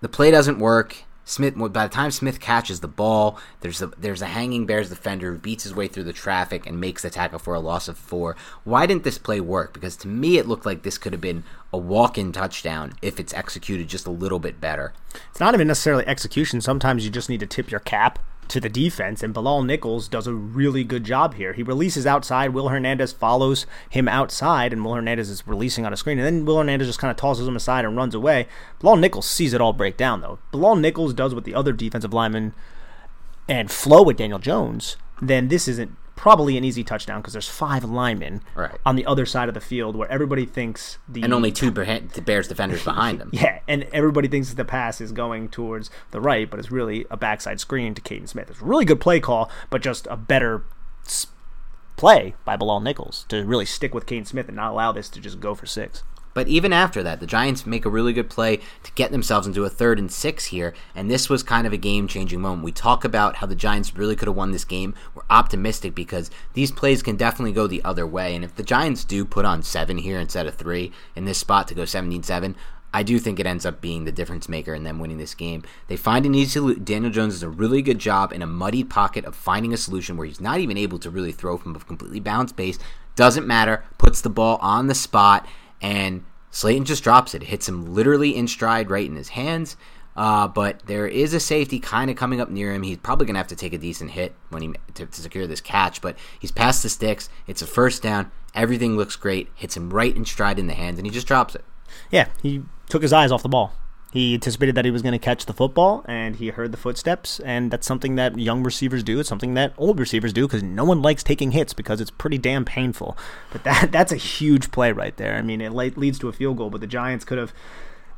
[0.00, 1.04] the play doesn't work.
[1.24, 5.32] Smith, by the time Smith catches the ball, there's a there's a hanging Bears defender
[5.32, 7.96] who beats his way through the traffic and makes the tackle for a loss of
[7.96, 8.36] four.
[8.64, 9.72] Why didn't this play work?
[9.72, 13.32] Because to me, it looked like this could have been a walk-in touchdown if it's
[13.34, 14.92] executed just a little bit better.
[15.30, 16.60] It's not even necessarily execution.
[16.60, 20.26] Sometimes you just need to tip your cap to the defense, and Bilal Nichols does
[20.26, 21.52] a really good job here.
[21.52, 22.50] He releases outside.
[22.50, 26.44] Will Hernandez follows him outside, and Will Hernandez is releasing on a screen, and then
[26.44, 28.46] Will Hernandez just kind of tosses him aside and runs away.
[28.80, 30.38] Bilal Nichols sees it all break down, though.
[30.50, 32.52] Bilal Nichols does what the other defensive linemen
[33.48, 37.82] and flow with Daniel Jones, then this isn't probably an easy touchdown because there's five
[37.82, 38.78] linemen right.
[38.86, 42.46] on the other side of the field where everybody thinks the and only two Bears
[42.46, 43.28] defenders behind them.
[43.32, 47.04] yeah, and everybody thinks that the pass is going towards the right, but it's really
[47.10, 48.50] a backside screen to Kaden Smith.
[48.50, 50.62] It's a really good play call, but just a better
[51.96, 55.20] play by Bilal Nichols to really stick with Kaden Smith and not allow this to
[55.20, 56.04] just go for six.
[56.34, 59.64] But even after that, the Giants make a really good play to get themselves into
[59.64, 62.64] a third and six here, and this was kind of a game changing moment.
[62.64, 64.94] We talk about how the Giants really could have won this game.
[65.14, 68.34] We're optimistic because these plays can definitely go the other way.
[68.34, 71.68] And if the Giants do put on seven here instead of three in this spot
[71.68, 72.56] to go 17 7,
[72.94, 75.62] I do think it ends up being the difference maker in them winning this game.
[75.88, 76.84] They find an easy solution.
[76.84, 80.16] Daniel Jones does a really good job in a muddied pocket of finding a solution
[80.16, 82.78] where he's not even able to really throw from a completely balanced base.
[83.16, 83.84] Doesn't matter.
[83.96, 85.46] Puts the ball on the spot
[85.82, 87.42] and Slayton just drops it.
[87.42, 89.76] it hits him literally in stride right in his hands.
[90.14, 92.82] Uh, but there is a safety kind of coming up near him.
[92.82, 95.46] He's probably going to have to take a decent hit when he to, to, secure
[95.46, 96.02] this catch.
[96.02, 97.30] But he's past the sticks.
[97.46, 98.30] It's a first down.
[98.54, 99.48] Everything looks great.
[99.54, 101.64] Hits him right in stride in the hands, and he just drops it.
[102.10, 103.72] Yeah, he took his eyes off the ball.
[104.12, 107.40] He anticipated that he was going to catch the football, and he heard the footsteps,
[107.40, 109.18] and that's something that young receivers do.
[109.18, 112.36] It's something that old receivers do because no one likes taking hits because it's pretty
[112.36, 113.16] damn painful.
[113.50, 115.34] But that that's a huge play right there.
[115.36, 117.54] I mean, it leads to a field goal, but the Giants could have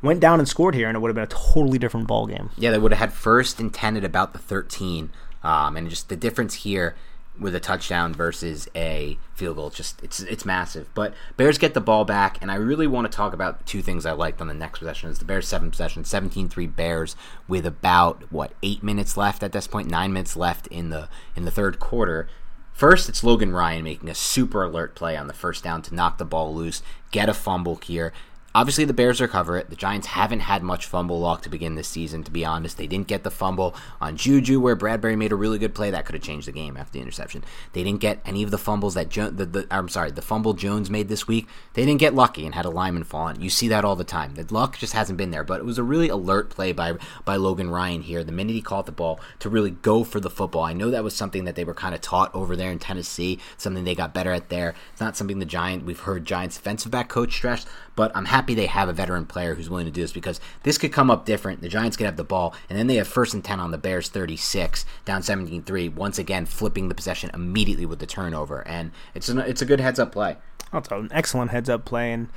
[0.01, 2.49] went down and scored here, and it would have been a totally different ball game.
[2.57, 5.11] Yeah, they would have had first and ten at about the 13,
[5.43, 6.95] um, and just the difference here
[7.39, 9.69] with a touchdown versus a field goal.
[9.69, 10.89] Just it's it's massive.
[10.93, 14.05] But Bears get the ball back, and I really want to talk about two things
[14.05, 15.09] I liked on the next possession.
[15.09, 17.15] Is the Bears seven possession, 17-3 Bears
[17.47, 21.45] with about what eight minutes left at this point, nine minutes left in the in
[21.45, 22.27] the third quarter.
[22.73, 26.17] First, it's Logan Ryan making a super alert play on the first down to knock
[26.17, 26.81] the ball loose,
[27.11, 28.11] get a fumble here,
[28.55, 29.69] Obviously, the Bears recover it.
[29.69, 32.77] The Giants haven't had much fumble luck to begin this season, to be honest.
[32.77, 35.91] They didn't get the fumble on Juju, where Bradberry made a really good play.
[35.91, 37.43] That could have changed the game after the interception.
[37.73, 40.53] They didn't get any of the fumbles that jo- the, the, I'm sorry, the fumble
[40.53, 41.49] Jones made this week.
[41.73, 43.41] They didn't get lucky and had a lineman fall on.
[43.41, 44.35] You see that all the time.
[44.35, 45.43] The luck just hasn't been there.
[45.43, 46.93] But it was a really alert play by
[47.25, 48.23] by Logan Ryan here.
[48.23, 50.63] The minute he caught the ball to really go for the football.
[50.63, 53.37] I know that was something that they were kind of taught over there in Tennessee.
[53.57, 54.75] Something they got better at there.
[54.93, 57.65] It's not something the Giant we've heard Giants defensive back coach stress.
[57.97, 60.77] But I'm happy they have a veteran player who's willing to do this because this
[60.77, 61.61] could come up different.
[61.61, 63.77] The Giants could have the ball, and then they have first and 10 on the
[63.77, 68.65] Bears 36, down 17 3, once again flipping the possession immediately with the turnover.
[68.67, 70.37] And it's, an, it's a good heads up play.
[70.71, 72.11] That's an excellent heads up play.
[72.11, 72.29] And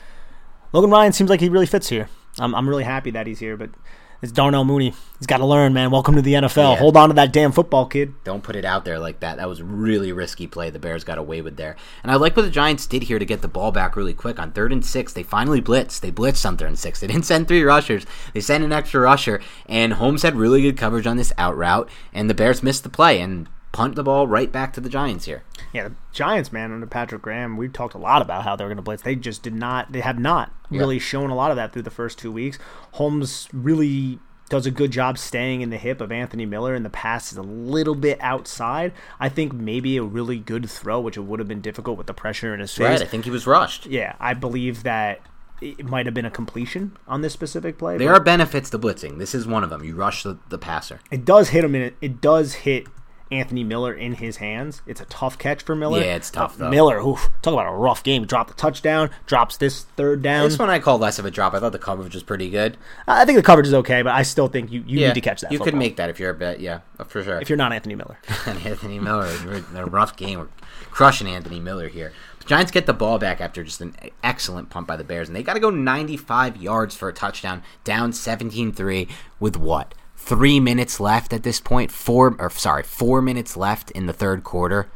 [0.73, 2.09] Logan Ryan seems like he really fits here.
[2.39, 3.71] I'm, I'm really happy that he's here, but
[4.21, 4.93] it's Darnell Mooney.
[5.19, 5.91] He's got to learn, man.
[5.91, 6.75] Welcome to the NFL.
[6.75, 6.79] Yeah.
[6.79, 8.15] Hold on to that damn football, kid.
[8.25, 9.37] Don't put it out there like that.
[9.37, 11.77] That was really risky play the Bears got away with there.
[12.03, 14.39] And I like what the Giants did here to get the ball back really quick.
[14.39, 16.01] On third and six, they finally blitzed.
[16.01, 17.01] They blitzed on third and six.
[17.01, 18.07] They didn't send three rushers.
[18.35, 19.41] They sent an extra rusher.
[19.67, 21.89] And Holmes had really good coverage on this out route.
[22.13, 23.21] And the Bears missed the play.
[23.21, 25.45] And punt the ball right back to the Giants here.
[25.73, 28.69] Yeah, the Giants, man, under Patrick Graham, We've talked a lot about how they were
[28.69, 29.03] going to blitz.
[29.03, 29.93] They just did not.
[29.93, 32.59] They have not really shown a lot of that through the first two weeks.
[32.93, 34.19] Holmes really
[34.49, 37.39] does a good job staying in the hip of Anthony Miller, and the pass is
[37.39, 38.93] a little bit outside.
[39.21, 42.15] I think maybe a really good throw, which it would have been difficult with the
[42.15, 42.87] pressure in his face.
[42.87, 43.87] Right, I think he was rushed.
[43.87, 45.21] Yeah, I believe that
[45.61, 47.99] it might have been a completion on this specific play.
[47.99, 49.19] There are benefits to blitzing.
[49.19, 49.85] This is one of them.
[49.85, 51.01] You rush the, the passer.
[51.11, 51.97] It does hit him in it.
[52.01, 52.87] It does hit
[53.31, 54.83] Anthony Miller in his hands.
[54.87, 56.01] It's a tough catch for Miller.
[56.01, 56.71] Yeah, it's tough, Uh, though.
[56.71, 58.25] Miller, oof, talk about a rough game.
[58.25, 60.49] Dropped the touchdown, drops this third down.
[60.49, 61.55] This one I call less of a drop.
[61.55, 62.77] I thought the coverage was pretty good.
[63.07, 65.21] I think the coverage is okay, but I still think you, you Yeah, need to
[65.21, 65.53] catch that.
[65.53, 66.61] You could make that if you're a bet.
[66.61, 67.41] Yeah, for sure.
[67.41, 68.19] if you're not Anthony Miller.
[68.47, 69.29] Anthony Miller.
[69.71, 70.39] In a rough game.
[70.39, 70.49] We're
[70.91, 72.13] crushing Anthony Miller here.
[72.39, 73.95] But Giants get the ball back after just an
[74.25, 77.63] excellent punt by the Bears, and they got to go 95 yards for a touchdown,
[77.85, 79.95] down 17-3 with what?
[80.29, 81.91] Three minutes left at this point.
[81.91, 84.91] Four, or sorry, four minutes left in the third quarter.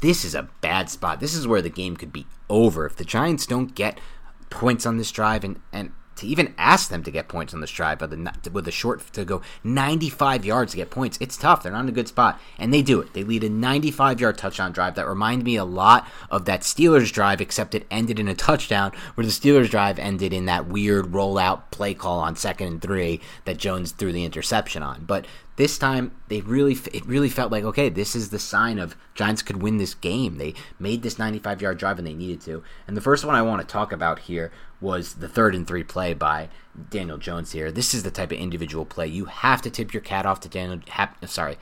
[0.00, 1.20] This is a bad spot.
[1.20, 4.00] This is where the game could be over if the Giants don't get
[4.48, 7.70] points on this drive and and to even ask them to get points on this
[7.70, 11.62] drive with a, with short to go 95 yards to get points, it's tough.
[11.62, 13.14] They're not in a good spot, and they do it.
[13.14, 17.12] They lead a 95 yard touchdown drive that reminded me a lot of that Steelers
[17.12, 21.06] drive, except it ended in a touchdown, where the Steelers drive ended in that weird
[21.06, 25.04] rollout play call on second and three that Jones threw the interception on.
[25.04, 25.26] But
[25.58, 29.42] this time they really it really felt like okay this is the sign of giants
[29.42, 32.96] could win this game they made this 95 yard drive and they needed to and
[32.96, 36.14] the first one i want to talk about here was the third and three play
[36.14, 36.48] by
[36.90, 40.02] daniel jones here this is the type of individual play you have to tip your
[40.02, 41.56] cat off to daniel ha- uh, sorry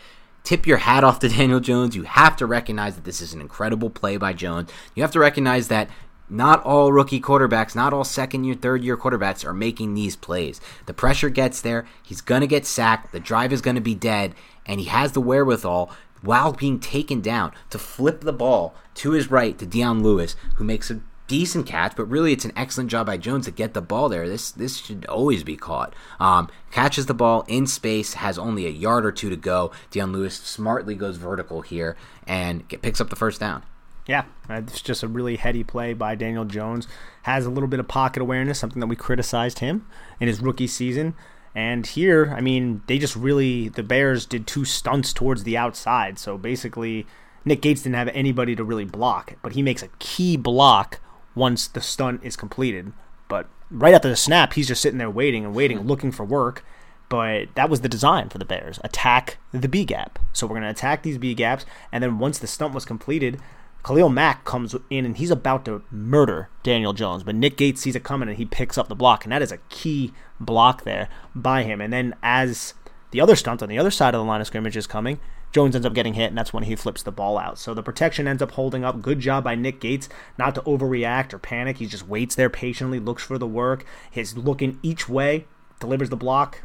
[0.45, 3.41] tip your hat off to daniel jones you have to recognize that this is an
[3.41, 5.89] incredible play by jones you have to recognize that
[6.29, 10.61] not all rookie quarterbacks, not all second year, third year quarterbacks are making these plays.
[10.87, 11.87] The pressure gets there.
[12.03, 13.13] He's going to get sacked.
[13.13, 14.35] The drive is going to be dead.
[14.65, 15.91] And he has the wherewithal,
[16.23, 20.65] while being taken down, to flip the ball to his right to Dion Lewis, who
[20.65, 23.83] makes a decent catch, but really it's an excellent job by Jones to get the
[23.83, 24.29] ball there.
[24.29, 25.95] This this should always be caught.
[26.21, 29.73] Um, catches the ball in space, has only a yard or two to go.
[29.91, 31.97] Dion Lewis smartly goes vertical here
[32.27, 33.63] and get, picks up the first down.
[34.07, 36.87] Yeah, it's just a really heady play by Daniel Jones.
[37.23, 39.87] Has a little bit of pocket awareness, something that we criticized him
[40.21, 41.15] in his rookie season.
[41.57, 46.19] And here, I mean, they just really the Bears did two stunts towards the outside.
[46.19, 47.07] So basically,
[47.45, 51.01] Nick Gates didn't have anybody to really block, but he makes a key block
[51.37, 52.93] once the stunt is completed.
[53.29, 55.87] But right after the snap, he's just sitting there waiting and waiting, hmm.
[55.87, 56.65] looking for work.
[57.09, 60.19] But that was the design for the Bears attack the B gap.
[60.33, 61.65] So we're going to attack these B gaps.
[61.93, 63.41] And then once the stunt was completed,
[63.85, 67.23] Khalil Mack comes in and he's about to murder Daniel Jones.
[67.23, 69.25] But Nick Gates sees it coming and he picks up the block.
[69.25, 71.81] And that is a key block there by him.
[71.81, 72.75] And then as
[73.13, 75.21] the other stunt on the other side of the line of scrimmage is coming,
[75.57, 77.59] Jones ends up getting hit, and that's when he flips the ball out.
[77.59, 79.01] So the protection ends up holding up.
[79.01, 80.07] Good job by Nick Gates
[80.37, 81.79] not to overreact or panic.
[81.79, 83.87] He just waits there patiently, looks for the work.
[84.11, 85.47] He's looking each way,
[85.81, 86.61] delivers the block.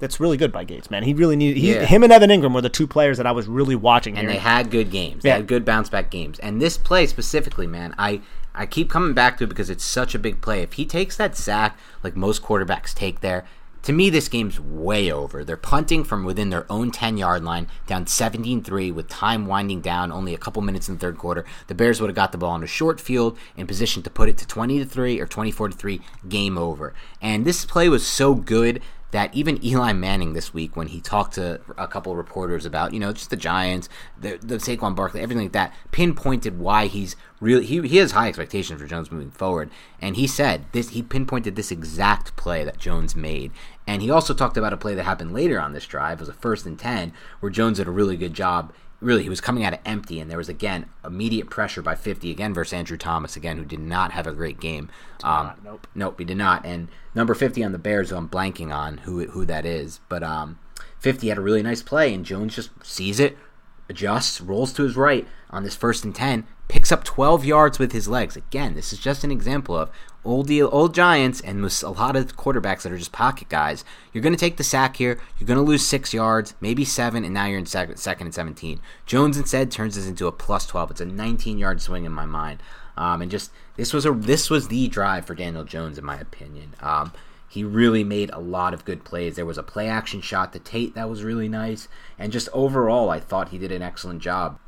[0.00, 1.04] That's really good by Gates, man.
[1.04, 1.84] He really needed he, Yeah.
[1.84, 4.32] him and Evan Engram were the two players that I was really watching and here.
[4.32, 5.22] they had good games.
[5.22, 5.36] They Yeah.
[5.36, 6.40] had good bounce back games.
[6.40, 8.22] And this play specifically, man, I
[8.54, 10.60] I keep coming back to it because it's such a big play.
[10.62, 13.44] If he takes that sack like most quarterbacks take there,
[13.82, 15.44] to me this game's way over.
[15.44, 20.34] They're punting from within their own 10-yard line down 17-3 with time winding down, only
[20.34, 21.44] a couple minutes in the third quarter.
[21.66, 24.28] The Bears would have got the ball on a short field in position to put
[24.28, 26.94] it to 20 3 or 24 3, game over.
[27.20, 28.80] And this play was so good
[29.12, 32.98] that even Eli Manning this week, when he talked to a couple reporters about, you
[32.98, 33.88] know, just the Giants,
[34.18, 38.28] the, the Saquon Barkley, everything like that, pinpointed why he's really he, he has high
[38.28, 42.78] expectations for Jones moving forward, and he said this he pinpointed this exact play that
[42.78, 43.52] Jones made,
[43.86, 46.28] and he also talked about a play that happened later on this drive, it was
[46.28, 48.72] a first and ten, where Jones did a really good job.
[49.00, 52.30] Really he was coming out of empty and there was again immediate pressure by 50
[52.30, 54.90] again versus andrew thomas again who did not have a great game.
[55.24, 55.88] Um, nope.
[55.92, 56.64] nope he did not.
[56.64, 59.98] And number 50 on the bears who i'm blanking on who who that is.
[60.08, 60.60] But um
[61.00, 63.36] 50 had a really nice play and jones just sees it
[63.88, 67.90] adjusts rolls to his right on this first and 10 picks up 12 yards with
[67.90, 68.36] his legs.
[68.36, 69.90] Again this is just an example of
[70.24, 73.84] old deal, old Giants, and with a lot of quarterbacks that are just pocket guys.
[74.12, 75.20] You're going to take the sack here.
[75.38, 78.34] You're going to lose six yards, maybe seven, and now you're in second, second and
[78.34, 78.80] 17.
[79.06, 80.92] Jones instead turns this into a plus 12.
[80.92, 82.62] It's a 19 yard swing in my mind,
[82.96, 86.18] um, and just this was a this was the drive for Daniel Jones in my
[86.18, 86.74] opinion.
[86.80, 87.12] Um,
[87.48, 89.36] he really made a lot of good plays.
[89.36, 91.88] There was a play action shot to Tate that was really nice,
[92.18, 94.58] and just overall, I thought he did an excellent job.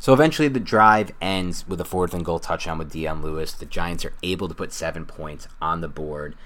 [0.00, 3.52] So eventually, the drive ends with a fourth and goal touchdown with Dion Lewis.
[3.52, 6.36] The Giants are able to put seven points on the board,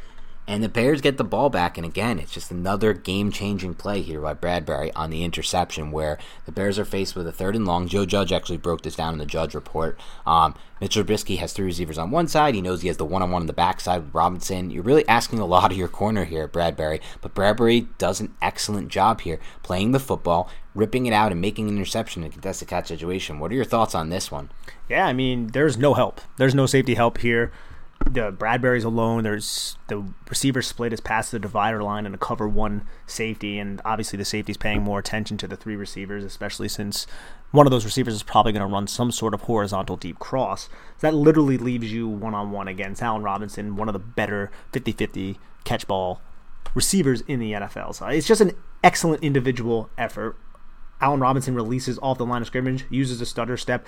[0.47, 1.79] and the Bears get the ball back.
[1.79, 6.53] And again, it's just another game-changing play here by Bradberry on the interception, where the
[6.53, 7.87] Bears are faced with a third and long.
[7.87, 9.99] Joe Judge actually broke this down in the Judge report.
[10.27, 12.55] Um, Mitch Trubisky has three receivers on one side.
[12.55, 14.71] He knows he has the one-on-one on the backside with Robinson.
[14.71, 17.01] You're really asking a lot of your corner here, Bradberry.
[17.21, 21.69] But Bradberry does an excellent job here playing the football, ripping it out, and making
[21.69, 23.39] an interception in a contested catch situation.
[23.39, 24.51] What are your thoughts on this one?
[24.89, 26.21] Yeah, I mean, there's no help.
[26.37, 27.53] There's no safety help here.
[28.05, 29.25] The Bradberry's alone.
[29.25, 33.81] There's the receiver split is past the divider line and a cover one safety, and
[33.85, 37.07] obviously the safety's paying more attention to the three receivers, especially since
[37.51, 40.69] one of those receivers is probably going to run some sort of horizontal deep cross.
[40.99, 44.51] So that literally leaves you one on one against Allen Robinson, one of the better
[44.73, 46.21] 50 50 catch ball
[46.75, 47.95] receivers in the NFL.
[47.95, 50.37] So it's just an excellent individual effort.
[51.01, 53.85] Allen Robinson releases off the line of scrimmage, uses a stutter step,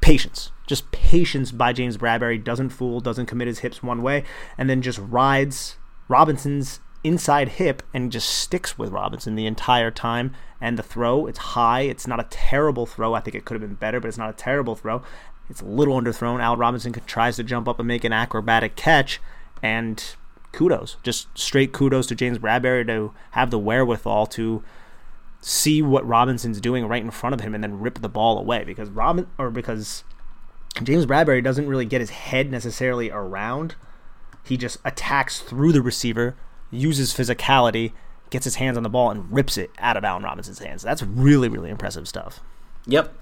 [0.00, 0.52] patience.
[0.66, 2.42] Just patience by James Bradberry.
[2.42, 4.24] Doesn't fool, doesn't commit his hips one way,
[4.56, 5.76] and then just rides
[6.08, 10.34] Robinson's inside hip and just sticks with Robinson the entire time.
[10.60, 11.82] And the throw, it's high.
[11.82, 13.12] It's not a terrible throw.
[13.14, 15.02] I think it could have been better, but it's not a terrible throw.
[15.50, 16.40] It's a little underthrown.
[16.40, 19.20] Al Robinson tries to jump up and make an acrobatic catch,
[19.62, 20.02] and
[20.52, 24.62] kudos, just straight kudos to James Bradberry to have the wherewithal to
[25.44, 28.64] see what Robinson's doing right in front of him and then rip the ball away
[28.64, 30.02] because Robin or because
[30.82, 33.74] James Bradberry doesn't really get his head necessarily around.
[34.42, 36.34] He just attacks through the receiver,
[36.70, 37.92] uses physicality,
[38.30, 40.82] gets his hands on the ball and rips it out of Allen Robinson's hands.
[40.82, 42.40] That's really really impressive stuff.
[42.86, 43.14] Yep.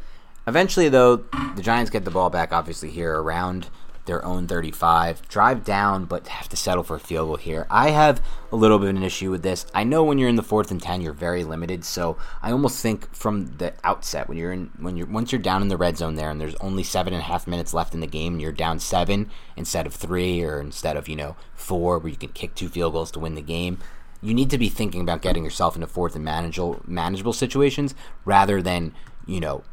[0.47, 1.17] Eventually though,
[1.57, 3.69] the Giants get the ball back obviously here around
[4.05, 7.67] their own 35, drive down, but have to settle for a field goal here.
[7.71, 8.21] I have
[8.51, 9.67] a little bit of an issue with this.
[9.75, 11.85] I know when you're in the fourth and 10, you're very limited.
[11.85, 15.63] So I almost think from the outset, when you're in, when you're once you're down
[15.63, 18.01] in the red zone there, and there's only seven and a half minutes left in
[18.01, 21.99] the game, and you're down seven instead of three, or instead of you know four,
[21.99, 23.79] where you can kick two field goals to win the game
[24.23, 28.63] you need to be thinking about getting yourself into fourth and manageable manageable situations rather
[28.63, 28.95] than
[29.27, 29.65] you know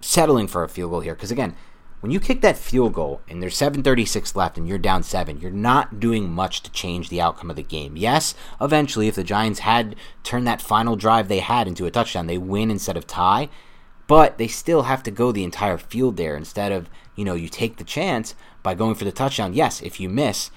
[0.00, 1.54] settling for a field goal here because again
[2.00, 5.50] when you kick that field goal and there's 736 left and you're down 7 you're
[5.50, 7.96] not doing much to change the outcome of the game.
[7.96, 12.26] Yes eventually if the giants had turned that final drive they had into a touchdown
[12.26, 13.48] they win instead of tie.
[14.06, 17.48] But they still have to go the entire field there instead of you know you
[17.48, 19.54] take the chance by going for the touchdown.
[19.54, 20.50] Yes if you miss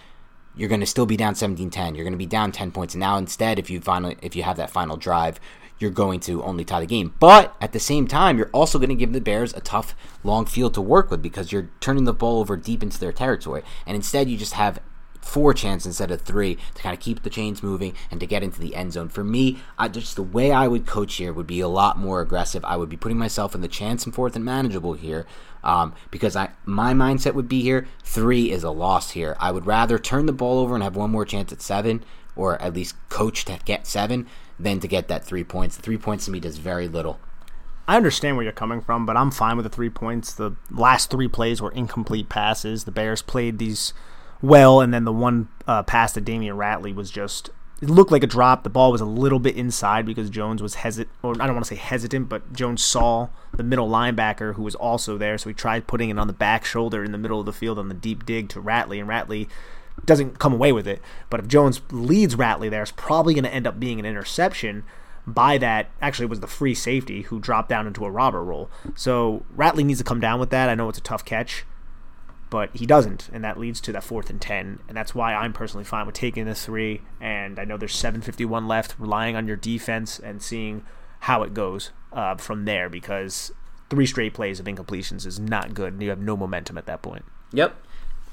[0.56, 2.94] you're going to still be down 17-10 you're going to be down 10 points.
[2.94, 5.40] And now instead if you finally if you have that final drive
[5.84, 7.14] you're going to only tie the game.
[7.20, 10.48] But at the same time, you're also going to give the Bears a tough long
[10.48, 13.62] field to work with because you're turning the ball over deep into their territory.
[13.86, 14.80] And instead, you just have
[15.24, 18.44] four chances instead of three to kind of keep the chains moving and to get
[18.44, 19.10] into the end zone.
[19.10, 22.22] For me, I, just the way I would coach here would be a lot more
[22.22, 22.64] aggressive.
[22.66, 25.26] I would be putting myself in the chance and fourth and manageable here
[25.64, 29.36] um, because I my mindset would be here three is a loss here.
[29.40, 32.04] I would rather turn the ball over and have one more chance at seven
[32.36, 34.28] or at least coach to get seven
[34.60, 35.78] than to get that three points.
[35.78, 37.20] Three points to me does very little.
[37.88, 40.34] I understand where you're coming from, but I'm fine with the three points.
[40.34, 42.86] The last three plays were incomplete passes.
[42.86, 43.94] The Bears played these
[44.42, 47.50] well, and then the one uh, pass to Damion Ratley was just
[47.82, 48.64] it looked like a drop.
[48.64, 51.66] The ball was a little bit inside because Jones was hesitant, or I don't want
[51.66, 55.54] to say hesitant, but Jones saw the middle linebacker who was also there, so he
[55.54, 57.94] tried putting it on the back shoulder in the middle of the field on the
[57.94, 59.50] deep dig to Ratley, and Ratley
[60.06, 61.02] doesn't come away with it.
[61.30, 64.84] But if Jones leads Ratley there, it's probably going to end up being an interception
[65.26, 65.90] by that.
[66.02, 68.70] Actually, was the free safety who dropped down into a robber role.
[68.96, 70.70] So Ratley needs to come down with that.
[70.70, 71.66] I know it's a tough catch,
[72.50, 74.80] but he doesn't, and that leads to that fourth and ten.
[74.88, 77.02] And that's why I'm personally fine with taking the three.
[77.22, 80.86] And I know there's 7:51 left, relying on your defense and seeing
[81.22, 83.54] how it goes uh, from there because
[83.90, 85.94] three straight plays of incompletions is not good.
[85.94, 87.24] And you have no momentum at that point.
[87.54, 87.76] Yep.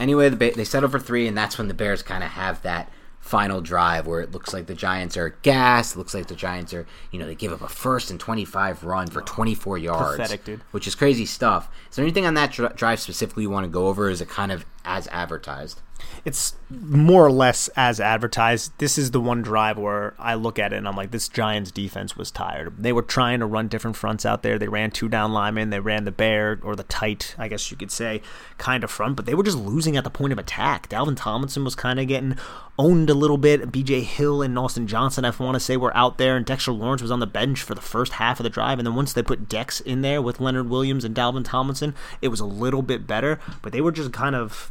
[0.01, 2.91] Anyway, the they settle for three, and that's when the Bears kind of have that
[3.21, 5.97] final drive where it looks like the Giants are gassed.
[5.97, 9.09] Looks like the Giants are, you know, they give up a first and 25 run
[9.09, 10.17] for 24 yards.
[10.17, 10.61] Pathetic, dude.
[10.71, 11.69] Which is crazy stuff.
[11.91, 14.09] Is there anything on that drive specifically you want to go over?
[14.09, 15.83] is it kind of as advertised?
[16.25, 18.73] It's more or less as advertised.
[18.79, 21.71] This is the one drive where I look at it and I'm like, this Giants
[21.71, 22.75] defense was tired.
[22.79, 24.59] They were trying to run different fronts out there.
[24.59, 25.71] They ran two down linemen.
[25.71, 28.23] They ran the bear or the tight, I guess you could say,
[28.59, 30.89] kind of front, but they were just losing at the point of attack.
[30.89, 32.37] Dalvin Tomlinson was kind of getting
[32.79, 33.71] owned a little bit.
[33.71, 37.03] BJ Hill and Austin Johnson, I want to say, were out there, and Dexter Lawrence
[37.03, 38.79] was on the bench for the first half of the drive.
[38.79, 42.29] And then once they put Dex in there with Leonard Williams and Dalvin Tomlinson, it
[42.29, 44.71] was a little bit better, but they were just kind of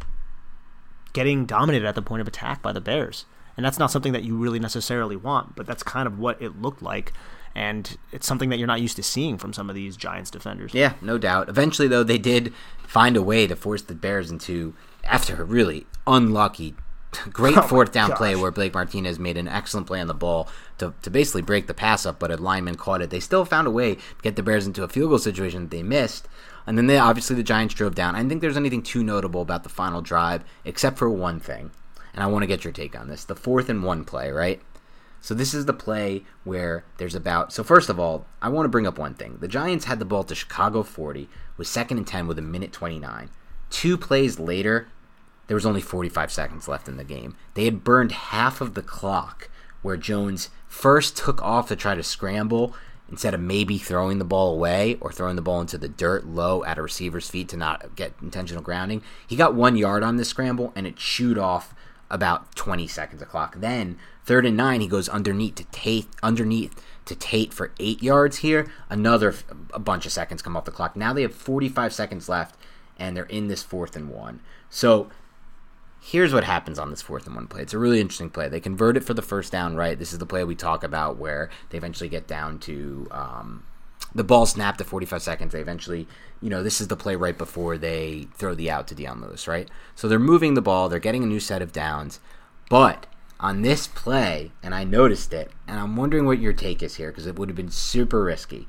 [1.13, 3.25] getting dominated at the point of attack by the Bears.
[3.57, 6.61] And that's not something that you really necessarily want, but that's kind of what it
[6.61, 7.11] looked like.
[7.53, 10.73] And it's something that you're not used to seeing from some of these Giants defenders.
[10.73, 11.49] Yeah, no doubt.
[11.49, 12.53] Eventually, though, they did
[12.87, 16.75] find a way to force the Bears into, after a really unlucky,
[17.33, 18.17] great oh fourth down gosh.
[18.17, 21.67] play where Blake Martinez made an excellent play on the ball to, to basically break
[21.67, 23.09] the pass up, but a lineman caught it.
[23.09, 25.71] They still found a way to get the Bears into a field goal situation that
[25.71, 26.27] they missed.
[26.67, 28.15] And then they obviously the Giants drove down.
[28.15, 31.71] I didn't think there's anything too notable about the final drive, except for one thing.
[32.13, 33.23] And I want to get your take on this.
[33.23, 34.61] The fourth and one play, right?
[35.21, 38.69] So this is the play where there's about so first of all, I want to
[38.69, 39.37] bring up one thing.
[39.39, 42.71] The Giants had the ball to Chicago 40 with second and 10 with a minute
[42.71, 43.29] 29.
[43.69, 44.87] Two plays later,
[45.47, 47.35] there was only 45 seconds left in the game.
[47.53, 49.49] They had burned half of the clock
[49.81, 52.73] where Jones first took off to try to scramble
[53.09, 56.63] instead of maybe throwing the ball away or throwing the ball into the dirt low
[56.63, 59.01] at a receiver's feet to not get intentional grounding.
[59.27, 61.73] He got one yard on this scramble and it chewed off
[62.09, 63.55] about 20 seconds of clock.
[63.57, 66.73] Then third and nine, he goes underneath to Tate underneath
[67.05, 68.71] to Tate for eight yards here.
[68.89, 69.35] Another
[69.73, 70.95] a bunch of seconds come off the clock.
[70.95, 72.55] Now they have 45 seconds left
[72.97, 74.41] and they're in this fourth and one.
[74.69, 75.09] So
[76.01, 77.61] here's what happens on this fourth and one play.
[77.61, 78.47] It's a really interesting play.
[78.49, 79.97] They convert it for the first down, right?
[79.97, 83.63] This is the play we talk about where they eventually get down to um,
[84.15, 85.53] the ball snapped at 45 seconds.
[85.53, 86.07] They eventually,
[86.41, 89.47] you know, this is the play right before they throw the out to Dion Lewis,
[89.47, 89.69] right?
[89.95, 92.19] So they're moving the ball, they're getting a new set of downs,
[92.69, 93.05] but
[93.39, 97.09] on this play, and I noticed it, and I'm wondering what your take is here
[97.09, 98.67] because it would have been super risky.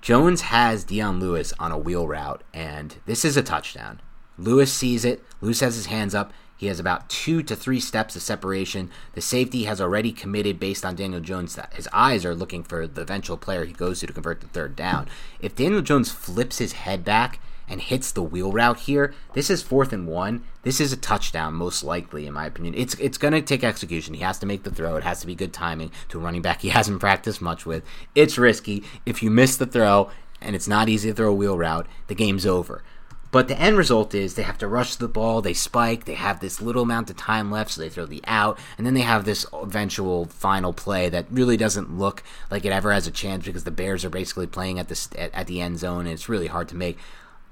[0.00, 4.00] Jones has Dion Lewis on a wheel route, and this is a touchdown.
[4.38, 5.22] Lewis sees it.
[5.40, 6.32] Lewis has his hands up.
[6.62, 8.88] He has about two to three steps of separation.
[9.14, 12.86] The safety has already committed based on Daniel Jones that his eyes are looking for
[12.86, 15.08] the eventual player he goes to to convert the third down.
[15.40, 19.60] If Daniel Jones flips his head back and hits the wheel route here, this is
[19.60, 20.44] fourth and one.
[20.62, 22.74] This is a touchdown, most likely, in my opinion.
[22.76, 24.14] It's it's going to take execution.
[24.14, 24.94] He has to make the throw.
[24.94, 27.82] It has to be good timing to a running back he hasn't practiced much with.
[28.14, 28.84] It's risky.
[29.04, 32.14] If you miss the throw and it's not easy to throw a wheel route, the
[32.14, 32.84] game's over.
[33.32, 36.40] But the end result is they have to rush the ball, they spike, they have
[36.40, 39.24] this little amount of time left, so they throw the out, and then they have
[39.24, 43.64] this eventual final play that really doesn't look like it ever has a chance because
[43.64, 46.68] the Bears are basically playing at the at, the end zone, and it's really hard
[46.68, 46.98] to make.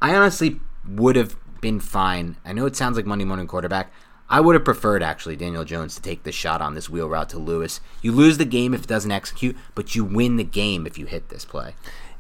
[0.03, 2.37] I honestly would have been fine.
[2.45, 3.91] I know it sounds like Monday morning quarterback.
[4.29, 7.31] I would have preferred actually Daniel Jones to take the shot on this wheel route
[7.31, 7.81] to Lewis.
[8.01, 11.07] You lose the game if it doesn't execute, but you win the game if you
[11.07, 11.75] hit this play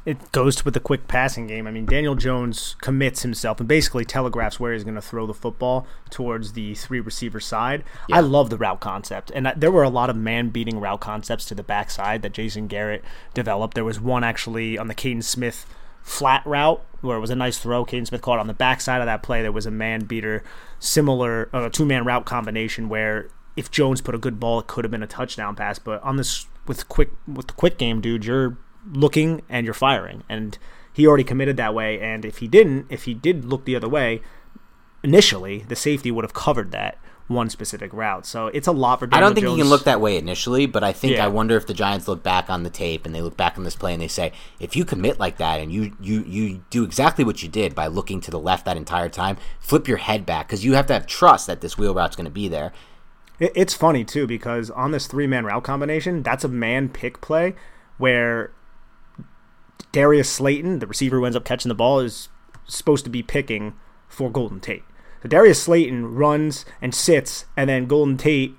[0.06, 1.66] it goes with the quick passing game.
[1.66, 5.34] I mean, Daniel Jones commits himself and basically telegraphs where he's going to throw the
[5.34, 7.84] football towards the three receiver side.
[8.08, 8.16] Yeah.
[8.16, 11.44] I love the route concept, and there were a lot of man beating route concepts
[11.46, 13.04] to the backside that Jason Garrett
[13.34, 13.74] developed.
[13.74, 15.66] There was one actually on the Kaden Smith
[16.02, 17.84] flat route where it was a nice throw.
[17.84, 19.42] Kaden Smith caught on the backside of that play.
[19.42, 20.42] There was a man beater,
[20.78, 24.84] similar uh, two man route combination where if Jones put a good ball, it could
[24.84, 25.78] have been a touchdown pass.
[25.78, 28.56] But on this with quick with the quick game, dude, you're
[28.92, 30.22] looking and you're firing.
[30.28, 30.58] And
[30.92, 32.00] he already committed that way.
[32.00, 34.22] And if he didn't, if he did look the other way,
[35.02, 36.98] initially the safety would have covered that
[37.30, 38.26] one specific route.
[38.26, 39.06] So it's a lot for.
[39.06, 39.56] Daniel I don't think Jones.
[39.56, 41.24] he can look that way initially, but I think yeah.
[41.24, 43.64] I wonder if the Giants look back on the tape and they look back on
[43.64, 46.82] this play and they say, if you commit like that and you you you do
[46.82, 50.26] exactly what you did by looking to the left that entire time, flip your head
[50.26, 52.72] back because you have to have trust that this wheel route's going to be there.
[53.38, 57.54] It's funny too because on this three man route combination, that's a man pick play
[57.96, 58.50] where
[59.92, 62.28] Darius Slayton, the receiver who ends up catching the ball, is
[62.66, 63.74] supposed to be picking
[64.08, 64.84] for Golden Tate.
[65.22, 68.56] So Darius Slayton runs and sits, and then Golden Tate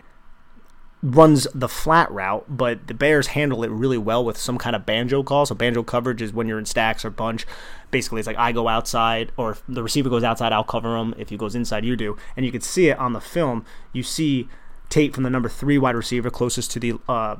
[1.03, 4.86] runs the flat route, but the Bears handle it really well with some kind of
[4.86, 5.45] banjo call.
[5.45, 7.48] So banjo coverage is when you're in stacks or bunch.
[7.90, 11.16] Basically, it's like I go outside, or if the receiver goes outside, I'll cover him.
[11.18, 12.18] If he goes inside, you do.
[12.38, 13.66] And you can see it on the film.
[13.94, 14.48] You see
[14.90, 17.38] Tate from the number three wide receiver closest to the uh,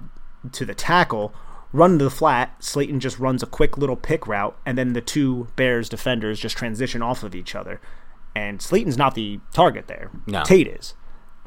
[0.54, 1.34] to the tackle
[1.74, 2.64] run to the flat.
[2.64, 6.58] Slayton just runs a quick little pick route, and then the two Bears defenders just
[6.58, 7.80] transition off of each other.
[8.36, 10.10] And Slayton's not the target there.
[10.26, 10.44] No.
[10.44, 10.94] Tate is.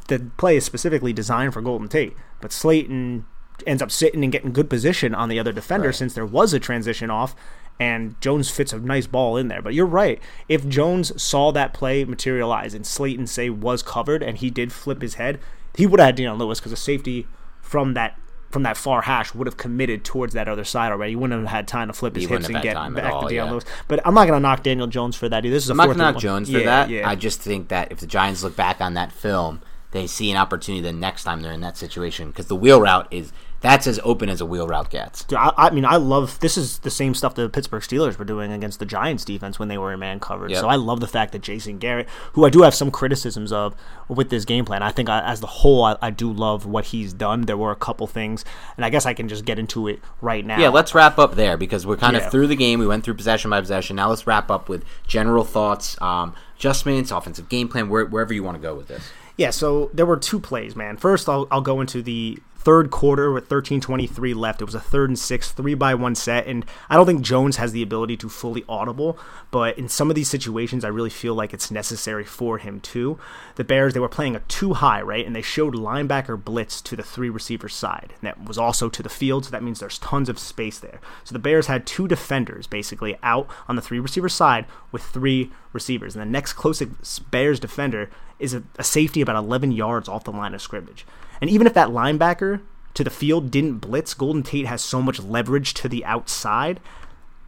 [0.09, 3.25] The play is specifically designed for Golden Tate, but Slayton
[3.67, 5.95] ends up sitting and getting good position on the other defender right.
[5.95, 7.37] since there was a transition off
[7.81, 9.63] and Jones fits a nice ball in there.
[9.63, 10.21] But you're right.
[10.49, 15.03] If Jones saw that play materialize and Slayton say was covered and he did flip
[15.03, 15.41] his head,
[15.77, 17.27] he would have had Dion Lewis because a safety
[17.61, 18.19] from that
[18.55, 21.11] from that far hash would have committed towards that other side already.
[21.11, 23.47] He wouldn't have had time to flip his hips and get back all, to Dion
[23.47, 23.51] yeah.
[23.51, 23.65] Lewis.
[23.89, 25.45] But I'm not going to knock Daniel Jones for that.
[25.45, 25.53] either.
[25.53, 26.89] This is a I'm not going to knock Jones for yeah, that.
[26.89, 27.09] Yeah.
[27.09, 29.61] I just think that if the Giants look back on that film,
[29.91, 33.09] they see an opportunity the next time they're in that situation because the wheel route
[33.11, 33.33] is
[33.65, 35.25] that's as open as a wheel route gets.
[35.25, 38.25] Dude, I, I, mean, I love this is the same stuff the Pittsburgh Steelers were
[38.27, 40.53] doing against the Giants defense when they were in man coverage.
[40.53, 40.61] Yep.
[40.61, 43.75] So I love the fact that Jason Garrett, who I do have some criticisms of
[44.07, 46.85] with this game plan, I think I, as the whole, I, I, do love what
[46.85, 47.43] he's done.
[47.43, 48.45] There were a couple things,
[48.77, 50.59] and I guess I can just get into it right now.
[50.59, 52.27] Yeah, let's wrap up there because we're kind yeah.
[52.27, 52.81] of through the game.
[52.81, 53.97] We went through possession by possession.
[53.97, 58.45] Now let's wrap up with general thoughts, um, adjustments, offensive game plan, where, wherever you
[58.45, 59.11] want to go with this.
[59.39, 60.99] Yeah, so there were two plays, man.
[60.99, 64.63] First, I'll, I'll go into the third quarter with 13:23 left.
[64.63, 67.59] It was a third and six, three by one set, and I don't think Jones
[67.59, 69.19] has the ability to fully audible,
[69.51, 73.19] but in some of these situations, I really feel like it's necessary for him too.
[73.57, 76.97] The Bears they were playing a two high right, and they showed linebacker blitz to
[76.97, 79.99] the three receiver side, and that was also to the field, so that means there's
[79.99, 81.01] tons of space there.
[81.23, 85.53] So the Bears had two defenders basically out on the three receiver side with three
[85.75, 88.09] receivers, and the next closest Bears defender
[88.39, 91.05] is a, a safety about 11 yards off the line of scrimmage.
[91.45, 92.63] And even if that linebacker
[92.95, 96.81] to the field didn't blitz, Golden Tate has so much leverage to the outside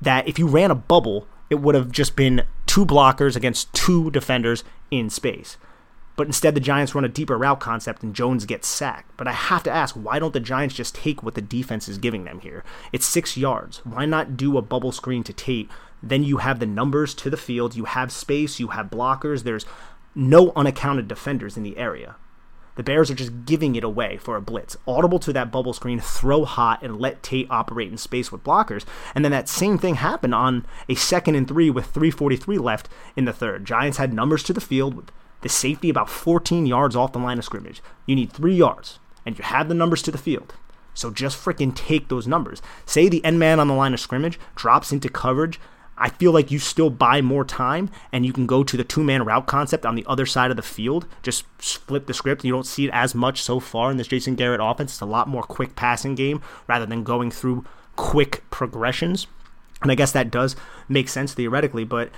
[0.03, 4.11] that if you ran a bubble, it would have just been two blockers against two
[4.11, 5.57] defenders in space.
[6.15, 9.17] But instead, the Giants run a deeper route concept and Jones gets sacked.
[9.17, 11.97] But I have to ask, why don't the Giants just take what the defense is
[11.97, 12.65] giving them here?
[12.93, 13.79] It's six yards.
[13.87, 15.71] Why not do a bubble screen to Tate?
[16.03, 19.45] Then you have the numbers to the field, you have space, you have blockers.
[19.45, 19.65] There's
[20.15, 22.17] no unaccounted defenders in the area.
[22.77, 24.77] The Bears are just giving it away for a blitz.
[24.87, 28.85] Audible to that bubble screen, throw hot, and let Tate operate in space with blockers.
[29.15, 33.25] And then that same thing happened on a second and three with 3.43 left in
[33.25, 33.65] the third.
[33.65, 37.39] Giants had numbers to the field with the safety about 14 yards off the line
[37.39, 37.83] of scrimmage.
[38.05, 40.55] You need three yards, and you have the numbers to the field.
[40.93, 42.63] So just freaking take those numbers.
[42.87, 45.61] Say the end man on the line of scrimmage drops into coverage
[45.99, 49.03] I feel like you still buy more time and you can go to the two
[49.03, 51.07] man route concept on the other side of the field.
[51.23, 52.45] Just flip the script.
[52.45, 54.93] You don't see it as much so far in this Jason Garrett offense.
[54.93, 57.65] It's a lot more quick passing game rather than going through
[57.97, 59.27] quick progressions.
[59.83, 60.57] And I guess that does
[60.89, 62.11] make sense theoretically, but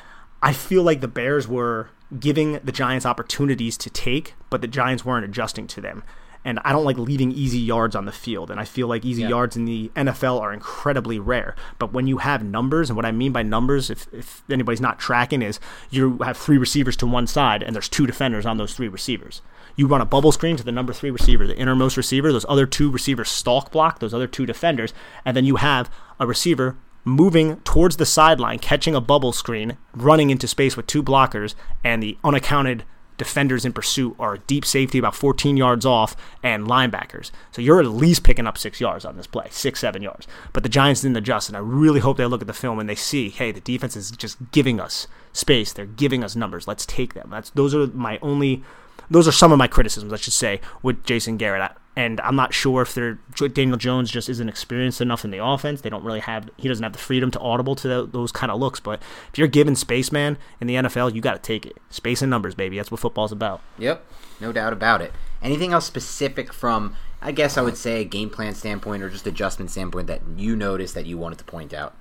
[0.43, 5.05] I feel like the Bears were giving the Giants opportunities to take, but the Giants
[5.05, 6.03] weren't adjusting to them
[6.45, 8.51] and I don't like leaving easy yards on the field.
[8.51, 9.29] And I feel like easy yeah.
[9.29, 11.55] yards in the NFL are incredibly rare.
[11.79, 14.99] But when you have numbers, and what I mean by numbers, if, if anybody's not
[14.99, 15.61] tracking, is
[15.91, 19.43] you have three receivers to one side, and there's two defenders on those three receivers.
[19.77, 22.67] You run a bubble screen to the number three receiver, the innermost receiver, those other
[22.67, 24.93] two receivers stalk block, those other two defenders,
[25.25, 30.31] and then you have a receiver moving towards the sideline, catching a bubble screen, running
[30.31, 31.55] into space with two blockers,
[31.85, 32.85] and the unaccounted
[33.19, 37.31] defenders in pursuit are deep safety about 14 yards off and linebackers.
[37.53, 40.27] So you're at least picking up six yards on this play, six, seven yards.
[40.53, 42.89] But the Giants didn't adjust, and I really hope they look at the film and
[42.89, 45.73] they see, hey, the defense is just giving us space.
[45.73, 46.67] They're giving us numbers.
[46.67, 47.29] Let's take them.
[47.31, 48.63] That's those are my only
[49.11, 51.73] those are some of my criticisms, I should say, with Jason Garrett.
[51.99, 53.19] And I'm not sure if they're
[53.49, 55.81] Daniel Jones just isn't experienced enough in the offense.
[55.81, 58.61] They don't really have he doesn't have the freedom to audible to those kind of
[58.61, 58.79] looks.
[58.79, 59.03] But
[59.33, 61.77] if you're given space, man, in the NFL, you got to take it.
[61.91, 62.77] Space and numbers, baby.
[62.77, 63.63] That's what football's about.
[63.79, 64.07] Yep,
[64.39, 65.13] no doubt about it.
[65.43, 69.27] Anything else specific from I guess I would say a game plan standpoint or just
[69.27, 71.97] adjustment standpoint that you noticed that you wanted to point out?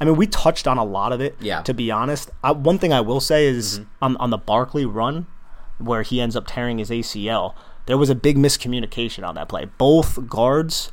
[0.00, 1.36] I mean, we touched on a lot of it.
[1.40, 1.60] Yeah.
[1.60, 3.88] To be honest, I, one thing I will say is mm-hmm.
[4.00, 5.26] on on the Barkley run,
[5.76, 7.54] where he ends up tearing his ACL,
[7.86, 9.66] there was a big miscommunication on that play.
[9.78, 10.92] Both guards,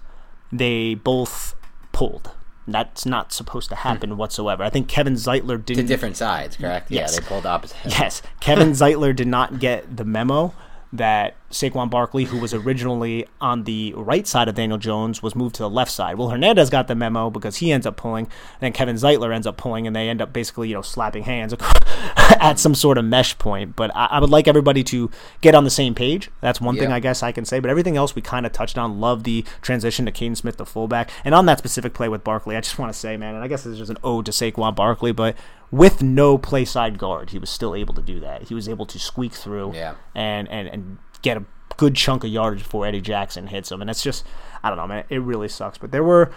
[0.52, 1.56] they both
[1.92, 2.32] pulled.
[2.68, 3.88] That's not supposed to hmm.
[3.88, 4.64] happen whatsoever.
[4.64, 5.84] I think Kevin Zeitler didn't.
[5.86, 6.92] To different sides, correct?
[6.92, 7.14] Yes.
[7.14, 7.78] Yeah, they pulled opposite.
[7.86, 10.54] Yes, Kevin Zeitler did not get the memo
[10.92, 15.56] that Saquon Barkley, who was originally on the right side of Daniel Jones, was moved
[15.56, 16.18] to the left side.
[16.18, 19.46] Well, Hernandez got the memo because he ends up pulling, and then Kevin Zeitler ends
[19.46, 21.54] up pulling, and they end up basically, you know, slapping hands
[22.40, 23.76] at some sort of mesh point.
[23.76, 25.10] But I, I, would like everybody to
[25.42, 26.30] get on the same page.
[26.42, 26.84] That's one yeah.
[26.84, 27.60] thing I guess I can say.
[27.60, 29.00] But everything else we kind of touched on.
[29.00, 32.56] Love the transition to Kaden Smith, the fullback, and on that specific play with Barkley,
[32.56, 34.32] I just want to say, man, and I guess this is just an ode to
[34.32, 35.36] Saquon Barkley, but
[35.72, 38.44] with no play side guard, he was still able to do that.
[38.44, 39.96] He was able to squeak through yeah.
[40.16, 41.46] and, and, and get a
[41.78, 43.82] good chunk of yardage before Eddie Jackson hits him.
[43.82, 44.26] And it's just,
[44.64, 45.06] I don't know, man.
[45.10, 45.78] It really sucks.
[45.78, 46.32] But there were,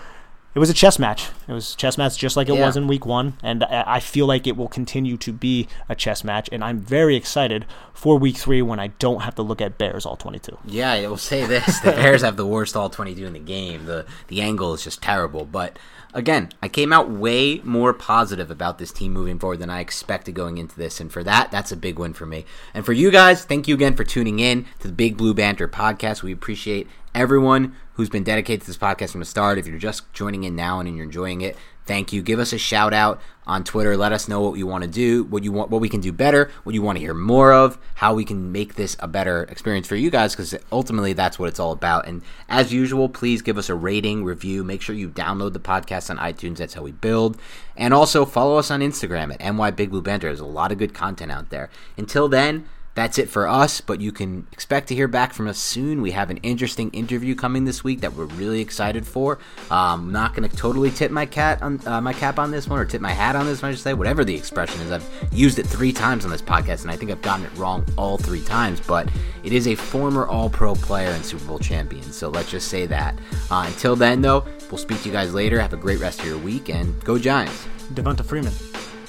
[0.55, 1.29] it was a chess match.
[1.49, 2.67] It was a chess match just like it yeah.
[2.67, 3.35] was in week one.
[3.43, 6.49] And I feel like it will continue to be a chess match.
[6.53, 7.65] And I'm very excited
[7.95, 10.59] for week three when I don't have to look at Bears all 22.
[10.67, 13.87] Yeah, I will say this the Bears have the worst all 22 in the game.
[13.87, 15.47] The, the angle is just terrible.
[15.47, 15.79] But
[16.13, 20.35] again, I came out way more positive about this team moving forward than I expected
[20.35, 21.01] going into this.
[21.01, 22.45] And for that, that's a big win for me.
[22.75, 25.69] And for you guys, thank you again for tuning in to the Big Blue Banter
[25.69, 26.23] podcast.
[26.23, 29.59] We appreciate everyone who's been dedicated to this podcast from the start.
[29.59, 32.23] If you're just joining in now and you're enjoying it, thank you.
[32.23, 33.97] Give us a shout out on Twitter.
[33.97, 36.13] Let us know what you want to do, what you want, what we can do
[36.13, 39.45] better, what you want to hear more of, how we can make this a better
[39.45, 42.07] experience for you guys, because ultimately that's what it's all about.
[42.07, 44.65] And as usual, please give us a rating, review.
[44.65, 46.59] Make sure you download the podcast on iTunes.
[46.59, 47.37] That's how we build.
[47.77, 50.29] And also follow us on Instagram at NY Big Blue Banter.
[50.29, 51.69] There's a lot of good content out there.
[51.97, 52.69] Until then.
[52.95, 56.03] That's it for us, but you can expect to hear back from us soon.
[56.03, 59.39] We have an interesting interview coming this week that we're really excited for.
[59.71, 62.69] Um, I'm not going to totally tip my cat on uh, my cap on this
[62.69, 63.71] one, or tip my hat on this one.
[63.71, 64.91] I should say, whatever the expression is.
[64.91, 67.85] I've used it three times on this podcast, and I think I've gotten it wrong
[67.97, 68.81] all three times.
[68.81, 69.09] But
[69.43, 73.19] it is a former All-Pro player and Super Bowl champion, so let's just say that.
[73.51, 75.61] Uh, until then, though, we'll speak to you guys later.
[75.61, 77.67] Have a great rest of your week, and go Giants.
[77.95, 78.53] Devonta Freeman.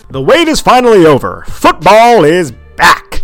[0.10, 1.45] The wait is finally over.
[1.47, 3.23] Football is back.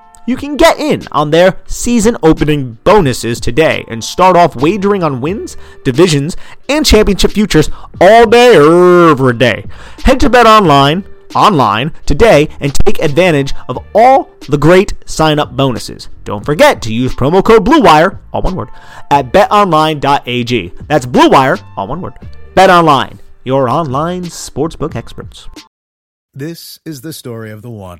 [0.31, 5.19] You can get in on their season opening bonuses today and start off wagering on
[5.19, 6.37] wins, divisions,
[6.69, 9.65] and championship futures all day, every day.
[10.05, 11.03] Head to Bet Online
[11.35, 16.07] online today and take advantage of all the great sign up bonuses.
[16.23, 18.69] Don't forget to use promo code BLUEWIRE, all one word,
[19.09, 20.73] at betonline.ag.
[20.87, 22.13] That's BLUEWIRE, all one word.
[22.55, 25.49] BetOnline, your online sportsbook experts.
[26.33, 27.99] This is the story of the one.